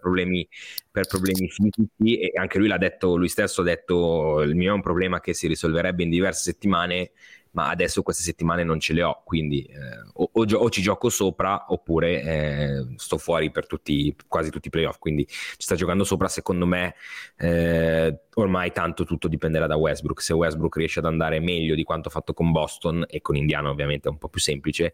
per 0.91 1.07
problemi 1.07 1.47
fisici 1.49 2.19
e 2.19 2.31
anche 2.39 2.57
lui 2.57 2.67
l'ha 2.67 2.77
detto, 2.77 3.15
lui 3.15 3.27
stesso 3.27 3.61
ha 3.61 3.63
detto 3.63 4.41
il 4.41 4.55
mio 4.55 4.71
è 4.71 4.75
un 4.75 4.81
problema 4.81 5.19
che 5.19 5.33
si 5.33 5.47
risolverebbe 5.47 6.03
in 6.03 6.09
diverse 6.09 6.41
settimane 6.51 7.11
ma 7.55 7.69
adesso 7.69 8.03
queste 8.03 8.21
settimane 8.21 8.63
non 8.65 8.79
ce 8.81 8.91
le 8.93 9.01
ho, 9.03 9.21
quindi 9.23 9.63
eh, 9.63 9.75
o, 10.15 10.29
o 10.33 10.45
o 10.57 10.69
ci 10.69 10.81
gioco 10.81 11.07
sopra 11.09 11.65
oppure 11.69 12.21
eh, 12.21 12.85
sto 12.97 13.17
fuori 13.17 13.49
per 13.49 13.65
tutti, 13.65 14.13
quasi 14.27 14.49
tutti 14.49 14.67
i 14.67 14.69
playoff, 14.69 14.97
quindi 14.99 15.25
ci 15.25 15.55
sta 15.59 15.75
giocando 15.75 16.03
sopra, 16.03 16.27
secondo 16.27 16.65
me 16.65 16.95
eh, 17.37 18.23
ormai 18.33 18.71
tanto 18.73 19.05
tutto 19.05 19.29
dipenderà 19.29 19.67
da 19.67 19.77
Westbrook, 19.77 20.21
se 20.21 20.33
Westbrook 20.33 20.75
riesce 20.75 20.99
ad 20.99 21.05
andare 21.05 21.39
meglio 21.39 21.75
di 21.75 21.83
quanto 21.83 22.09
ha 22.09 22.11
fatto 22.11 22.33
con 22.33 22.51
Boston 22.51 23.05
e 23.07 23.21
con 23.21 23.37
Indiana 23.37 23.69
ovviamente 23.69 24.09
è 24.09 24.11
un 24.11 24.17
po' 24.17 24.27
più 24.27 24.41
semplice, 24.41 24.93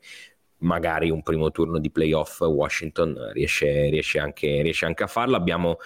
magari 0.59 1.09
un 1.09 1.23
primo 1.23 1.49
turno 1.49 1.79
di 1.79 1.89
playoff 1.89 2.41
Washington 2.41 3.31
riesce, 3.33 3.89
riesce, 3.89 4.19
anche, 4.19 4.61
riesce 4.61 4.85
anche 4.85 5.01
a 5.03 5.07
farlo, 5.07 5.35
abbiamo 5.35 5.77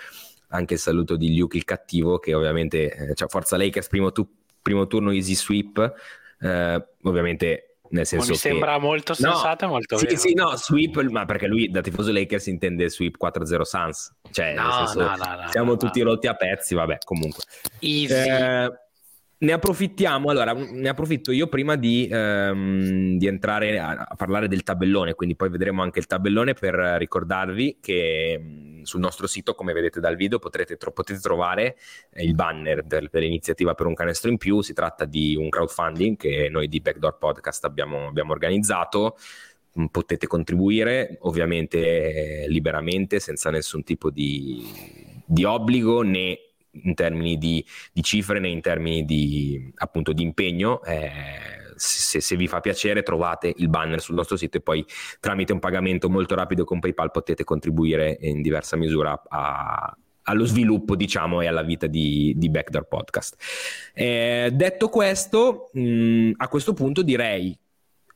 anche 0.50 0.74
il 0.74 0.80
saluto 0.80 1.16
di 1.16 1.38
Luke 1.38 1.56
il 1.56 1.64
cattivo 1.64 2.20
che 2.20 2.34
ovviamente, 2.34 2.94
eh, 3.12 3.14
cioè 3.16 3.30
Forza 3.30 3.56
Lakers 3.56 3.88
primo, 3.88 4.12
tu- 4.12 4.28
primo 4.62 4.88
turno 4.88 5.12
easy 5.12 5.36
sweep, 5.36 5.94
eh, 6.40 6.86
ovviamente 7.04 7.78
nel 7.90 8.06
senso 8.06 8.26
mi 8.28 8.34
che... 8.34 8.40
sembra 8.40 8.78
molto 8.80 9.14
No, 9.20 9.32
sensato 9.32 9.66
e 9.66 9.68
molto 9.68 9.98
sì, 9.98 10.06
vero. 10.06 10.18
sì, 10.18 10.34
no, 10.34 10.56
sweep, 10.56 11.02
ma 11.10 11.26
perché 11.26 11.48
lui 11.48 11.70
da 11.70 11.82
tifoso 11.82 12.12
Lakers 12.12 12.48
intende 12.48 12.90
sweep 12.90 13.16
4-0 13.24 13.62
Suns, 13.62 14.14
cioè 14.32 14.54
nel 14.54 14.64
No, 14.66 14.72
senso, 14.72 15.00
no, 15.02 15.16
no, 15.16 15.42
no, 15.42 15.50
siamo 15.52 15.72
no, 15.72 15.78
tutti 15.78 16.02
rotti 16.02 16.28
a 16.28 16.34
pezzi, 16.34 16.74
vabbè, 16.74 16.98
comunque. 17.06 17.44
Easy. 17.80 18.14
Eh, 18.14 18.72
ne 19.38 19.52
approfittiamo, 19.52 20.30
allora, 20.30 20.54
ne 20.54 20.90
approfitto 20.90 21.32
io 21.32 21.48
prima 21.48 21.76
di, 21.76 22.08
ehm, 22.10 23.18
di 23.18 23.28
entrare 23.28 23.80
a, 23.80 24.06
a 24.08 24.16
parlare 24.16 24.48
del 24.48 24.64
tabellone, 24.64 25.14
quindi 25.14 25.36
poi 25.36 25.50
vedremo 25.50 25.82
anche 25.82 26.00
il 26.00 26.06
tabellone 26.06 26.54
per 26.54 26.74
ricordarvi 26.74 27.78
che 27.82 28.40
mh, 28.40 28.84
sul 28.84 29.00
nostro 29.00 29.28
sito, 29.28 29.54
come 29.54 29.74
vedete 29.74 30.00
dal 30.00 30.16
video, 30.16 30.40
potrete, 30.40 30.78
tro- 30.78 30.92
potete 30.92 31.20
trovare 31.20 31.76
eh, 32.12 32.24
il 32.24 32.36
banner 32.36 32.84
del- 32.84 33.10
dell'iniziativa 33.12 33.74
per 33.74 33.88
un 33.88 33.94
canestro 33.94 34.30
in 34.30 34.38
più, 34.38 34.62
si 34.62 34.74
tratta 34.74 35.06
di 35.06 35.36
un 35.36 35.50
crowdfunding 35.50 36.16
che 36.18 36.48
noi 36.50 36.68
di 36.68 36.80
Backdoor 36.80 37.18
Podcast 37.18 37.66
abbiamo, 37.66 38.08
abbiamo 38.08 38.32
organizzato, 38.32 39.16
Mm, 39.78 39.88
potete 39.88 40.26
contribuire 40.26 41.18
ovviamente 41.22 42.44
eh, 42.44 42.48
liberamente, 42.48 43.20
senza 43.20 43.50
nessun 43.50 43.84
tipo 43.84 44.10
di, 44.10 44.64
di 45.26 45.44
obbligo 45.44 46.02
né 46.02 46.45
in 46.84 46.94
termini 46.94 47.38
di, 47.38 47.66
di 47.92 48.04
cifre 48.04 48.40
né 48.40 48.48
in 48.50 48.62
termini 48.62 49.06
di 49.06 49.72
appunto 49.76 50.14
di 50.14 50.24
impegno. 50.24 50.84
Eh, 50.84 51.64
se, 51.76 52.22
se 52.22 52.36
vi 52.36 52.48
fa 52.48 52.62
piacere, 52.62 53.04
trovate 53.04 53.54
il 53.58 53.70
banner 53.70 54.02
sul 54.02 54.16
nostro 54.16 54.38
sito 54.38 54.58
e 54.58 54.62
poi 54.62 54.86
tramite 55.20 55.54
un 55.54 55.60
pagamento 55.60 56.10
molto 56.10 56.36
rapido 56.36 56.64
con 56.64 56.80
PayPal 56.80 57.12
potete 57.12 57.44
contribuire 57.44 58.18
in 58.22 58.42
diversa 58.42 58.78
misura 58.78 59.22
a- 59.28 59.96
allo 60.28 60.46
sviluppo, 60.46 60.96
diciamo, 60.96 61.42
e 61.42 61.48
alla 61.48 61.62
vita 61.62 61.88
di, 61.88 62.34
di 62.36 62.50
Backdoor 62.50 62.88
Podcast. 62.88 63.36
Eh, 63.94 64.50
detto 64.54 64.90
questo, 64.90 65.70
mh, 65.74 66.32
a 66.38 66.48
questo 66.48 66.74
punto 66.74 67.04
direi 67.04 67.58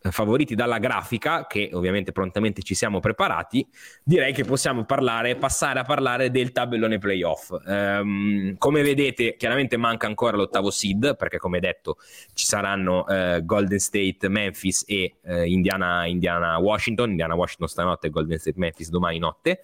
favoriti 0.01 0.55
dalla 0.55 0.77
grafica, 0.77 1.45
che 1.45 1.69
ovviamente 1.73 2.11
prontamente 2.11 2.61
ci 2.61 2.73
siamo 2.73 2.99
preparati, 2.99 3.67
direi 4.03 4.33
che 4.33 4.45
possiamo 4.45 4.85
parlare, 4.85 5.35
passare 5.35 5.79
a 5.79 5.83
parlare 5.83 6.31
del 6.31 6.51
tabellone 6.51 6.97
playoff. 6.97 7.51
Ehm, 7.67 8.57
come 8.57 8.81
vedete, 8.81 9.35
chiaramente 9.35 9.77
manca 9.77 10.07
ancora 10.07 10.37
l'ottavo 10.37 10.71
seed, 10.71 11.15
perché 11.17 11.37
come 11.37 11.59
detto 11.59 11.97
ci 12.33 12.45
saranno 12.45 13.07
eh, 13.07 13.41
Golden 13.43 13.79
State, 13.79 14.29
Memphis 14.29 14.85
e 14.87 15.15
eh, 15.23 15.47
Indiana, 15.47 16.05
Indiana, 16.05 16.57
Washington, 16.59 17.09
Indiana, 17.09 17.35
Washington 17.35 17.67
stanotte 17.67 18.07
e 18.07 18.09
Golden 18.09 18.37
State, 18.37 18.57
Memphis 18.57 18.89
domani 18.89 19.19
notte. 19.19 19.61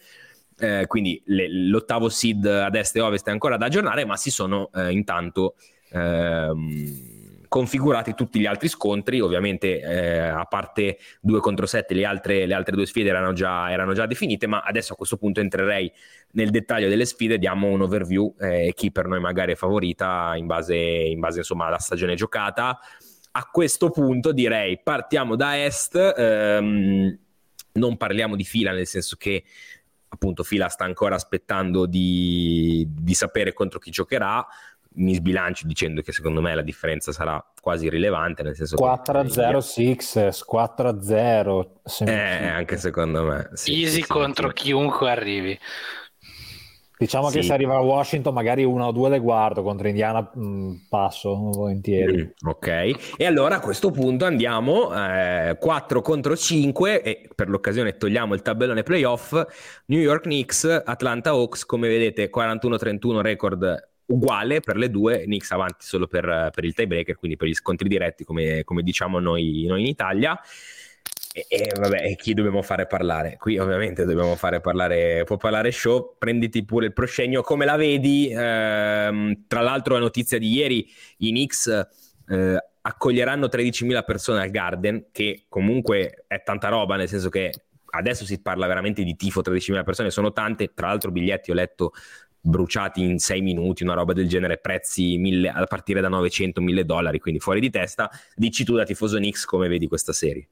Eh, 0.58 0.86
quindi 0.88 1.22
le- 1.26 1.50
l'ottavo 1.50 2.08
seed 2.08 2.46
a 2.46 2.70
destra 2.70 3.02
e 3.02 3.04
ovest 3.04 3.28
è 3.28 3.32
ancora 3.32 3.58
da 3.58 3.66
aggiornare, 3.66 4.06
ma 4.06 4.16
si 4.16 4.32
sono 4.32 4.70
eh, 4.74 4.92
intanto 4.92 5.56
ehm, 5.92 7.15
configurati 7.48 8.14
tutti 8.14 8.40
gli 8.40 8.46
altri 8.46 8.68
scontri. 8.68 9.20
Ovviamente, 9.20 9.80
eh, 9.80 10.18
a 10.20 10.46
parte 10.46 10.98
2 11.22 11.40
contro 11.40 11.66
7, 11.66 11.94
le 11.94 12.06
altre, 12.06 12.46
le 12.46 12.54
altre 12.54 12.76
due 12.76 12.86
sfide 12.86 13.10
erano 13.10 13.34
già, 13.34 13.72
erano 13.72 13.94
già 13.94 14.06
definite. 14.06 14.48
Ma 14.48 14.62
adesso 14.62 14.94
a 14.94 14.96
questo 14.96 15.18
punto 15.18 15.40
entrerei 15.40 15.92
nel 16.32 16.50
dettaglio 16.50 16.90
delle 16.90 17.06
sfide. 17.06 17.38
Diamo 17.38 17.68
un 17.68 17.82
overview 17.82 18.36
eh, 18.40 18.74
chi 18.76 18.92
per 18.92 19.08
noi 19.08 19.20
magari 19.20 19.54
è 19.54 19.56
favorita 19.56 20.34
in 20.36 20.46
base, 20.46 20.76
in 20.76 21.20
base 21.20 21.40
insomma, 21.40 21.68
alla 21.68 21.80
stagione 21.80 22.16
giocata. 22.16 22.80
A 23.32 23.50
questo 23.52 23.90
punto 23.90 24.32
direi 24.32 24.80
partiamo 24.82 25.36
da 25.36 25.64
est. 25.64 25.96
ehm, 26.18 27.20
non 27.74 27.98
parliamo 27.98 28.38
di 28.38 28.46
fila, 28.46 28.72
nel 28.72 28.88
senso 28.88 29.18
che 29.18 29.44
appunto 30.16 30.44
Fila 30.44 30.70
sta 30.70 30.86
ancora 30.86 31.16
aspettando 31.16 31.86
di, 31.86 32.88
di 32.90 33.14
sapere 33.14 33.54
contro 33.54 33.80
chi 33.80 33.92
giocherà. 33.92 34.46
Mi 34.96 35.14
sbilancio 35.16 35.68
dicendo 35.68 36.02
che 36.02 36.12
secondo 36.12 36.42
me 36.42 36.54
la 36.56 36.62
differenza 36.62 37.12
sarà 37.12 37.44
quasi 37.62 37.86
irrilevante, 37.86 38.44
nel 38.44 38.56
senso 38.56 38.76
4-0 38.76 39.58
Sixers, 39.60 40.46
4-0. 40.50 41.66
Eh, 42.06 42.48
anche 42.48 42.78
secondo 42.78 43.24
me. 43.24 43.50
Sì, 43.54 43.82
Easy 43.82 43.96
sì, 43.96 44.02
sì, 44.02 44.08
contro 44.08 44.50
chiunque 44.50 45.10
arrivi. 45.10 45.58
Diciamo 46.98 47.30
Sì. 47.30 47.40
che 47.40 47.44
se 47.44 47.52
arriva 47.52 47.76
a 47.76 47.82
Washington 47.82 48.34
magari 48.34 48.64
una 48.64 48.88
o 48.88 48.92
due 48.94 49.10
le 49.10 49.20
guardo, 49.20 49.62
contro 49.64 49.90
Indiana 49.90 50.22
mh, 50.34 50.86
passo 50.88 51.36
volentieri. 51.36 52.24
Mm, 52.24 52.48
ok, 52.48 53.16
e 53.18 53.26
allora 53.26 53.56
a 53.58 53.60
questo 53.60 53.92
punto 53.92 54.24
andiamo 54.24 54.94
eh, 54.96 55.58
4 55.60 56.02
contro 56.02 56.38
5 56.38 57.02
e 57.02 57.30
per 57.36 57.50
l'occasione 57.50 57.98
togliamo 57.98 58.34
il 58.34 58.42
tabellone 58.42 58.84
playoff. 58.84 59.34
New 59.88 60.00
York 60.00 60.22
Knicks, 60.24 60.84
Atlanta 60.86 61.32
Hawks, 61.32 61.66
come 61.66 61.90
vedete 61.90 62.30
41-31 62.30 63.20
record 63.20 63.90
uguale 64.08 64.60
per 64.60 64.78
le 64.78 64.90
due, 64.90 65.24
Knicks 65.24 65.52
avanti 65.52 65.86
solo 65.86 66.08
per, 66.08 66.50
per 66.54 66.64
il 66.64 66.74
tiebreaker, 66.74 67.16
quindi 67.16 67.38
per 67.38 67.48
gli 67.48 67.54
scontri 67.54 67.88
diretti 67.88 68.24
come, 68.24 68.64
come 68.64 68.84
diciamo 68.84 69.20
noi, 69.20 69.66
noi 69.68 69.82
in 69.82 69.88
Italia. 69.88 70.40
E, 71.34 71.46
e 71.50 71.72
vabbè, 71.78 72.16
chi 72.16 72.34
dobbiamo 72.34 72.62
fare 72.62 72.88
parlare? 72.88 73.36
Qui 73.38 73.58
ovviamente 73.58 74.06
dobbiamo 74.06 74.36
fare 74.36 74.62
parlare, 74.62 75.24
può 75.26 75.38
parlare 75.38 75.72
show, 75.72 76.16
prenditi 76.18 76.64
pure 76.64 76.86
il 76.86 76.94
proscenio, 76.94 77.42
come 77.42 77.66
la 77.66 77.76
vedi? 77.76 78.30
Ehm, 78.32 79.44
tra 79.48 79.62
l'altro 79.62 79.96
la 79.96 80.00
notizia 80.00 80.38
di 80.38 80.52
ieri, 80.52 80.88
i 81.18 81.30
Knicks 81.32 81.68
eh, 82.30 82.58
accoglieranno 82.82 83.48
13.000 83.48 84.04
persone 84.06 84.42
al 84.42 84.50
Garden, 84.50 85.08
che 85.12 85.46
comunque 85.50 86.26
è 86.28 86.42
tanta 86.44 86.70
roba, 86.70 86.96
nel 86.96 87.10
senso 87.10 87.30
che 87.30 87.52
adesso 87.98 88.26
si 88.26 88.42
parla 88.42 88.68
veramente 88.68 89.04
di 89.04 89.16
tifo, 89.16 89.42
13.000 89.42 89.84
persone, 89.84 90.12
sono 90.12 90.32
tante, 90.32 90.74
tra 90.74 90.88
l'altro 90.88 91.12
biglietti 91.12 91.52
ho 91.52 91.54
letto 91.54 91.92
bruciati 92.46 93.02
in 93.02 93.20
6 93.20 93.42
minuti, 93.42 93.84
una 93.84 93.94
roba 93.94 94.14
del 94.14 94.28
genere, 94.28 94.58
prezzi 94.60 95.18
mille, 95.18 95.50
a 95.50 95.64
partire 95.66 96.02
da 96.02 96.10
900-1000 96.10 96.82
dollari, 96.82 97.20
quindi 97.20 97.40
fuori 97.40 97.60
di 97.60 97.70
testa. 97.70 98.10
Dici 98.36 98.64
tu 98.64 98.76
da 98.76 98.84
tifoso 98.84 99.18
Knicks 99.18 99.46
come 99.46 99.68
vedi 99.68 99.88
questa 99.88 100.14
serie? 100.14 100.48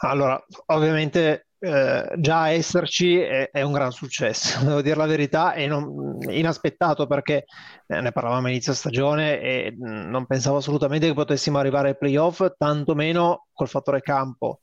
Allora, 0.00 0.42
ovviamente 0.66 1.46
eh, 1.58 2.12
già 2.18 2.50
esserci 2.50 3.18
è, 3.18 3.50
è 3.50 3.62
un 3.62 3.72
gran 3.72 3.92
successo, 3.92 4.58
devo 4.66 4.82
dire 4.82 4.96
la 4.96 5.06
verità, 5.06 5.54
e 5.54 5.66
non- 5.66 6.18
inaspettato 6.28 7.06
perché 7.06 7.44
eh, 7.86 8.00
ne 8.00 8.12
parlavamo 8.12 8.48
inizio 8.48 8.74
stagione 8.74 9.40
e 9.40 9.74
mh, 9.76 10.10
non 10.10 10.26
pensavo 10.26 10.56
assolutamente 10.56 11.06
che 11.06 11.14
potessimo 11.14 11.58
arrivare 11.58 11.90
ai 11.90 11.96
playoff, 11.96 12.44
tantomeno 12.58 13.46
col 13.52 13.68
fattore 13.68 14.00
campo. 14.00 14.60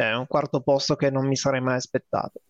È 0.00 0.14
un 0.14 0.28
quarto 0.28 0.60
posto 0.60 0.94
che 0.94 1.10
non 1.10 1.26
mi 1.26 1.34
sarei 1.34 1.60
mai 1.60 1.74
aspettato. 1.74 2.42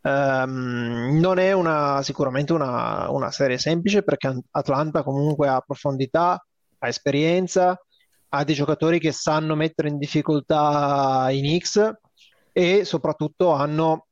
Ehm, 0.00 1.18
non 1.20 1.38
è 1.38 1.52
una- 1.52 2.00
sicuramente 2.02 2.54
una, 2.54 3.10
una 3.10 3.30
serie 3.30 3.58
semplice 3.58 4.02
perché 4.02 4.34
Atlanta 4.52 5.02
comunque 5.02 5.46
ha 5.46 5.60
profondità, 5.60 6.42
ha 6.78 6.88
esperienza, 6.88 7.78
ha 8.30 8.44
dei 8.44 8.54
giocatori 8.54 8.98
che 8.98 9.12
sanno 9.12 9.54
mettere 9.54 9.88
in 9.90 9.98
difficoltà 9.98 11.28
i 11.30 11.40
Knicks 11.40 11.92
e 12.50 12.84
soprattutto 12.86 13.52
hanno 13.52 14.05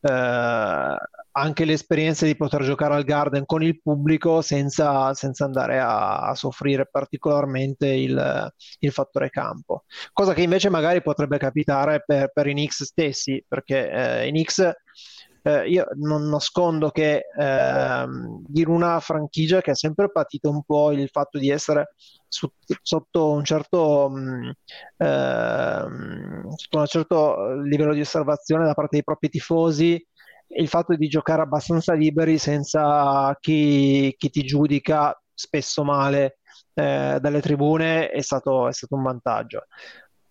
eh, 0.00 0.96
anche 1.32 1.64
l'esperienza 1.64 2.26
di 2.26 2.36
poter 2.36 2.62
giocare 2.62 2.94
al 2.94 3.04
Garden 3.04 3.46
con 3.46 3.62
il 3.62 3.80
pubblico 3.80 4.40
senza, 4.42 5.14
senza 5.14 5.44
andare 5.44 5.78
a, 5.78 6.28
a 6.28 6.34
soffrire 6.34 6.88
particolarmente 6.90 7.88
il, 7.88 8.52
il 8.80 8.92
fattore 8.92 9.30
campo. 9.30 9.84
Cosa 10.12 10.34
che 10.34 10.42
invece 10.42 10.68
magari 10.70 11.02
potrebbe 11.02 11.38
capitare 11.38 12.02
per, 12.04 12.30
per 12.32 12.46
i 12.46 12.52
Knicks 12.52 12.82
stessi, 12.84 13.44
perché 13.46 13.90
eh, 13.90 14.26
i 14.26 14.30
Knicks 14.30 14.72
eh, 15.42 15.68
io 15.68 15.86
non 15.96 16.28
nascondo 16.28 16.90
che 16.90 17.24
ehm, 17.38 18.44
in 18.54 18.68
una 18.68 19.00
franchigia 19.00 19.60
che 19.60 19.70
ha 19.70 19.74
sempre 19.74 20.10
patito 20.10 20.50
un 20.50 20.62
po' 20.62 20.92
il 20.92 21.08
fatto 21.08 21.38
di 21.38 21.50
essere 21.50 21.94
su- 22.28 22.50
sotto 22.82 23.30
un 23.32 23.44
certo, 23.44 24.08
mh, 24.10 24.52
ehm, 24.98 26.50
sotto 26.54 26.78
un 26.78 26.86
certo 26.86 27.52
livello 27.62 27.94
di 27.94 28.00
osservazione 28.00 28.64
da 28.64 28.74
parte 28.74 28.96
dei 28.96 29.04
propri 29.04 29.28
tifosi, 29.28 30.04
il 30.52 30.68
fatto 30.68 30.94
di 30.96 31.08
giocare 31.08 31.42
abbastanza 31.42 31.94
liberi 31.94 32.38
senza 32.38 33.36
chi, 33.40 34.14
chi 34.18 34.30
ti 34.30 34.42
giudica 34.42 35.18
spesso 35.32 35.84
male 35.84 36.38
eh, 36.74 37.18
dalle 37.20 37.40
tribune 37.40 38.10
è 38.10 38.20
stato, 38.20 38.68
è 38.68 38.72
stato 38.72 38.94
un 38.96 39.02
vantaggio. 39.02 39.66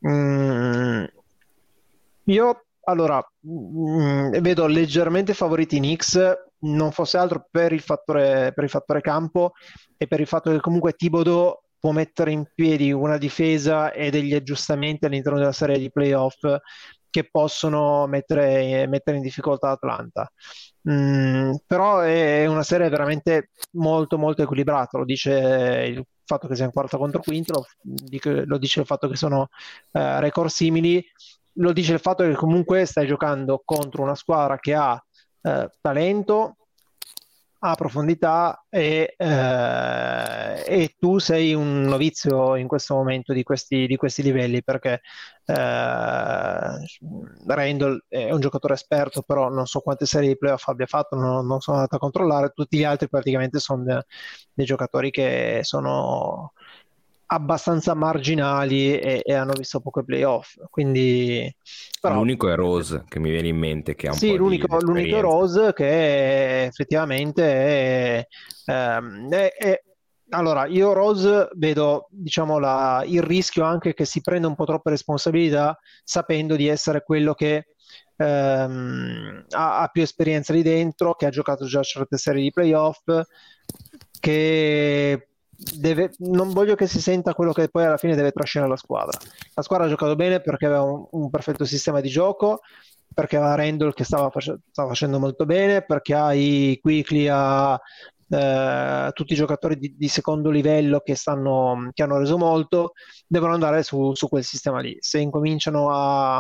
Mm, 0.08 1.04
io 2.26 2.64
allora 2.90 3.24
mm, 3.48 4.32
vedo 4.42 4.68
leggermente 4.68 5.34
favoriti 5.34 5.78
i 5.78 5.80
Knicks, 5.80 6.20
non 6.62 6.92
fosse 6.92 7.18
altro 7.18 7.48
per 7.50 7.72
il 7.72 7.82
fattore, 7.82 8.52
per 8.54 8.64
il 8.64 8.70
fattore 8.70 9.02
campo 9.02 9.54
e 9.98 10.08
per 10.08 10.20
il 10.20 10.28
fatto 10.28 10.52
che 10.52 10.60
comunque 10.60 10.94
Thibodeau 10.94 11.58
può 11.80 11.92
mettere 11.92 12.32
in 12.32 12.46
piedi 12.54 12.92
una 12.92 13.18
difesa 13.18 13.92
e 13.92 14.10
degli 14.10 14.34
aggiustamenti 14.34 15.06
all'interno 15.06 15.40
della 15.40 15.54
serie 15.54 15.80
di 15.80 15.92
playoff 15.92 16.46
che 17.10 17.28
possono 17.30 18.06
mettere, 18.08 18.86
mettere 18.88 19.18
in 19.18 19.24
difficoltà 19.24 19.70
Atlanta. 19.70 20.32
Mm, 20.90 21.54
però 21.66 22.00
è 22.00 22.46
una 22.46 22.64
serie 22.64 22.90
veramente 22.90 23.52
molto 23.74 24.18
molto 24.18 24.44
equilibrata, 24.44 24.98
lo 24.98 25.06
dice 25.06 25.32
il 25.88 26.06
fatto 26.24 26.48
che 26.48 26.56
sia 26.56 26.66
in 26.66 26.72
quarta 26.72 26.98
contro 26.98 27.22
quinto, 27.22 27.54
lo, 27.54 28.44
lo 28.46 28.58
dice 28.58 28.82
il 28.82 28.86
fatto 28.86 29.08
che 29.08 29.16
sono 29.16 29.50
eh, 29.92 30.20
record 30.20 30.50
simili, 30.50 31.04
lo 31.60 31.74
dice 31.74 31.94
il 31.94 32.00
fatto 32.00 32.24
che 32.24 32.34
comunque 32.34 32.86
stai 32.86 33.08
giocando 33.08 33.62
contro 33.64 34.04
una 34.04 34.16
squadra 34.16 34.58
che 34.58 34.74
ha 34.74 35.02
eh, 35.42 35.70
talento, 35.82 36.56
ha 37.62 37.76
profondità 37.76 38.66
e, 38.70 39.16
eh, 39.18 40.64
e 40.66 40.96
tu 40.98 41.18
sei 41.20 41.54
un 41.54 41.82
novizio 41.82 42.56
in 42.56 42.68
questo 42.68 42.96
momento 42.96 43.34
di 43.34 43.44
questi, 43.44 43.86
di 43.86 43.98
questi 43.98 44.22
livelli 44.24 44.64
perché 44.64 45.02
eh, 45.46 45.54
Randall 47.46 48.04
è 48.08 48.32
un 48.32 48.40
giocatore 48.40 48.76
esperto, 48.76 49.24
però 49.24 49.50
non 49.50 49.66
so 49.66 49.82
quante 49.82 50.06
serie 50.06 50.30
di 50.30 50.38
playoff 50.38 50.68
abbia 50.70 50.86
fatto, 50.86 51.18
non, 51.18 51.46
non 51.46 51.60
sono 51.60 51.78
andato 51.78 51.98
a 51.98 52.00
controllare, 52.00 52.52
tutti 52.56 52.78
gli 52.78 52.86
altri 52.86 53.10
praticamente 53.10 53.60
sono 53.60 53.84
de- 53.84 54.06
dei 54.54 54.66
giocatori 54.66 55.12
che 55.12 55.60
sono 55.64 56.54
abbastanza 57.32 57.94
marginali 57.94 58.98
e, 59.00 59.22
e 59.24 59.34
hanno 59.34 59.54
visto 59.54 59.80
poche 59.82 60.04
playoff, 60.04 60.56
quindi 60.70 61.54
però 62.02 62.16
L'unico 62.16 62.50
è 62.50 62.56
Rose 62.56 63.04
che 63.08 63.20
mi 63.20 63.30
viene 63.30 63.50
in 63.50 63.58
mente 63.58 63.94
che 63.94 64.08
ha 64.08 64.12
un 64.12 64.18
sì, 64.18 64.36
l'unico, 64.36 64.68
l'unico 64.80 64.88
esperienza. 64.88 65.22
Rose 65.22 65.74
che 65.74 66.64
effettivamente 66.64 67.44
è, 67.44 68.28
ehm, 68.66 69.30
è- 69.30 69.54
è- 69.54 69.84
allora 70.32 70.66
io 70.66 70.94
Rose 70.94 71.50
vedo 71.56 72.08
diciamo 72.10 72.58
la- 72.58 73.04
il 73.06 73.22
rischio 73.22 73.64
anche 73.64 73.94
che 73.94 74.06
si 74.06 74.22
prenda 74.22 74.48
un 74.48 74.56
po' 74.56 74.66
troppe 74.66 74.90
responsabilità 74.92 75.78
sapendo 76.04 76.56
di 76.56 76.68
essere 76.68 77.04
quello 77.04 77.34
che 77.34 77.66
ehm, 78.22 79.46
ha, 79.52 79.80
ha 79.82 79.88
più 79.88 80.02
esperienza 80.02 80.52
lì 80.54 80.62
dentro, 80.62 81.14
che 81.16 81.26
ha 81.26 81.30
giocato 81.30 81.66
già 81.66 81.82
certe 81.84 82.18
serie 82.18 82.42
di 82.42 82.52
playoff, 82.52 83.02
che 84.20 85.28
deve, 85.78 86.12
non 86.20 86.52
voglio 86.52 86.76
che 86.76 86.88
si 86.88 87.02
senta 87.02 87.34
quello 87.34 87.52
che 87.52 87.70
poi 87.70 87.86
alla 87.86 87.98
fine 87.98 88.16
deve 88.16 88.32
trascinare 88.32 88.70
la 88.70 88.78
squadra. 88.78 89.18
La 89.54 89.62
squadra 89.62 89.86
ha 89.86 89.90
giocato 89.90 90.16
bene 90.16 90.40
perché 90.42 90.66
aveva 90.66 90.84
un, 90.84 91.06
un 91.12 91.30
perfetto 91.30 91.66
sistema 91.66 92.00
di 92.00 92.10
gioco, 92.10 92.62
perché 93.14 93.38
aveva 93.38 93.56
Randall 93.56 93.94
che 93.94 94.04
stava, 94.04 94.30
face- 94.30 94.60
stava 94.72 94.90
facendo 94.90 95.20
molto 95.20 95.46
bene, 95.46 95.84
perché 95.84 96.14
ha 96.14 96.34
i 96.34 96.80
Quickly, 96.82 97.28
ha 97.30 97.80
eh, 98.30 99.10
tutti 99.14 99.34
i 99.34 99.36
giocatori 99.36 99.78
di, 99.78 99.96
di 99.98 100.08
secondo 100.08 100.50
livello 100.50 101.02
che, 101.02 101.16
stanno, 101.16 101.90
che 101.94 102.04
hanno 102.04 102.18
reso 102.18 102.38
molto, 102.38 102.94
devono 103.28 103.54
andare 103.54 103.84
su, 103.84 104.14
su 104.14 104.30
quel 104.30 104.44
sistema 104.44 104.80
lì. 104.80 104.96
Se 105.00 105.20
incominciano 105.20 105.90
a, 105.92 106.38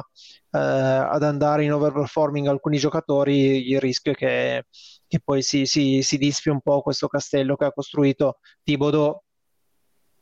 eh, 0.51 0.57
ad 0.57 1.24
andare 1.24 1.65
in 1.65 1.74
overperforming 1.74 2.47
alcuni 2.47 2.78
giocatori, 2.78 3.70
il 3.70 3.80
rischio 3.80 4.13
è 4.13 4.15
che, 4.15 4.65
che 5.10 5.20
poi 5.20 5.41
si, 5.41 5.66
si, 5.66 6.03
si 6.03 6.18
disfi 6.18 6.49
un 6.49 6.62
po' 6.62 6.82
questo 6.82 7.07
castello 7.07 7.55
che 7.55 7.66
ha 7.66 7.74
costruito 7.74 8.38
Thibodeau, 8.64 9.20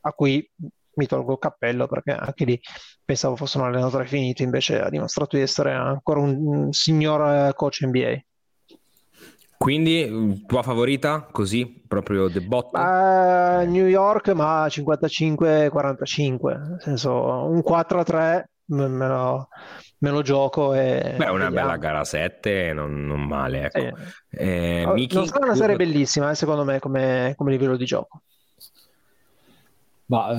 a 0.02 0.12
cui 0.14 0.50
mi 0.94 1.06
tolgo 1.06 1.34
il 1.34 1.40
cappello 1.40 1.88
perché 1.88 2.12
anche 2.12 2.46
lì 2.46 2.60
pensavo 3.04 3.36
fosse 3.36 3.58
un 3.58 3.66
allenatore 3.66 4.08
finito, 4.08 4.44
invece 4.44 4.82
ha 4.82 4.90
dimostrato 4.90 5.36
di 5.36 5.42
essere 5.42 5.74
ancora 5.74 6.22
un, 6.22 6.38
un 6.40 6.72
signor 6.72 7.50
eh, 7.50 7.54
coach 7.54 7.82
NBA. 7.82 8.22
Quindi 9.58 10.46
tua 10.46 10.64
favorita 10.64 11.28
così 11.32 11.84
proprio 11.88 12.30
the 12.30 12.42
bottom? 12.42 12.80
Ma 12.80 13.64
New 13.64 13.88
York, 13.88 14.30
ma 14.30 14.68
55-45, 14.68 16.70
nel 16.70 16.78
senso 16.80 17.12
un 17.12 17.60
4-3 17.60 18.44
me 18.68 18.88
me 18.88 19.07
lo, 19.07 19.49
me 19.99 20.09
lo 20.11 20.22
gioco 20.22 20.74
e 20.74 21.20
Beh, 21.20 21.30
una 21.32 21.49
vediamo. 21.49 21.51
bella 21.51 21.78
gara 21.78 22.03
7, 22.03 22.74
non, 22.74 23.05
non 23.05 23.22
male, 23.26 23.65
ecco. 23.65 23.82
Sì. 23.82 23.91
Eh, 24.30 24.86
Oh, 24.86 24.91
Miki, 24.91 25.09
non 25.09 25.28
sarà 25.28 25.45
una 25.45 25.55
tu- 25.55 25.55
serie 25.55 25.76
bellissima, 25.76 26.32
eh, 26.32 26.36
secondo 26.36 26.63
me, 26.63 26.80
come, 26.80 27.34
come 27.36 27.51
livello 27.51 27.76
di 27.78 27.86
gioco. 27.86 28.22
Ma 30.09 30.30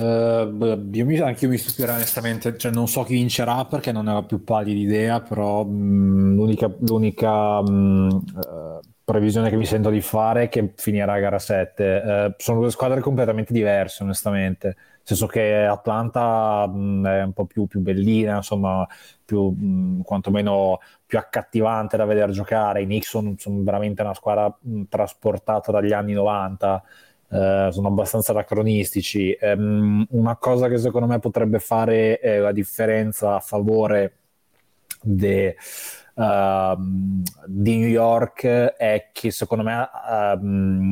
eh, 0.41 0.79
io 0.93 1.05
mi, 1.05 1.19
anche 1.19 1.45
io 1.45 1.51
mi 1.51 1.57
stupirò 1.57 1.93
onestamente, 1.93 2.57
cioè, 2.57 2.71
non 2.71 2.87
so 2.87 3.03
chi 3.03 3.13
vincerà 3.13 3.65
perché 3.65 3.91
non 3.91 4.05
ne 4.05 4.13
ho 4.13 4.23
più 4.25 4.43
pallida 4.43 4.79
idea, 4.79 5.21
però 5.21 5.63
mh, 5.63 6.33
l'unica, 6.35 6.73
l'unica 6.79 7.61
mh, 7.61 8.23
eh, 8.35 8.79
previsione 9.03 9.49
che 9.51 9.55
mi 9.57 9.65
sento 9.67 9.91
di 9.91 10.01
fare 10.01 10.43
è 10.43 10.49
che 10.49 10.73
finirà 10.75 11.13
a 11.13 11.19
gara 11.19 11.37
7. 11.37 12.01
Eh, 12.03 12.33
sono 12.37 12.61
due 12.61 12.71
squadre 12.71 12.99
completamente 13.01 13.53
diverse 13.53 14.01
onestamente, 14.01 14.75
senso 15.15 15.27
che 15.27 15.65
Atlanta 15.65 16.67
mh, 16.67 17.07
è 17.07 17.23
un 17.23 17.33
po' 17.33 17.45
più, 17.45 17.67
più 17.67 17.79
bellina, 17.79 18.37
insomma, 18.37 18.87
più, 19.23 19.49
mh, 19.49 20.01
quantomeno 20.03 20.79
più 21.05 21.17
accattivante 21.17 21.97
da 21.97 22.05
vedere 22.05 22.31
giocare. 22.31 22.81
I 22.81 22.85
Knicks 22.85 23.09
sono, 23.09 23.35
veramente 23.63 24.01
una 24.01 24.13
squadra 24.13 24.55
mh, 24.59 24.83
trasportata 24.89 25.71
dagli 25.71 25.93
anni 25.93 26.13
90. 26.13 26.83
Uh, 27.29 27.69
sono 27.69 27.87
abbastanza 27.89 28.31
anacronistici. 28.31 29.37
Um, 29.41 30.05
una 30.11 30.35
cosa 30.37 30.67
che 30.67 30.79
secondo 30.79 31.05
me 31.07 31.19
potrebbe 31.19 31.59
fare 31.59 32.19
eh, 32.19 32.39
la 32.39 32.51
differenza 32.51 33.35
a 33.35 33.39
favore 33.39 34.13
de, 35.01 35.55
uh, 36.15 36.75
di 37.45 37.77
New 37.77 37.87
York 37.87 38.45
è 38.45 39.09
che 39.11 39.31
secondo 39.31 39.63
me 39.63 39.89
uh, 39.89 40.39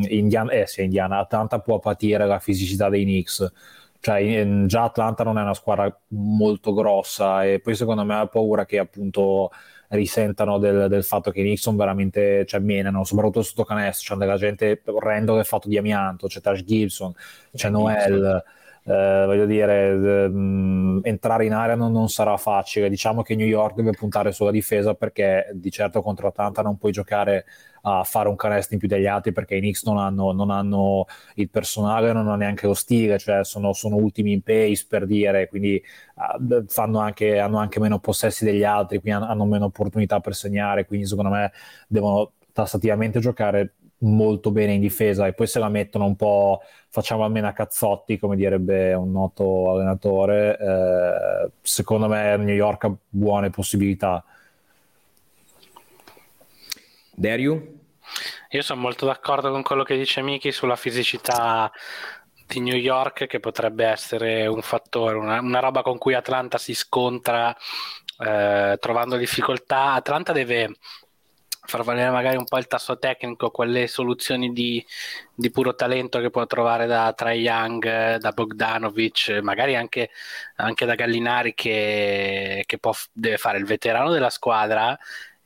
Indiana, 0.08 0.52
eh, 0.52 0.68
sì, 0.68 0.84
Indiana, 0.84 1.20
Atlanta 1.20 1.60
può 1.60 1.80
patire 1.80 2.26
la 2.26 2.40
fisicità 2.40 2.90
dei 2.90 3.04
Knicks. 3.04 3.52
Cioè, 4.00 4.20
in, 4.20 4.68
già 4.68 4.84
Atlanta 4.84 5.24
non 5.24 5.38
è 5.38 5.42
una 5.42 5.54
squadra 5.54 5.94
molto 6.10 6.74
grossa 6.74 7.46
e 7.46 7.60
poi 7.60 7.76
secondo 7.76 8.04
me 8.04 8.16
ha 8.16 8.28
paura 8.28 8.66
che 8.66 8.80
appunto 8.80 9.52
risentano 9.90 10.58
del, 10.60 10.88
del 10.90 11.04
fatto 11.04 11.32
che 11.32 11.42
i 11.42 11.58
sono 11.58 11.78
veramente 11.78 12.46
cioè, 12.46 12.60
menano, 12.60 13.04
soprattutto 13.04 13.42
sotto 13.42 13.64
canestro, 13.64 14.16
c'è 14.16 14.20
della 14.20 14.38
gente 14.38 14.82
orrendo 14.86 15.36
che 15.36 15.42
è 15.42 15.44
fatto 15.44 15.68
di 15.68 15.78
amianto, 15.78 16.28
c'è 16.28 16.42
Tash 16.42 16.64
Gibson, 16.64 17.14
c'è 17.54 17.70
Noel. 17.70 18.44
Eh, 18.90 19.24
voglio 19.26 19.46
dire, 19.46 19.90
eh, 19.92 20.32
entrare 21.04 21.46
in 21.46 21.52
area 21.52 21.76
non, 21.76 21.92
non, 21.92 22.08
sarà 22.08 22.38
facile. 22.38 22.88
Diciamo 22.90 23.22
che 23.22 23.36
New 23.36 23.46
York 23.46 23.76
deve 23.76 23.92
puntare 23.92 24.32
sulla 24.32 24.50
difesa 24.50 24.94
perché 24.94 25.50
di 25.54 25.70
certo 25.72 26.02
contro 26.02 26.28
Atlanta 26.28 26.62
non 26.62 26.78
puoi 26.78 26.94
giocare 26.94 27.46
a 27.82 28.04
fare 28.06 28.30
un 28.30 28.38
canestro 28.38 28.76
in 28.76 28.80
più 28.80 28.88
degli 28.88 29.06
altri 29.06 29.34
perché 29.34 29.56
i 29.56 29.60
Knicks 29.60 29.84
non 29.86 29.98
hanno, 29.98 30.32
non 30.32 30.52
hanno 30.52 31.06
il 31.36 31.50
personale, 31.50 32.14
non 32.14 32.28
hanno 32.28 32.36
neanche 32.36 32.66
lo 32.66 32.74
stile, 32.74 33.18
cioè 33.18 33.44
sono, 33.44 33.74
sono 33.74 33.98
ultimi 33.98 34.32
in 34.32 34.42
pace 34.42 34.86
per 34.88 35.06
dire, 35.06 35.50
quindi 35.50 35.82
uh, 36.16 36.98
anche, 36.98 37.40
hanno 37.40 37.58
anche 37.58 37.80
meno 37.82 38.00
possessi 38.00 38.46
degli 38.46 38.64
altri, 38.64 39.00
quindi 39.02 39.24
hanno 39.26 39.46
meno 39.46 39.66
opportunità 39.66 40.22
per 40.22 40.34
segnare, 40.34 40.86
quindi 40.86 41.08
secondo 41.08 41.30
me 41.32 41.52
devono 41.88 42.34
tassativamente 42.54 43.20
giocare 43.20 43.74
molto 44.00 44.52
bene 44.52 44.74
in 44.74 44.82
difesa 44.82 45.26
e 45.26 45.34
poi 45.34 45.48
se 45.48 45.60
la 45.60 45.70
mettono 45.70 46.06
un 46.06 46.16
po' 46.16 46.62
facciamo 46.90 47.24
almeno 47.24 47.48
a 47.48 47.54
cazzotti 47.54 48.20
come 48.20 48.36
direbbe 48.36 48.94
un 48.94 49.12
noto 49.12 49.72
allenatore 49.72 50.58
eh, 50.58 51.52
secondo 51.62 52.08
me 52.08 52.38
New 52.38 52.54
York 52.54 52.84
ha 52.84 52.96
buone 53.10 53.50
possibilità 53.50 54.24
Dario? 57.20 57.78
Io 58.52 58.62
sono 58.62 58.80
molto 58.80 59.08
d'accordo 59.08 59.50
con 59.50 59.64
quello 59.64 59.82
che 59.82 59.98
dice 59.98 60.22
Miki 60.22 60.52
sulla 60.52 60.76
fisicità 60.76 61.72
di 62.46 62.60
New 62.60 62.76
York, 62.76 63.26
che 63.26 63.40
potrebbe 63.40 63.86
essere 63.86 64.46
un 64.46 64.62
fattore, 64.62 65.16
una, 65.16 65.42
una 65.42 65.60
roba 65.60 65.82
con 65.82 65.98
cui 65.98 66.14
Atlanta 66.14 66.60
si 66.60 66.76
scontra 66.76 67.56
eh, 68.20 68.78
trovando 68.80 69.18
difficoltà. 69.18 69.94
Atlanta 69.94 70.32
deve 70.32 70.76
far 71.68 71.84
valere 71.84 72.10
magari 72.10 72.38
un 72.38 72.46
po' 72.46 72.58
il 72.58 72.68
tasso 72.68 72.98
tecnico, 72.98 73.52
quelle 73.52 73.88
soluzioni 73.88 74.54
di, 74.54 74.84
di 75.36 75.52
puro 75.52 75.76
talento 75.76 76.20
che 76.20 76.30
può 76.30 76.46
trovare 76.48 76.88
da 76.88 77.14
Trae 77.14 77.36
Young, 77.36 78.16
da 78.18 78.32
Bogdanovic, 78.32 79.40
magari 79.42 79.76
anche, 79.76 80.10
anche 80.56 80.86
da 80.86 80.96
Gallinari 80.96 81.54
che, 81.54 82.64
che 82.66 82.78
può, 82.80 82.94
deve 83.12 83.38
fare 83.38 83.58
il 83.58 83.66
veterano 83.66 84.12
della 84.12 84.30
squadra. 84.30 84.98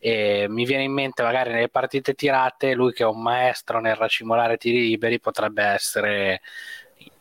E 0.03 0.47
mi 0.49 0.65
viene 0.65 0.84
in 0.84 0.93
mente 0.93 1.22
magari 1.22 1.51
nelle 1.51 1.69
partite 1.69 2.15
tirate 2.15 2.74
lui 2.74 2.91
che 2.91 3.03
è 3.03 3.05
un 3.05 3.22
maestro 3.22 3.80
nel 3.80 3.95
racimolare 3.95 4.57
tiri 4.57 4.82
liberi 4.82 5.19
potrebbe 5.19 5.63
essere 5.63 6.41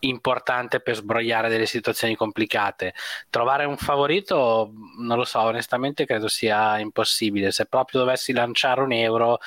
importante 0.01 0.81
per 0.81 0.97
sbrogliare 0.97 1.49
delle 1.49 1.67
situazioni 1.67 2.17
complicate 2.17 2.95
trovare 3.29 3.65
un 3.65 3.77
favorito 3.77 4.73
non 4.99 5.17
lo 5.19 5.25
so 5.25 5.41
onestamente 5.41 6.07
credo 6.07 6.29
sia 6.29 6.79
impossibile 6.79 7.51
se 7.51 7.67
proprio 7.67 8.01
dovessi 8.01 8.33
lanciare 8.33 8.81
un 8.83 8.93
euro 8.93 9.39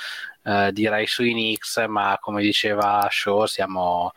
eh, 0.43 0.71
direi 0.71 1.07
sui 1.07 1.31
Knicks 1.31 1.85
ma 1.87 2.17
come 2.19 2.41
diceva 2.41 3.07
Shaw 3.09 3.45
siamo 3.45 4.13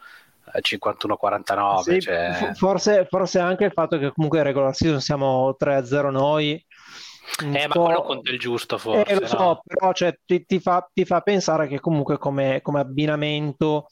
51-49 0.52 1.80
sì, 1.80 2.00
cioè... 2.00 2.52
forse, 2.54 3.06
forse 3.08 3.38
anche 3.38 3.64
il 3.64 3.72
fatto 3.72 3.98
che 3.98 4.12
comunque 4.12 4.38
in 4.38 4.44
regular 4.44 4.74
season 4.74 5.00
siamo 5.00 5.56
3-0 5.58 6.10
noi 6.10 6.64
eh, 7.42 7.66
ma 7.66 7.74
quello 7.74 8.02
conta 8.02 8.30
il 8.30 8.38
giusto 8.38 8.78
forse. 8.78 9.12
Eh, 9.12 9.20
lo 9.20 9.26
so, 9.26 9.38
no? 9.38 9.62
però 9.66 9.92
cioè, 9.92 10.16
ti, 10.24 10.46
ti, 10.46 10.60
fa, 10.60 10.88
ti, 10.92 11.04
fa, 11.04 11.20
pensare 11.20 11.66
che 11.66 11.80
comunque 11.80 12.18
come, 12.18 12.60
come 12.62 12.80
abbinamento 12.80 13.88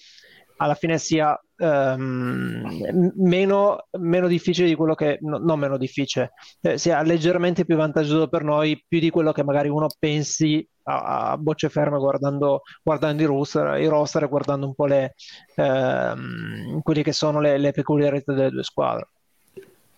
alla 0.58 0.74
fine 0.74 0.98
sia 0.98 1.38
um, 1.56 3.12
meno, 3.16 3.86
meno, 3.98 4.26
difficile 4.26 4.68
di 4.68 4.74
quello 4.74 4.94
che, 4.94 5.18
no, 5.20 5.38
non 5.38 5.58
meno 5.58 5.76
difficile, 5.76 6.32
eh, 6.62 6.78
sia 6.78 7.02
leggermente 7.02 7.64
più 7.64 7.76
vantaggioso 7.76 8.28
per 8.28 8.42
noi, 8.42 8.82
più 8.86 8.98
di 8.98 9.10
quello 9.10 9.32
che 9.32 9.44
magari 9.44 9.68
uno 9.68 9.88
pensi 9.98 10.66
a, 10.84 11.30
a 11.30 11.38
bocce 11.38 11.68
ferme 11.68 11.98
guardando, 11.98 12.62
guardando 12.82 13.22
i 13.22 13.26
roster, 13.26 13.80
i 13.80 13.86
roster 13.86 14.24
e 14.24 14.28
guardando 14.28 14.66
un 14.66 14.74
po' 14.74 14.86
le, 14.86 15.14
ehm, 15.54 16.80
quelle 16.82 17.02
che 17.02 17.12
sono 17.12 17.40
le, 17.40 17.58
le 17.58 17.72
peculiarità 17.72 18.32
delle 18.32 18.50
due 18.50 18.62
squadre. 18.62 19.08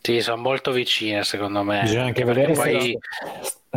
Sì, 0.00 0.20
sono 0.20 0.40
molto 0.40 0.70
vicine 0.70 1.24
secondo 1.24 1.62
me. 1.62 1.80
Bisogna 1.82 2.04
anche 2.04 2.24
vedere 2.24 2.52
poi... 2.52 2.98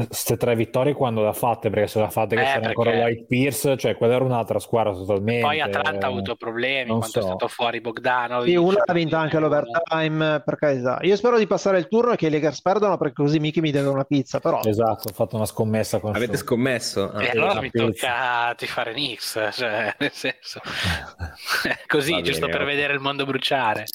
queste 0.07 0.37
tre 0.37 0.55
vittorie 0.55 0.93
quando 0.93 1.21
le 1.21 1.27
ha 1.29 1.33
fatte, 1.33 1.69
perché 1.69 1.87
se 1.87 1.99
le 1.99 2.05
ha 2.05 2.09
fatte 2.09 2.35
che 2.35 2.41
eh, 2.41 2.45
c'era 2.45 2.59
perché... 2.59 2.67
ancora 2.67 3.03
White 3.03 3.25
Pierce, 3.27 3.77
cioè 3.77 3.95
quella 3.95 4.15
era 4.15 4.23
un'altra 4.23 4.59
squadra 4.59 4.93
totalmente. 4.93 5.41
Poi 5.41 5.61
Atlanta 5.61 6.07
ha 6.07 6.09
avuto 6.09 6.35
problemi 6.35 6.89
non 6.89 6.99
quando 6.99 7.07
so. 7.07 7.19
è 7.19 7.23
stato 7.23 7.47
fuori 7.47 7.81
Bogdanovic. 7.81 8.49
Sì, 8.49 8.55
una 8.55 8.83
ha 8.85 8.93
vinto 8.93 9.15
anche 9.15 9.39
l'overtime, 9.39 10.41
per 10.43 10.55
carità. 10.55 10.99
Io 11.01 11.15
spero 11.15 11.37
di 11.37 11.47
passare 11.47 11.77
il 11.79 11.87
turno 11.87 12.13
e 12.13 12.15
che 12.15 12.27
i 12.27 12.29
Lakers 12.29 12.61
perdano 12.61 12.97
perché 12.97 13.13
così 13.13 13.39
Miki 13.39 13.61
mi 13.61 13.71
deve 13.71 13.89
una 13.89 14.03
pizza, 14.03 14.39
però. 14.39 14.61
Esatto, 14.63 15.09
ho 15.09 15.13
fatto 15.13 15.35
una 15.35 15.45
scommessa 15.45 15.99
con 15.99 16.15
Avete 16.15 16.37
scommesso? 16.37 17.11
Ah, 17.11 17.23
e 17.23 17.29
allora 17.29 17.61
mi 17.61 17.69
tocca 17.71 18.53
ti 18.55 18.67
fare 18.67 18.93
Knicks, 18.93 19.49
cioè, 19.53 19.95
nel 19.97 20.11
senso. 20.11 20.61
così, 21.87 22.21
giusto 22.21 22.47
per 22.47 22.63
vedere 22.65 22.93
il 22.93 22.99
mondo 22.99 23.25
bruciare. 23.25 23.85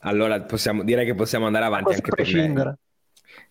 Allora 0.00 0.40
possiamo, 0.42 0.82
direi 0.82 1.06
che 1.06 1.14
possiamo 1.14 1.46
andare 1.46 1.64
avanti 1.64 1.94
anche 1.94 2.10
per 2.10 2.34
me. 2.34 2.78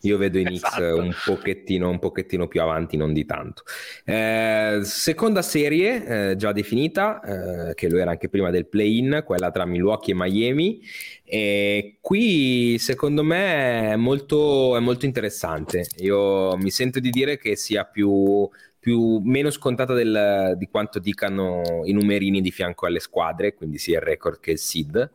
Io 0.03 0.17
vedo 0.17 0.37
i 0.37 0.43
Knicks 0.43 0.77
esatto. 0.77 0.97
un, 0.97 1.13
pochettino, 1.25 1.89
un 1.89 1.99
pochettino 1.99 2.47
più 2.47 2.61
avanti, 2.61 2.97
non 2.97 3.13
di 3.13 3.25
tanto. 3.25 3.63
Eh, 4.03 4.81
seconda 4.83 5.41
serie 5.41 6.31
eh, 6.31 6.35
già 6.35 6.51
definita, 6.51 7.21
eh, 7.69 7.73
che 7.73 7.89
lo 7.89 7.97
era 7.97 8.11
anche 8.11 8.27
prima 8.27 8.49
del 8.49 8.67
play-in, 8.67 9.23
quella 9.25 9.49
tra 9.49 9.65
Milwaukee 9.65 10.13
e 10.13 10.17
Miami. 10.17 10.81
E 11.23 11.97
qui 12.01 12.77
secondo 12.79 13.23
me 13.23 13.91
è 13.91 13.95
molto, 13.95 14.75
è 14.75 14.79
molto 14.81 15.05
interessante. 15.05 15.85
Io 15.99 16.57
mi 16.57 16.69
sento 16.69 16.99
di 16.99 17.09
dire 17.09 17.37
che 17.37 17.55
sia 17.55 17.85
più, 17.85 18.49
più, 18.77 19.19
meno 19.23 19.51
scontata 19.51 19.93
del, 19.93 20.55
di 20.57 20.67
quanto 20.67 20.99
dicano 20.99 21.83
i 21.85 21.93
numerini 21.93 22.41
di 22.41 22.51
fianco 22.51 22.87
alle 22.87 22.99
squadre, 22.99 23.53
quindi 23.53 23.77
sia 23.77 23.99
il 23.99 24.05
record 24.05 24.41
che 24.41 24.51
il 24.51 24.59
seed. 24.59 25.11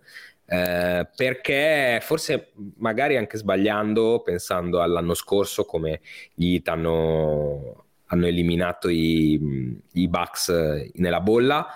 Eh, 0.51 1.07
perché 1.14 1.99
forse 2.01 2.53
magari 2.78 3.18
anche 3.18 3.36
sbagliando, 3.36 4.22
pensando 4.24 4.80
all'anno 4.80 5.12
scorso 5.12 5.66
come 5.66 6.01
gli 6.32 6.55
Heat 6.55 6.68
hanno, 6.68 7.84
hanno 8.07 8.26
eliminato 8.26 8.88
i, 8.88 9.78
i 9.92 10.09
Bucks 10.09 10.49
nella 10.94 11.20
bolla, 11.20 11.66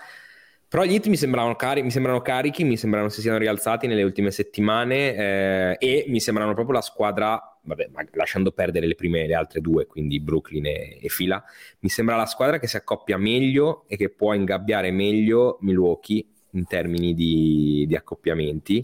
però 0.68 0.84
gli 0.84 0.94
Heat 0.94 1.06
mi 1.08 1.18
sembrano, 1.18 1.54
cari- 1.54 1.82
mi 1.82 1.90
sembrano 1.90 2.22
carichi, 2.22 2.64
mi 2.64 2.78
sembrano 2.78 3.10
si 3.10 3.20
siano 3.20 3.36
rialzati 3.36 3.86
nelle 3.86 4.04
ultime 4.04 4.30
settimane 4.30 5.14
eh, 5.14 5.76
e 5.78 6.04
mi 6.08 6.18
sembrano 6.18 6.54
proprio 6.54 6.76
la 6.76 6.80
squadra, 6.80 7.58
vabbè, 7.62 7.90
lasciando 8.12 8.52
perdere 8.52 8.86
le 8.86 8.94
prime 8.94 9.26
le 9.26 9.34
altre 9.34 9.60
due, 9.60 9.84
quindi 9.84 10.18
Brooklyn 10.18 10.64
e, 10.64 10.98
e 11.02 11.08
Fila, 11.10 11.42
mi 11.80 11.90
sembra 11.90 12.16
la 12.16 12.24
squadra 12.24 12.58
che 12.58 12.68
si 12.68 12.78
accoppia 12.78 13.18
meglio 13.18 13.84
e 13.86 13.98
che 13.98 14.08
può 14.08 14.32
ingabbiare 14.32 14.90
meglio 14.90 15.58
Milwaukee 15.60 16.24
in 16.52 16.66
termini 16.66 17.14
di, 17.14 17.84
di 17.86 17.94
accoppiamenti. 17.94 18.82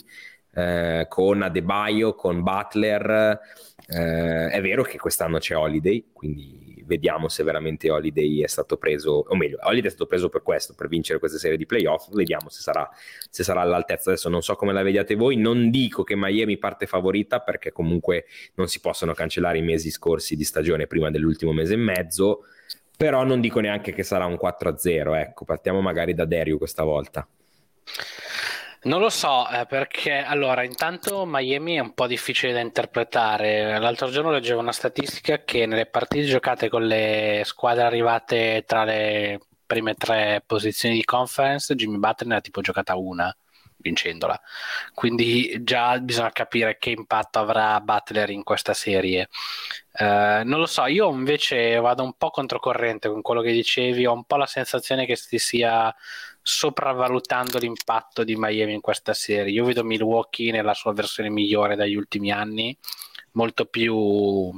Eh, 0.54 1.06
con 1.08 1.42
Adebayo, 1.42 2.14
con 2.14 2.42
Butler. 2.42 3.38
Eh, 3.86 4.48
è 4.48 4.60
vero 4.60 4.82
che 4.82 4.98
quest'anno 4.98 5.38
c'è 5.38 5.54
Holiday, 5.54 6.06
quindi 6.12 6.82
vediamo 6.88 7.28
se 7.28 7.44
veramente 7.44 7.90
Holiday 7.90 8.42
è 8.42 8.48
stato 8.48 8.76
preso, 8.78 9.24
o 9.28 9.36
meglio, 9.36 9.58
Holiday 9.60 9.86
è 9.86 9.90
stato 9.90 10.06
preso 10.06 10.28
per 10.30 10.42
questo, 10.42 10.74
per 10.74 10.88
vincere 10.88 11.18
questa 11.18 11.38
serie 11.38 11.56
di 11.56 11.66
playoff. 11.66 12.08
Vediamo 12.12 12.48
se 12.48 12.60
sarà, 12.60 12.88
se 13.30 13.44
sarà 13.44 13.60
all'altezza. 13.60 14.10
Adesso 14.10 14.28
non 14.28 14.42
so 14.42 14.56
come 14.56 14.72
la 14.72 14.82
vediate 14.82 15.14
voi. 15.14 15.36
Non 15.36 15.70
dico 15.70 16.02
che 16.02 16.16
Miami 16.16 16.56
parte 16.56 16.86
favorita 16.86 17.40
perché 17.40 17.70
comunque 17.70 18.24
non 18.54 18.66
si 18.66 18.80
possono 18.80 19.12
cancellare 19.12 19.58
i 19.58 19.62
mesi 19.62 19.90
scorsi 19.90 20.34
di 20.34 20.44
stagione 20.44 20.86
prima 20.86 21.10
dell'ultimo 21.10 21.52
mese 21.52 21.74
e 21.74 21.76
mezzo. 21.76 22.44
Però 22.96 23.22
non 23.22 23.40
dico 23.40 23.60
neanche 23.60 23.92
che 23.92 24.02
sarà 24.02 24.24
un 24.24 24.38
4-0. 24.42 25.14
Ecco, 25.20 25.44
partiamo 25.44 25.80
magari 25.80 26.14
da 26.14 26.24
Dario 26.24 26.58
questa 26.58 26.82
volta. 26.82 27.28
Non 28.80 29.01
lo 29.01 29.09
so, 29.09 29.49
eh, 29.51 29.66
perché 29.66 30.18
allora, 30.18 30.62
intanto 30.62 31.24
Miami 31.26 31.76
è 31.76 31.80
un 31.80 31.95
po' 31.95 32.07
difficile 32.07 32.53
da 32.53 32.61
interpretare. 32.61 33.78
L'altro 33.78 34.09
giorno 34.09 34.30
leggevo 34.30 34.61
una 34.61 34.72
statistica 34.72 35.43
che 35.43 35.66
nelle 35.66 35.86
partite 35.86 36.26
giocate 36.26 36.68
con 36.68 36.86
le 36.86 37.43
squadre 37.45 37.82
arrivate 37.82 38.62
tra 38.66 38.84
le 38.84 39.41
prime 39.66 39.95
tre 39.95 40.43
posizioni 40.47 40.95
di 40.95 41.05
conference, 41.05 41.74
Jimmy 41.74 41.99
Butler 41.99 42.28
ne 42.28 42.36
ha 42.36 42.41
tipo 42.41 42.61
giocata 42.61 42.97
una 42.97 43.34
vincendola. 43.78 44.41
Quindi 44.95 45.62
già 45.62 45.99
bisogna 45.99 46.30
capire 46.30 46.78
che 46.78 46.91
impatto 46.91 47.39
avrà 47.39 47.80
Butler 47.80 48.30
in 48.30 48.43
questa 48.43 48.74
serie. 48.74 49.28
Uh, 49.93 50.45
non 50.45 50.59
lo 50.59 50.66
so, 50.66 50.86
io 50.86 51.11
invece 51.11 51.76
vado 51.80 52.03
un 52.05 52.14
po' 52.14 52.30
controcorrente 52.30 53.09
con 53.09 53.22
quello 53.22 53.41
che 53.41 53.53
dicevi, 53.53 54.07
ho 54.07 54.12
un 54.12 54.24
po' 54.24 54.36
la 54.36 54.47
sensazione 54.47 55.07
che 55.07 55.16
si 55.16 55.39
sia 55.39 55.95
sopravvalutando 56.49 57.59
l'impatto 57.59 58.24
di 58.24 58.34
Miami 58.34 58.72
in 58.72 58.80
questa 58.80 59.12
serie. 59.12 59.53
Io 59.53 59.66
vedo 59.66 59.84
Milwaukee 59.84 60.51
nella 60.51 60.72
sua 60.72 60.94
versione 60.94 61.28
migliore 61.28 61.76
dagli 61.76 61.94
ultimi 61.94 62.32
anni, 62.32 62.74
molto 63.32 63.66
più 63.66 64.51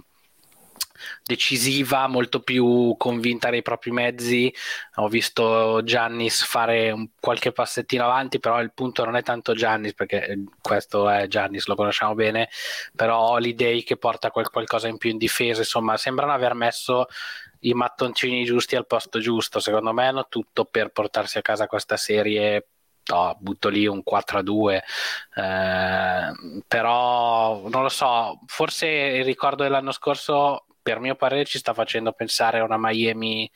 decisiva, 1.24 2.06
molto 2.06 2.42
più 2.42 2.94
convinta 2.96 3.50
dei 3.50 3.62
propri 3.62 3.90
mezzi. 3.90 4.54
Ho 4.96 5.08
visto 5.08 5.82
Giannis 5.82 6.44
fare 6.44 6.92
un, 6.92 7.08
qualche 7.18 7.50
passettino 7.50 8.04
avanti, 8.04 8.38
però 8.38 8.60
il 8.62 8.72
punto 8.72 9.04
non 9.04 9.16
è 9.16 9.22
tanto 9.24 9.52
Giannis, 9.52 9.92
perché 9.92 10.44
questo 10.60 11.08
è 11.08 11.26
Giannis, 11.26 11.66
lo 11.66 11.74
conosciamo 11.74 12.14
bene, 12.14 12.48
però 12.94 13.30
Holiday 13.30 13.82
che 13.82 13.96
porta 13.96 14.30
quel, 14.30 14.48
qualcosa 14.48 14.86
in 14.86 14.96
più 14.96 15.10
in 15.10 15.18
difesa, 15.18 15.62
insomma, 15.62 15.96
sembrano 15.96 16.32
aver 16.32 16.54
messo 16.54 17.06
i 17.60 17.74
mattoncini 17.74 18.44
giusti 18.44 18.76
al 18.76 18.86
posto 18.86 19.18
giusto. 19.18 19.60
Secondo 19.60 19.92
me 19.92 20.06
hanno 20.06 20.26
tutto 20.28 20.64
per 20.64 20.90
portarsi 20.90 21.38
a 21.38 21.42
casa 21.42 21.66
questa 21.66 21.96
serie 21.96 22.66
No, 23.02 23.36
butto 23.40 23.68
lì 23.70 23.86
un 23.86 24.04
4 24.04 24.38
a 24.38 24.42
2 24.42 24.84
eh, 25.34 26.62
però 26.68 27.68
non 27.68 27.82
lo 27.82 27.88
so 27.88 28.38
forse 28.46 28.86
il 28.86 29.24
ricordo 29.24 29.64
dell'anno 29.64 29.90
scorso 29.90 30.66
per 30.82 30.98
mio 31.00 31.14
parere 31.14 31.44
ci 31.44 31.58
sta 31.58 31.74
facendo 31.74 32.12
pensare 32.12 32.58
a 32.58 32.64
una 32.64 32.78
Miami 32.78 33.50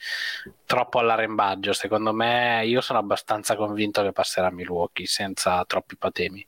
troppo 0.66 0.98
all'arrembaggio. 0.98 1.72
Secondo 1.72 2.12
me 2.12 2.62
io 2.66 2.80
sono 2.80 2.98
abbastanza 2.98 3.56
convinto 3.56 4.02
che 4.02 4.12
passerà 4.12 4.50
Milwaukee 4.50 5.06
senza 5.06 5.64
troppi 5.64 5.96
patemi. 5.96 6.46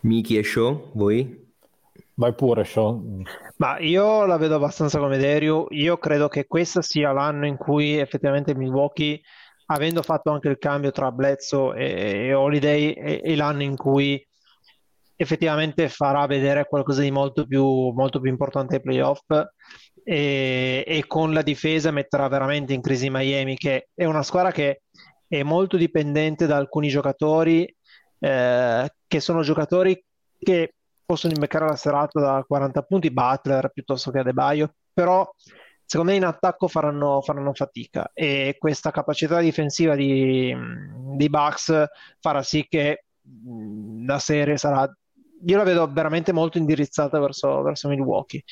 Miki 0.00 0.36
e 0.36 0.44
Show, 0.44 0.90
voi? 0.94 1.45
Vai 2.18 2.34
pure, 2.34 2.64
Show. 2.64 3.22
Ma 3.58 3.78
io 3.78 4.24
la 4.24 4.38
vedo 4.38 4.54
abbastanza 4.54 4.98
come 4.98 5.18
Derio. 5.18 5.66
Io 5.70 5.98
credo 5.98 6.28
che 6.28 6.46
questo 6.46 6.80
sia 6.80 7.12
l'anno 7.12 7.46
in 7.46 7.58
cui 7.58 7.98
effettivamente 7.98 8.54
Milwaukee, 8.54 9.20
avendo 9.66 10.02
fatto 10.02 10.30
anche 10.30 10.48
il 10.48 10.56
cambio 10.56 10.92
tra 10.92 11.12
Bledsoe 11.12 11.76
e, 11.76 12.26
e 12.28 12.32
Holiday, 12.32 12.92
è, 12.92 13.20
è 13.20 13.34
l'anno 13.34 13.62
in 13.62 13.76
cui 13.76 14.26
effettivamente 15.14 15.90
farà 15.90 16.24
vedere 16.26 16.66
qualcosa 16.66 17.02
di 17.02 17.10
molto 17.10 17.46
più, 17.46 17.64
molto 17.90 18.18
più 18.20 18.30
importante 18.30 18.76
ai 18.76 18.82
playoff 18.82 19.24
e, 20.02 20.84
e, 20.86 21.04
con 21.06 21.32
la 21.32 21.42
difesa 21.42 21.90
metterà 21.90 22.28
veramente 22.28 22.72
in 22.74 22.82
crisi 22.82 23.08
Miami 23.10 23.56
che 23.56 23.88
è 23.94 24.04
una 24.04 24.22
squadra 24.22 24.52
che 24.52 24.82
è 25.26 25.42
molto 25.42 25.78
dipendente 25.78 26.46
da 26.46 26.56
alcuni 26.56 26.88
giocatori 26.88 27.74
eh, 28.18 28.90
che 29.06 29.20
sono 29.20 29.40
giocatori 29.40 30.04
che 30.38 30.74
possono 31.06 31.32
imbeccare 31.32 31.66
la 31.66 31.76
serata 31.76 32.20
da 32.20 32.44
40 32.46 32.82
punti 32.82 33.10
Butler 33.10 33.70
piuttosto 33.70 34.10
che 34.10 34.18
Adebayo 34.18 34.74
però 34.92 35.30
secondo 35.84 36.10
me 36.10 36.16
in 36.16 36.24
attacco 36.24 36.68
faranno, 36.68 37.20
faranno 37.22 37.54
fatica 37.54 38.10
e 38.12 38.56
questa 38.58 38.90
capacità 38.90 39.38
difensiva 39.40 39.94
di, 39.94 40.54
di 41.16 41.28
Bucks 41.30 41.84
farà 42.18 42.42
sì 42.42 42.66
che 42.68 43.04
la 44.04 44.18
serie 44.18 44.56
sarà 44.56 44.90
io 45.44 45.56
la 45.56 45.64
vedo 45.64 45.86
veramente 45.92 46.32
molto 46.32 46.58
indirizzata 46.58 47.20
verso, 47.20 47.60
verso 47.62 47.88
Milwaukee. 47.88 48.42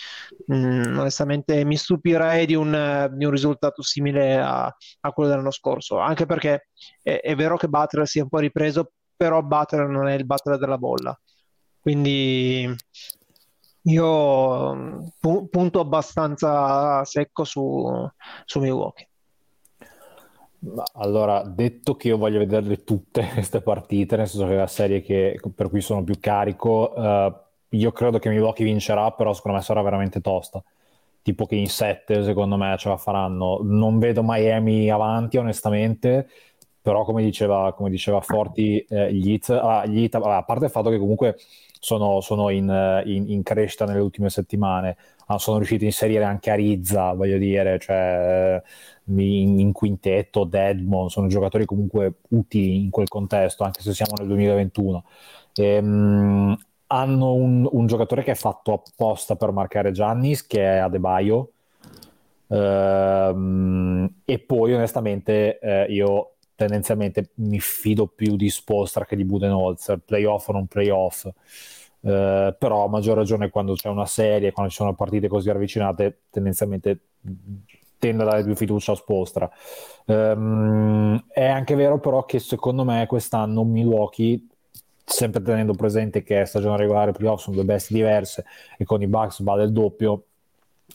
Mm, 0.52 0.98
onestamente 0.98 1.64
mi 1.64 1.76
stupirei 1.76 2.44
di 2.46 2.54
un, 2.54 3.10
di 3.14 3.24
un 3.24 3.30
risultato 3.30 3.82
simile 3.82 4.38
a, 4.38 4.64
a, 4.66 5.12
quello 5.12 5.30
dell'anno 5.30 5.50
scorso, 5.50 5.98
anche 5.98 6.26
perché 6.26 6.68
è, 7.02 7.20
è, 7.20 7.34
vero 7.34 7.56
che 7.56 7.68
Butler 7.68 8.06
si 8.06 8.18
è 8.18 8.22
un 8.22 8.28
po' 8.28 8.38
ripreso, 8.38 8.92
però 9.16 9.40
Butler 9.42 9.88
non 9.88 10.08
è 10.08 10.14
il 10.14 10.26
Butler 10.26 10.58
della 10.58 10.76
bolla. 10.78 11.18
Quindi 11.84 12.74
io 13.82 15.12
pu- 15.20 15.48
punto 15.50 15.80
abbastanza 15.80 17.04
secco 17.04 17.44
su, 17.44 18.08
su 18.46 18.58
Milwaukee. 18.58 19.06
Allora, 20.94 21.42
detto 21.42 21.94
che 21.94 22.08
io 22.08 22.16
voglio 22.16 22.38
vederle 22.38 22.84
tutte 22.84 23.28
queste 23.34 23.60
partite, 23.60 24.16
nel 24.16 24.26
senso 24.26 24.46
che 24.46 24.54
è 24.54 24.56
la 24.56 24.66
serie 24.66 25.02
che, 25.02 25.38
per 25.54 25.68
cui 25.68 25.82
sono 25.82 26.02
più 26.02 26.18
carico, 26.18 26.94
uh, 26.96 27.34
io 27.76 27.92
credo 27.92 28.18
che 28.18 28.30
Milwaukee 28.30 28.64
vincerà, 28.64 29.10
però 29.10 29.34
secondo 29.34 29.58
me 29.58 29.62
sarà 29.62 29.82
veramente 29.82 30.22
tosta. 30.22 30.64
Tipo 31.20 31.44
che 31.44 31.56
in 31.56 31.68
sette, 31.68 32.24
secondo 32.24 32.56
me, 32.56 32.74
ce 32.78 32.88
la 32.88 32.96
faranno. 32.96 33.58
Non 33.62 33.98
vedo 33.98 34.22
Miami 34.24 34.88
avanti, 34.88 35.36
onestamente, 35.36 36.28
però 36.80 37.04
come 37.04 37.22
diceva, 37.22 37.74
come 37.74 37.90
diceva 37.90 38.22
Forti, 38.22 38.78
eh, 38.88 39.12
gli 39.12 39.32
Heat, 39.32 39.50
ah, 39.50 39.86
gli 39.86 40.00
Heat, 40.00 40.14
a 40.16 40.42
parte 40.42 40.66
il 40.66 40.70
fatto 40.70 40.90
che 40.90 40.98
comunque 40.98 41.36
sono, 41.84 42.22
sono 42.22 42.48
in, 42.48 43.02
in, 43.04 43.30
in, 43.30 43.42
crescita 43.42 43.84
nelle 43.84 44.00
ultime 44.00 44.30
settimane, 44.30 44.96
ah, 45.26 45.38
sono 45.38 45.58
riusciti 45.58 45.84
a 45.84 45.88
inserire 45.88 46.24
anche 46.24 46.50
Arizza, 46.50 47.12
voglio 47.12 47.36
dire, 47.36 47.78
cioè 47.78 48.62
in, 49.04 49.58
in 49.60 49.72
quintetto, 49.72 50.44
Deadmon, 50.44 51.10
sono 51.10 51.26
giocatori 51.26 51.66
comunque 51.66 52.20
utili 52.30 52.84
in 52.84 52.88
quel 52.88 53.08
contesto, 53.08 53.64
anche 53.64 53.82
se 53.82 53.92
siamo 53.92 54.14
nel 54.16 54.28
2021. 54.28 55.04
Ehm, 55.56 56.56
hanno 56.86 57.32
un, 57.34 57.68
un, 57.70 57.86
giocatore 57.86 58.22
che 58.22 58.30
è 58.30 58.34
fatto 58.34 58.72
apposta 58.72 59.36
per 59.36 59.50
marcare 59.50 59.92
Giannis, 59.92 60.46
che 60.46 60.60
è 60.62 60.76
Adebayo, 60.78 61.50
ehm, 62.48 64.10
e 64.24 64.38
poi 64.38 64.72
onestamente 64.72 65.58
eh, 65.58 65.84
io 65.92 66.33
tendenzialmente 66.54 67.30
mi 67.34 67.60
fido 67.60 68.06
più 68.06 68.36
di 68.36 68.48
Spostra 68.48 69.04
che 69.04 69.16
di 69.16 69.24
Budenholzer, 69.24 69.98
playoff 69.98 70.48
o 70.48 70.52
non 70.52 70.66
playoff. 70.66 71.24
Uh, 72.00 72.54
però 72.58 72.84
a 72.84 72.88
maggior 72.88 73.16
ragione 73.16 73.48
quando 73.48 73.72
c'è 73.72 73.88
una 73.88 74.04
serie, 74.04 74.52
quando 74.52 74.70
ci 74.70 74.76
sono 74.76 74.94
partite 74.94 75.26
così 75.26 75.50
ravvicinate, 75.50 76.18
tendenzialmente 76.30 77.00
tende 77.98 78.22
a 78.22 78.26
dare 78.26 78.44
più 78.44 78.54
fiducia 78.54 78.92
a 78.92 78.96
Spostra. 78.96 79.50
Um, 80.06 81.24
è 81.28 81.46
anche 81.46 81.74
vero 81.74 81.98
però 82.00 82.24
che 82.24 82.38
secondo 82.40 82.84
me 82.84 83.06
quest'anno 83.06 83.64
Milwaukee, 83.64 84.38
sempre 85.02 85.40
tenendo 85.42 85.72
presente 85.72 86.22
che 86.22 86.44
stagione 86.44 86.76
regolare 86.76 87.12
playoff, 87.12 87.40
sono 87.40 87.56
due 87.56 87.64
bestie 87.64 87.96
diverse 87.96 88.44
e 88.76 88.84
con 88.84 89.00
i 89.00 89.06
Bucks 89.06 89.42
vale 89.42 89.64
il 89.64 89.72
doppio, 89.72 90.24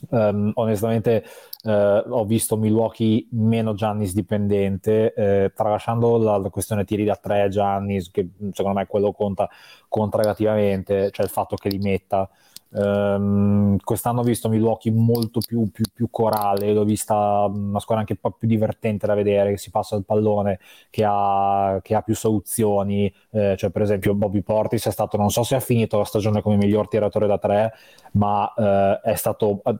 Um, 0.08 0.52
onestamente 0.54 1.24
uh, 1.64 2.02
ho 2.08 2.24
visto 2.24 2.56
Milwaukee 2.56 3.26
meno 3.32 3.74
Giannis 3.74 4.14
dipendente, 4.14 5.12
eh, 5.14 5.52
tralasciando 5.54 6.18
la, 6.18 6.36
la, 6.38 6.50
questione 6.50 6.84
tiri 6.84 7.04
da 7.04 7.16
tre 7.16 7.48
Giannis, 7.48 8.10
che 8.10 8.28
secondo 8.52 8.78
me 8.78 8.86
quello 8.86 9.12
conta, 9.12 9.48
conta 9.88 10.34
cioè 10.34 11.24
il 11.24 11.28
fatto 11.28 11.56
che 11.56 11.68
li 11.68 11.78
metta. 11.78 12.28
Um, 12.72 13.78
quest'anno 13.82 14.20
ho 14.20 14.22
visto 14.22 14.48
Milwaukee 14.48 14.92
molto 14.92 15.40
più, 15.44 15.68
più, 15.72 15.84
più, 15.92 16.08
corale, 16.08 16.72
l'ho 16.72 16.84
vista 16.84 17.50
una 17.52 17.80
squadra 17.80 17.98
anche 17.98 18.12
un 18.12 18.18
po' 18.20 18.30
più 18.30 18.46
divertente 18.46 19.08
da 19.08 19.14
vedere, 19.14 19.50
che 19.50 19.56
si 19.56 19.70
passa 19.70 19.96
il 19.96 20.04
pallone, 20.04 20.60
che 20.88 21.04
ha, 21.04 21.80
che 21.82 21.96
ha 21.96 22.02
più 22.02 22.14
soluzioni, 22.14 23.12
eh, 23.30 23.56
cioè 23.56 23.70
per 23.70 23.82
esempio 23.82 24.14
Bobby 24.14 24.42
Portis 24.42 24.86
è 24.86 24.92
stato, 24.92 25.16
non 25.16 25.30
so 25.30 25.42
se 25.42 25.56
ha 25.56 25.60
finito 25.60 25.98
la 25.98 26.04
stagione 26.04 26.42
come 26.42 26.56
miglior 26.56 26.86
tiratore 26.86 27.26
da 27.26 27.38
tre, 27.38 27.72
ma 28.12 28.52
eh, 28.54 29.00
è 29.02 29.14
stato 29.16 29.62
eh, 29.64 29.76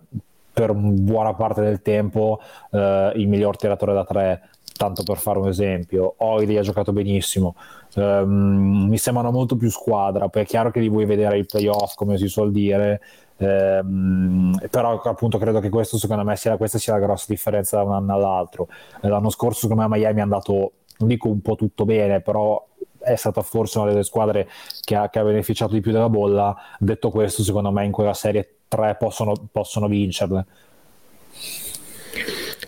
per 0.61 0.75
buona 0.75 1.33
parte 1.33 1.63
del 1.63 1.81
tempo 1.81 2.39
eh, 2.71 3.13
il 3.15 3.29
miglior 3.29 3.57
tiratore 3.57 3.95
da 3.95 4.05
tre 4.05 4.43
tanto 4.77 5.03
per 5.03 5.19
fare 5.19 5.39
un 5.39 5.49
esempio. 5.49 6.15
Oili 6.19 6.57
ha 6.57 6.63
giocato 6.63 6.93
benissimo. 6.93 7.55
Um, 7.97 8.87
mi 8.89 8.97
sembrano 8.97 9.31
molto 9.31 9.57
più 9.57 9.71
squadra. 9.71 10.29
Poi 10.29 10.43
è 10.43 10.47
chiaro 10.47 10.71
che 10.71 10.81
li 10.81 10.89
vuoi 10.89 11.05
vedere 11.05 11.35
ai 11.35 11.45
playoff, 11.45 11.95
come 11.97 12.17
si 12.17 12.29
suol 12.29 12.51
dire. 12.51 13.01
Um, 13.37 14.59
però 14.71 15.01
appunto 15.03 15.37
credo 15.37 15.61
che 15.61 15.69
questo 15.69 15.99
secondo 15.99 16.25
me 16.25 16.35
sia, 16.37 16.57
questa 16.57 16.79
sia 16.79 16.95
la 16.95 17.01
grossa 17.01 17.27
differenza 17.29 17.77
da 17.77 17.83
un 17.83 17.93
anno 17.93 18.15
all'altro. 18.15 18.69
L'anno 19.01 19.29
scorso 19.29 19.61
secondo 19.61 19.83
me 19.83 19.99
Miami 19.99 20.21
è 20.21 20.23
andato, 20.23 20.73
non 20.97 21.09
dico 21.09 21.29
un 21.29 21.43
po' 21.43 21.57
tutto 21.57 21.85
bene, 21.85 22.23
però 22.23 22.67
è 22.99 23.17
stata 23.17 23.43
forse 23.43 23.79
una 23.79 23.91
delle 23.91 24.03
squadre 24.03 24.49
che 24.83 24.95
ha, 24.95 25.11
che 25.11 25.19
ha 25.19 25.25
beneficiato 25.25 25.75
di 25.75 25.81
più 25.81 25.93
della 25.93 26.09
bolla. 26.09 26.57
Detto 26.79 27.11
questo, 27.11 27.43
secondo 27.43 27.71
me 27.71 27.85
in 27.85 27.93
quella 27.93 28.15
serie 28.15 28.60
3 28.71 28.97
possono, 28.99 29.35
possono 29.51 29.89
vincerle. 29.89 30.47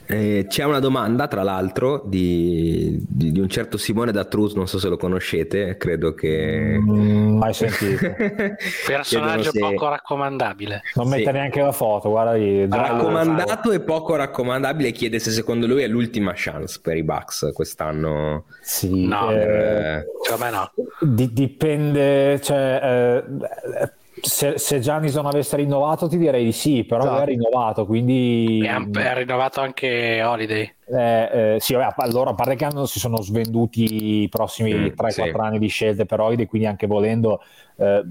Eh, 0.05 0.45
c'è 0.49 0.65
una 0.65 0.81
domanda, 0.81 1.27
tra 1.27 1.43
l'altro, 1.43 2.03
di, 2.05 3.03
di- 3.09 3.33
di 3.33 3.41
un 3.41 3.49
certo 3.49 3.79
Simone 3.79 4.13
da 4.13 4.25
Trus, 4.25 4.53
non 4.55 4.67
so 4.67 4.79
se 4.79 4.89
lo 4.89 4.97
conoscete, 4.99 5.77
credo 5.79 6.13
che... 6.13 6.77
Mm, 6.79 7.39
mai 7.39 7.55
sentito. 7.55 8.13
Personaggio 8.87 9.53
se- 9.53 9.59
poco 9.61 9.89
raccomandabile. 9.89 10.83
Non 10.97 11.07
Sì. 11.07 11.17
mette 11.17 11.33
neanche 11.33 11.63
la 11.63 11.73
foto, 11.73 12.11
guarda 12.11 12.33
lì. 12.33 12.69
Raccomandato 12.69 13.71
e 13.73 13.81
poco 13.81 14.15
raccomandabile, 14.17 14.91
chiede 14.91 15.19
se 15.19 15.31
secondo 15.31 15.67
lui 15.67 15.83
è 15.83 15.87
l'ultima 15.87 16.33
chance 16.35 16.79
per 16.83 16.97
i 16.97 17.05
Bucks 17.05 17.51
quest'anno. 17.55 18.45
Sì, 18.61 19.07
No, 19.07 19.31
eh, 19.31 20.05
secondo 20.25 20.45
me 20.45 20.51
no. 20.51 20.71
di- 21.01 21.33
dipende, 21.33 22.39
cioè, 22.43 23.23
eh, 23.23 23.93
se, 24.23 24.59
se 24.59 24.79
Giannis 24.81 25.15
non 25.17 25.27
avesse 25.27 25.57
rinnovato 25.57 26.07
ti 26.09 26.17
direi 26.17 26.45
di 26.45 26.53
sì, 26.53 26.85
però 26.85 27.03
lui 27.03 27.11
ha 27.11 27.17
Esatto. 27.17 27.31
rinnovato, 27.31 27.87
quindi... 27.87 28.61
E 28.65 28.69
ha, 28.69 28.77
ha 28.77 29.13
rinnovato 29.15 29.61
anche 29.61 30.23
Holiday. 30.23 30.75
Eh, 30.85 31.55
eh, 31.55 31.61
sì, 31.61 31.75
vabbè, 31.75 31.95
allora 31.97 32.31
a 32.31 32.35
parte 32.35 32.55
che 32.55 32.65
hanno, 32.65 32.87
si 32.87 32.99
sono 32.99 33.21
svenduti 33.21 34.23
i 34.23 34.29
prossimi 34.29 34.73
Mm, 34.75 34.87
3-4 34.95 35.11
sì. 35.11 35.31
anni 35.41 35.59
di 35.59 35.69
scelte 35.69 36.07
per 36.07 36.21
Oide, 36.21 36.47
quindi 36.47 36.67
anche 36.69 36.87
volendo 36.87 37.41
eh, 37.77 38.03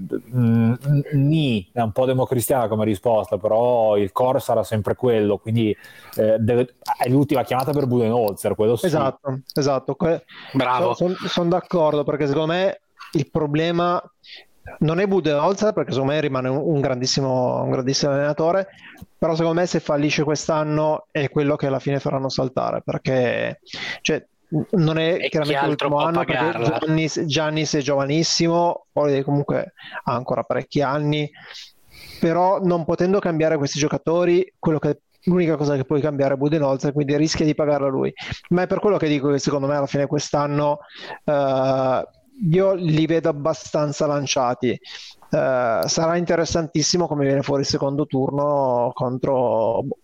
ni 1.12 1.68
è 1.72 1.80
un 1.80 1.92
po' 1.92 2.04
democristiana 2.04 2.68
come 2.68 2.84
risposta, 2.84 3.38
però 3.38 3.96
il 3.96 4.12
core 4.12 4.40
sarà 4.40 4.62
sempre 4.64 4.94
quello, 4.94 5.38
quindi 5.38 5.74
eh, 6.16 6.36
deve- 6.38 6.74
è 6.98 7.08
l'ultima 7.08 7.42
chiamata 7.44 7.72
per 7.72 7.86
Budenholzer, 7.86 8.54
quello 8.54 8.76
sì. 8.76 8.86
Esatto, 8.86 9.40
esatto. 9.54 9.94
Que- 9.94 10.24
Bravo. 10.52 10.94
Sono 10.94 11.48
d'accordo 11.48 12.04
perché 12.04 12.26
secondo 12.26 12.52
me 12.52 12.80
il 13.12 13.30
problema 13.30 14.02
non 14.78 15.00
è 15.00 15.06
Budenholzer 15.06 15.72
perché 15.72 15.92
secondo 15.92 16.12
me 16.12 16.20
rimane 16.20 16.48
un, 16.48 16.80
grandissimo, 16.80 17.62
un 17.62 17.70
grandissimo 17.70 18.12
allenatore, 18.12 18.68
però 19.16 19.34
secondo 19.34 19.60
me 19.60 19.66
se 19.66 19.80
fallisce 19.80 20.24
quest'anno 20.24 21.06
è 21.10 21.30
quello 21.30 21.56
che 21.56 21.66
alla 21.66 21.78
fine 21.78 21.98
faranno 21.98 22.28
saltare 22.28 22.82
perché 22.82 23.60
cioè, 24.00 24.24
non 24.70 24.98
è 24.98 25.14
E 25.14 25.18
chi 25.22 25.28
chiaramente 25.30 25.66
l'ultimo 25.66 25.96
anno 25.98 26.24
perché? 26.24 26.78
Giannis, 26.78 27.20
Giannis 27.24 27.74
è 27.74 27.80
giovanissimo, 27.80 28.86
Holiday 28.92 29.22
comunque 29.22 29.72
ha 30.04 30.14
ancora 30.14 30.42
parecchi 30.42 30.82
anni, 30.82 31.30
però 32.20 32.60
non 32.62 32.84
potendo 32.84 33.18
cambiare 33.18 33.56
questi 33.56 33.78
giocatori, 33.78 34.52
quello 34.58 34.78
che 34.78 35.00
L'unica 35.26 35.54
cosa 35.54 35.76
che 35.76 35.84
puoi 35.84 36.00
cambiare 36.00 36.34
è 36.34 36.36
Budenholzer, 36.36 36.92
quindi 36.92 37.16
rischia 37.16 37.44
di 37.44 37.54
pagarla 37.54 37.86
lui. 37.86 38.12
Ma 38.48 38.62
è 38.62 38.66
per 38.66 38.80
quello 38.80 38.96
che 38.96 39.06
dico 39.06 39.30
che 39.30 39.38
secondo 39.38 39.68
me 39.68 39.76
alla 39.76 39.86
fine 39.86 40.06
quest'anno 40.08 40.78
eh, 41.24 42.06
io 42.50 42.72
li 42.74 43.06
vedo 43.06 43.28
abbastanza 43.28 44.06
lanciati. 44.06 44.70
Eh, 44.70 44.78
sarà 45.86 46.16
interessantissimo 46.16 47.06
come 47.06 47.24
viene 47.24 47.42
fuori 47.42 47.62
il 47.62 47.68
secondo 47.68 48.06
turno 48.06 48.90
contro 48.94 49.82
boh, 49.82 49.98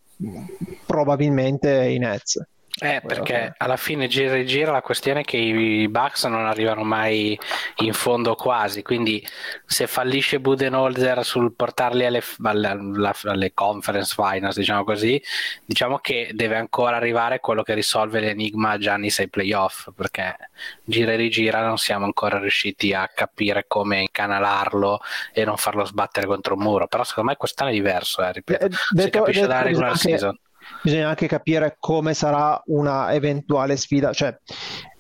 probabilmente 0.87 1.89
i 1.89 1.99
Nets. 1.99 2.41
Eh, 2.81 3.01
perché 3.05 3.55
alla 3.57 3.77
fine 3.77 4.07
gira 4.09 4.35
e 4.35 4.45
gira 4.45 4.71
la 4.71 4.83
questione 4.83 5.21
è 5.21 5.25
che 5.25 5.37
i 5.37 5.89
Bucks 5.89 6.25
non 6.25 6.47
arrivano 6.47 6.85
mai 6.85 7.39
in 7.77 7.93
fondo 7.93 8.35
quasi, 8.35 8.83
quindi 8.83 9.27
se 9.67 9.87
fallisce 9.87 10.41
Budenholzer 10.41 11.25
sul 11.25 11.53
portarli 11.55 12.05
alle, 12.07 12.23
alle- 12.43 13.13
alle 13.25 13.53
conference 13.55 14.15
finals, 14.17 14.57
diciamo 14.57 14.85
così, 14.85 15.21
diciamo 15.65 15.99
che 15.99 16.31
deve 16.35 16.57
ancora 16.57 16.97
arrivare 16.97 17.41
quello 17.41 17.63
che 17.63 17.75
risolve 17.75 18.21
l'enigma 18.21 18.79
Giannis 18.79 19.19
ai 19.21 19.29
playoff, 19.29 19.89
perché 19.95 20.37
gira 20.85 21.13
e 21.13 21.17
rigira 21.17 21.67
non 21.67 21.79
siamo 21.79 22.05
ancora 22.05 22.39
riusciti 22.39 22.93
a 22.95 23.11
capire 23.13 23.65
come 23.67 24.01
incanalarlo 24.03 25.01
e 25.33 25.45
non 25.45 25.57
farlo 25.57 25.85
sbattere 25.85 26.27
contro 26.27 26.55
un 26.55 26.63
muro, 26.63 26.87
però 26.87 27.03
secondo 27.05 27.31
me 27.31 27.37
quest'anno 27.37 27.71
è 27.71 27.75
diverso, 27.75 28.23
eh, 28.23 28.33
ripeto, 28.33 28.67
Eh, 28.67 28.71
si 28.71 28.95
detto- 28.95 29.19
capisce 29.19 29.41
detto 29.41 29.53
dalla 29.53 29.63
regular 29.65 29.91
anche- 29.91 29.99
season. 30.01 30.39
Bisogna 30.83 31.09
anche 31.09 31.27
capire 31.27 31.77
come 31.79 32.15
sarà 32.15 32.61
una 32.67 33.13
eventuale 33.13 33.77
sfida, 33.77 34.13
cioè 34.13 34.37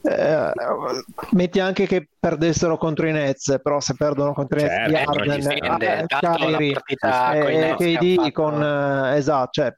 eh, 0.08 0.52
metti 1.32 1.60
anche 1.60 1.86
che 1.86 2.08
perdessero 2.18 2.76
contro 2.76 3.06
i 3.06 3.12
Nets, 3.12 3.60
però 3.62 3.80
se 3.80 3.94
perdono 3.96 4.32
contro 4.32 4.58
i 4.58 4.62
Nets 4.62 4.74
Certo, 4.74 5.22
eh, 5.22 6.06
Kyrie, 6.08 6.72
partita 6.72 7.32
eh, 7.34 7.56
Nets 7.56 7.76
che 7.76 7.96
KD 7.96 8.32
con 8.32 8.62
eh, 8.62 9.16
esatto, 9.16 9.50
cioè 9.52 9.72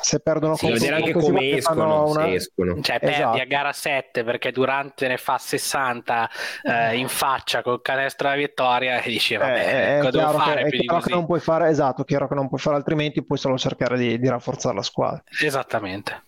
se 0.00 0.20
perdono 0.20 0.54
Sì, 0.56 0.66
contro 0.66 0.80
vedere 0.80 0.96
anche 1.02 1.12
come 1.12 1.48
escono, 1.50 2.08
una- 2.08 2.22
se 2.24 2.34
escono. 2.34 2.80
Cioè, 2.80 2.98
perdi 2.98 3.14
Esatto. 3.14 3.40
a 3.40 3.44
gara 3.44 3.72
7 3.72 4.24
perché 4.24 4.52
Durante 4.52 5.06
ne 5.08 5.16
fa 5.16 5.38
60 5.38 6.30
eh, 6.62 6.96
in 6.96 7.08
faccia 7.08 7.62
col 7.62 7.82
canestro 7.82 8.28
della 8.28 8.40
vittoria 8.40 9.00
e 9.00 9.08
dici, 9.10 9.36
vabbè, 9.36 9.96
Eh, 9.98 9.98
cosa 9.98 10.10
devo 10.10 10.22
chiaro, 10.24 10.38
fare 10.38 10.60
che, 10.62 10.66
è 10.66 10.68
più 10.70 10.78
di 10.80 10.86
così? 10.86 11.10
non 11.10 11.26
puoi 11.26 11.40
fare, 11.40 11.68
esatto, 11.68 12.04
chiaro 12.04 12.28
che 12.28 12.34
non 12.34 12.48
puoi 12.48 12.60
fare 12.60 12.76
altrimenti, 12.76 13.24
puoi 13.24 13.38
solo 13.38 13.56
cercare 13.58 13.96
di, 13.96 14.18
di 14.18 14.28
rafforzare 14.28 14.74
la 14.74 14.82
squadra. 14.82 15.22
Esattamente. 15.42 16.22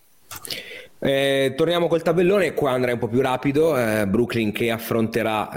Eh, 1.00 1.54
torniamo 1.56 1.86
col 1.86 2.02
tabellone, 2.02 2.54
qua 2.54 2.72
andrà 2.72 2.92
un 2.92 2.98
po' 2.98 3.06
più 3.06 3.20
rapido. 3.20 3.78
eh, 3.78 4.06
Brooklyn 4.06 4.50
che 4.52 4.70
affronterà 4.70 5.50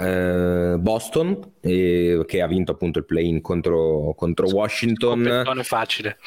eh, 0.74 0.78
Boston, 0.78 1.38
eh, 1.62 2.22
che 2.26 2.40
ha 2.42 2.46
vinto 2.46 2.72
appunto 2.72 2.98
il 2.98 3.04
play-in 3.04 3.40
contro, 3.40 4.12
contro 4.16 4.48
Washington. 4.48 5.20
Non 5.20 5.60
è 5.60 5.62
facile. 5.62 6.18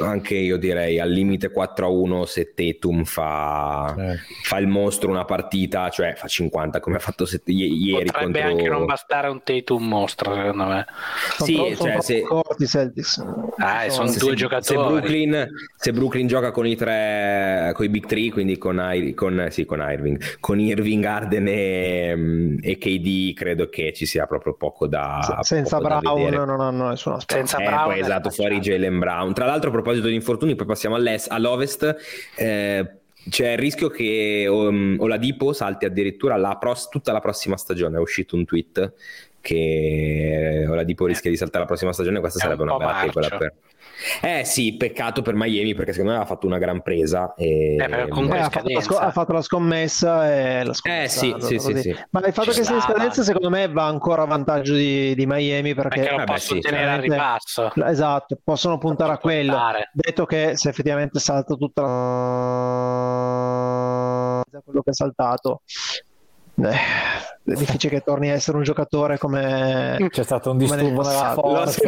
Anche 0.00 0.34
io 0.36 0.56
direi 0.56 0.98
al 1.00 1.10
limite 1.10 1.50
4-1 1.52 2.22
se 2.24 2.54
Tatum 2.54 3.04
fa, 3.04 3.94
Eh. 3.98 4.16
fa 4.44 4.58
il 4.58 4.66
mostro 4.68 5.10
una 5.10 5.24
partita, 5.24 5.88
cioè 5.90 6.14
fa 6.14 6.26
50 6.28 6.80
come 6.80 6.96
ha 6.96 7.00
fatto 7.00 7.26
set- 7.26 7.48
i- 7.48 7.54
ieri 7.86 8.04
Potrebbe 8.06 8.40
contro... 8.40 8.56
anche 8.56 8.68
non 8.68 8.84
bastare 8.86 9.28
un 9.28 9.42
Tatum 9.42 9.84
mostro, 9.86 10.34
secondo 10.34 10.64
me. 10.64 10.86
Sono 11.36 11.46
Sì, 11.48 11.54
troppo- 11.54 11.74
sono 11.74 11.92
cioè, 11.92 12.00
se- 12.02 12.20
corti 12.22 12.62
i 12.62 12.66
Celtics. 12.66 13.24
Ah, 13.58 13.88
sono 13.90 14.08
se, 14.08 14.18
due 14.18 14.30
se- 14.30 14.36
giocatori. 14.36 14.62
se 14.64 14.74
Brooklyn, 14.86 15.48
se 15.76 15.92
Brooklyn 15.92 16.26
gioca 16.26 16.50
con 16.52 16.66
i 16.66 16.76
tre 16.76 17.72
con 17.74 17.84
i 17.84 17.88
big 17.88 18.06
three 18.06 18.30
quindi 18.30 18.58
con, 18.58 18.76
Ir- 18.92 19.14
con, 19.14 19.48
sì, 19.50 19.64
con 19.64 19.80
Irving 19.80 20.20
con 20.40 20.60
Irving, 20.60 21.04
Arden 21.04 21.46
e, 21.48 22.14
mm, 22.16 22.58
e 22.62 22.78
KD 22.78 23.32
credo 23.34 23.68
che 23.68 23.92
ci 23.92 24.06
sia 24.06 24.26
proprio 24.26 24.54
poco 24.54 24.83
da 24.86 25.20
Se- 25.22 25.36
senza 25.54 25.76
poco 25.78 25.88
da 25.88 25.98
Brown 26.00 26.24
vedere. 26.24 26.44
non 26.44 26.60
hanno 26.60 26.88
nessuna 26.88 27.20
speranza. 27.20 27.56
Senza 27.56 27.64
Eh, 27.70 27.74
Brown 27.74 27.88
poi 27.88 27.98
è 27.98 28.02
esatto, 28.02 28.30
fuori 28.30 28.58
Jalen 28.60 28.98
Brown. 28.98 29.32
Tra 29.34 29.46
l'altro, 29.46 29.68
a 29.68 29.72
proposito 29.72 30.06
di 30.08 30.14
infortuni, 30.14 30.54
poi 30.54 30.66
passiamo 30.66 30.94
all'est, 30.96 31.30
all'ovest. 31.30 31.96
eh, 32.36 32.90
c'è 33.28 33.52
il 33.52 33.58
rischio 33.58 33.88
che 33.88 34.46
um, 34.48 34.96
Oladipo 34.98 35.54
salti 35.54 35.86
addirittura 35.86 36.36
la 36.36 36.56
pros- 36.56 36.88
tutta 36.88 37.10
la 37.12 37.20
prossima 37.20 37.56
stagione. 37.56 37.96
È 37.96 38.00
uscito 38.00 38.36
un 38.36 38.44
tweet 38.44 38.92
che 39.40 40.66
Oladipo 40.68 41.06
rischia 41.06 41.30
di 41.30 41.36
saltare 41.36 41.60
la 41.60 41.66
prossima 41.66 41.92
stagione. 41.92 42.20
Questa 42.20 42.38
È 42.38 42.42
sarebbe 42.42 42.62
un 42.62 42.70
una 42.70 42.78
bella 42.78 43.12
per. 43.12 43.54
Eh 44.20 44.44
sì, 44.44 44.76
peccato 44.76 45.22
per 45.22 45.34
Miami 45.34 45.74
perché 45.74 45.92
secondo 45.92 46.12
me 46.12 46.18
aveva 46.18 46.32
fatto 46.34 46.46
una 46.46 46.58
gran 46.58 46.82
presa. 46.82 47.34
E... 47.34 47.76
Eh, 47.76 48.08
comunque 48.08 48.38
Eh, 48.38 48.40
ha, 48.40 48.50
fatto 48.50 48.80
sco- 48.80 48.98
ha 48.98 49.10
fatto 49.10 49.32
la 49.32 49.42
scommessa 49.42 50.32
e 50.32 50.64
la 50.64 50.72
scommessa 50.72 51.26
Eh, 51.26 51.34
sì, 51.34 51.34
sì, 51.38 51.58
sì, 51.58 51.76
sì. 51.80 51.96
Ma 52.10 52.20
il 52.26 52.32
fatto 52.32 52.52
Ci 52.52 52.60
che 52.60 52.64
sia 52.66 52.74
in 52.76 52.80
scadenza 52.80 53.22
secondo 53.22 53.50
me 53.50 53.68
va 53.68 53.86
ancora 53.86 54.22
a 54.22 54.26
vantaggio 54.26 54.74
di, 54.74 55.14
di 55.14 55.26
Miami 55.26 55.74
perché, 55.74 56.00
Perché 56.00 56.10
lo 56.10 56.16
vabbè, 56.18 56.32
posso 56.32 56.54
sì, 56.54 56.60
tenere 56.60 56.90
al 56.90 57.00
ribasso. 57.00 57.72
esatto, 57.86 58.38
possono 58.42 58.78
puntare 58.78 59.12
a 59.12 59.18
quello. 59.18 59.52
Puntare. 59.52 59.90
Detto 59.92 60.24
che 60.26 60.52
se 60.56 60.68
effettivamente 60.68 61.18
salta 61.18 61.54
tutta 61.54 61.82
la... 61.82 61.88
quello 64.64 64.82
che 64.82 64.90
è 64.90 64.94
saltato, 64.94 65.62
eh, 66.62 66.76
è 67.44 67.52
difficile 67.54 67.94
che 67.96 68.00
torni 68.02 68.30
a 68.30 68.34
essere 68.34 68.56
un 68.56 68.62
giocatore 68.62 69.18
come... 69.18 69.96
C'è 70.10 70.22
stato 70.22 70.50
un 70.50 70.58
disturbo 70.58 71.02
nella. 71.02 71.34
L'ho 71.34 71.40
forza. 71.40 71.80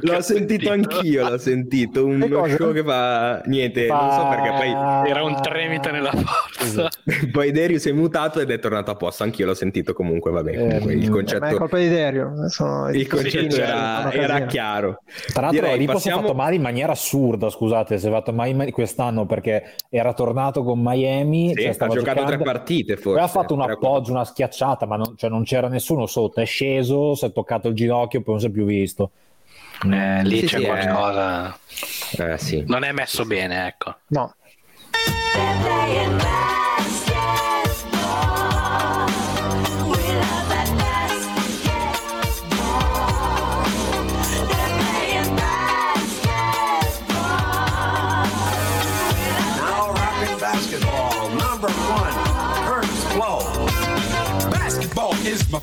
l'ho 0.00 0.16
ho 0.16 0.20
sentito 0.20 0.22
sentito. 0.22 0.70
anch'io, 0.72 1.28
l'ho 1.28 1.38
sentito. 1.38 2.04
Un 2.04 2.54
show 2.56 2.72
che 2.72 2.82
fa 2.82 3.40
niente, 3.46 3.86
non 3.86 4.10
so 4.10 4.26
perché 4.28 4.50
poi 4.50 5.10
Era 5.10 5.22
un 5.22 5.40
tremito 5.40 5.90
nella 5.90 6.10
forza. 6.10 6.88
Poi 7.30 7.52
Darius 7.52 7.86
è 7.86 7.92
mutato 7.92 8.40
ed 8.40 8.50
è 8.50 8.58
tornato 8.58 8.90
a 8.90 8.94
posto. 8.96 9.22
Anch'io 9.22 9.46
l'ho 9.46 9.54
sentito 9.54 9.92
comunque. 9.92 10.30
Vabbè, 10.30 10.56
comunque, 10.58 10.92
il 10.94 11.02
Ehm, 11.02 11.08
Ma 11.12 11.20
è 11.20 11.22
concetto, 11.22 11.56
colpa 11.56 11.76
di 11.78 11.88
Derio. 11.88 12.32
Sono 12.48 12.88
il 12.90 13.06
concetto 13.06 13.38
tifosi 13.46 13.60
era, 13.60 14.12
era 14.12 14.46
chiaro. 14.46 15.02
Tra 15.32 15.42
l'altro, 15.42 15.60
Direi, 15.60 15.74
Oladipo 15.74 15.90
si 15.92 16.08
è 16.08 16.10
passiamo- 16.10 16.20
fatto 16.22 16.34
male 16.34 16.54
in 16.56 16.62
maniera 16.62 16.92
assurda. 16.92 17.48
Scusate, 17.50 17.98
si 17.98 18.06
è 18.06 18.10
fatto 18.10 18.32
male 18.32 18.70
quest'anno 18.72 19.26
perché 19.26 19.74
era 19.88 20.12
tornato 20.12 20.62
con 20.64 20.80
Miami. 20.82 21.48
Sì, 21.54 21.62
cioè, 21.62 21.68
ha 21.68 21.72
giocato 21.72 21.94
giocando- 21.98 22.24
tre 22.24 22.38
partite, 22.38 22.96
forse. 22.96 23.10
Poi 23.18 23.20
ha 23.22 23.28
fatto 23.28 23.54
un 23.54 23.60
appoggio, 23.60 24.10
una 24.12 24.24
schiacciata, 24.24 24.70
ma 24.86 24.96
non, 24.96 25.14
cioè, 25.16 25.30
non 25.30 25.44
c'era 25.44 25.68
nessuno 25.68 26.06
sotto. 26.06 26.40
È 26.40 26.44
sceso, 26.44 27.14
si 27.14 27.24
è 27.26 27.32
toccato 27.32 27.68
il 27.68 27.74
ginocchio, 27.74 28.20
poi 28.22 28.34
non 28.34 28.40
si 28.42 28.48
è 28.48 28.50
più 28.50 28.64
visto. 28.64 29.10
Eh, 29.90 30.22
lì 30.24 30.38
Sì, 30.38 30.46
c'è 30.46 30.58
sì, 30.58 30.64
qualcosa. 30.64 31.58
Eh, 32.18 32.38
sì. 32.38 32.64
Non 32.66 32.84
è 32.84 32.92
messo 32.92 33.24
bene, 33.24 33.66
ecco. 33.66 33.96
No, 34.08 34.34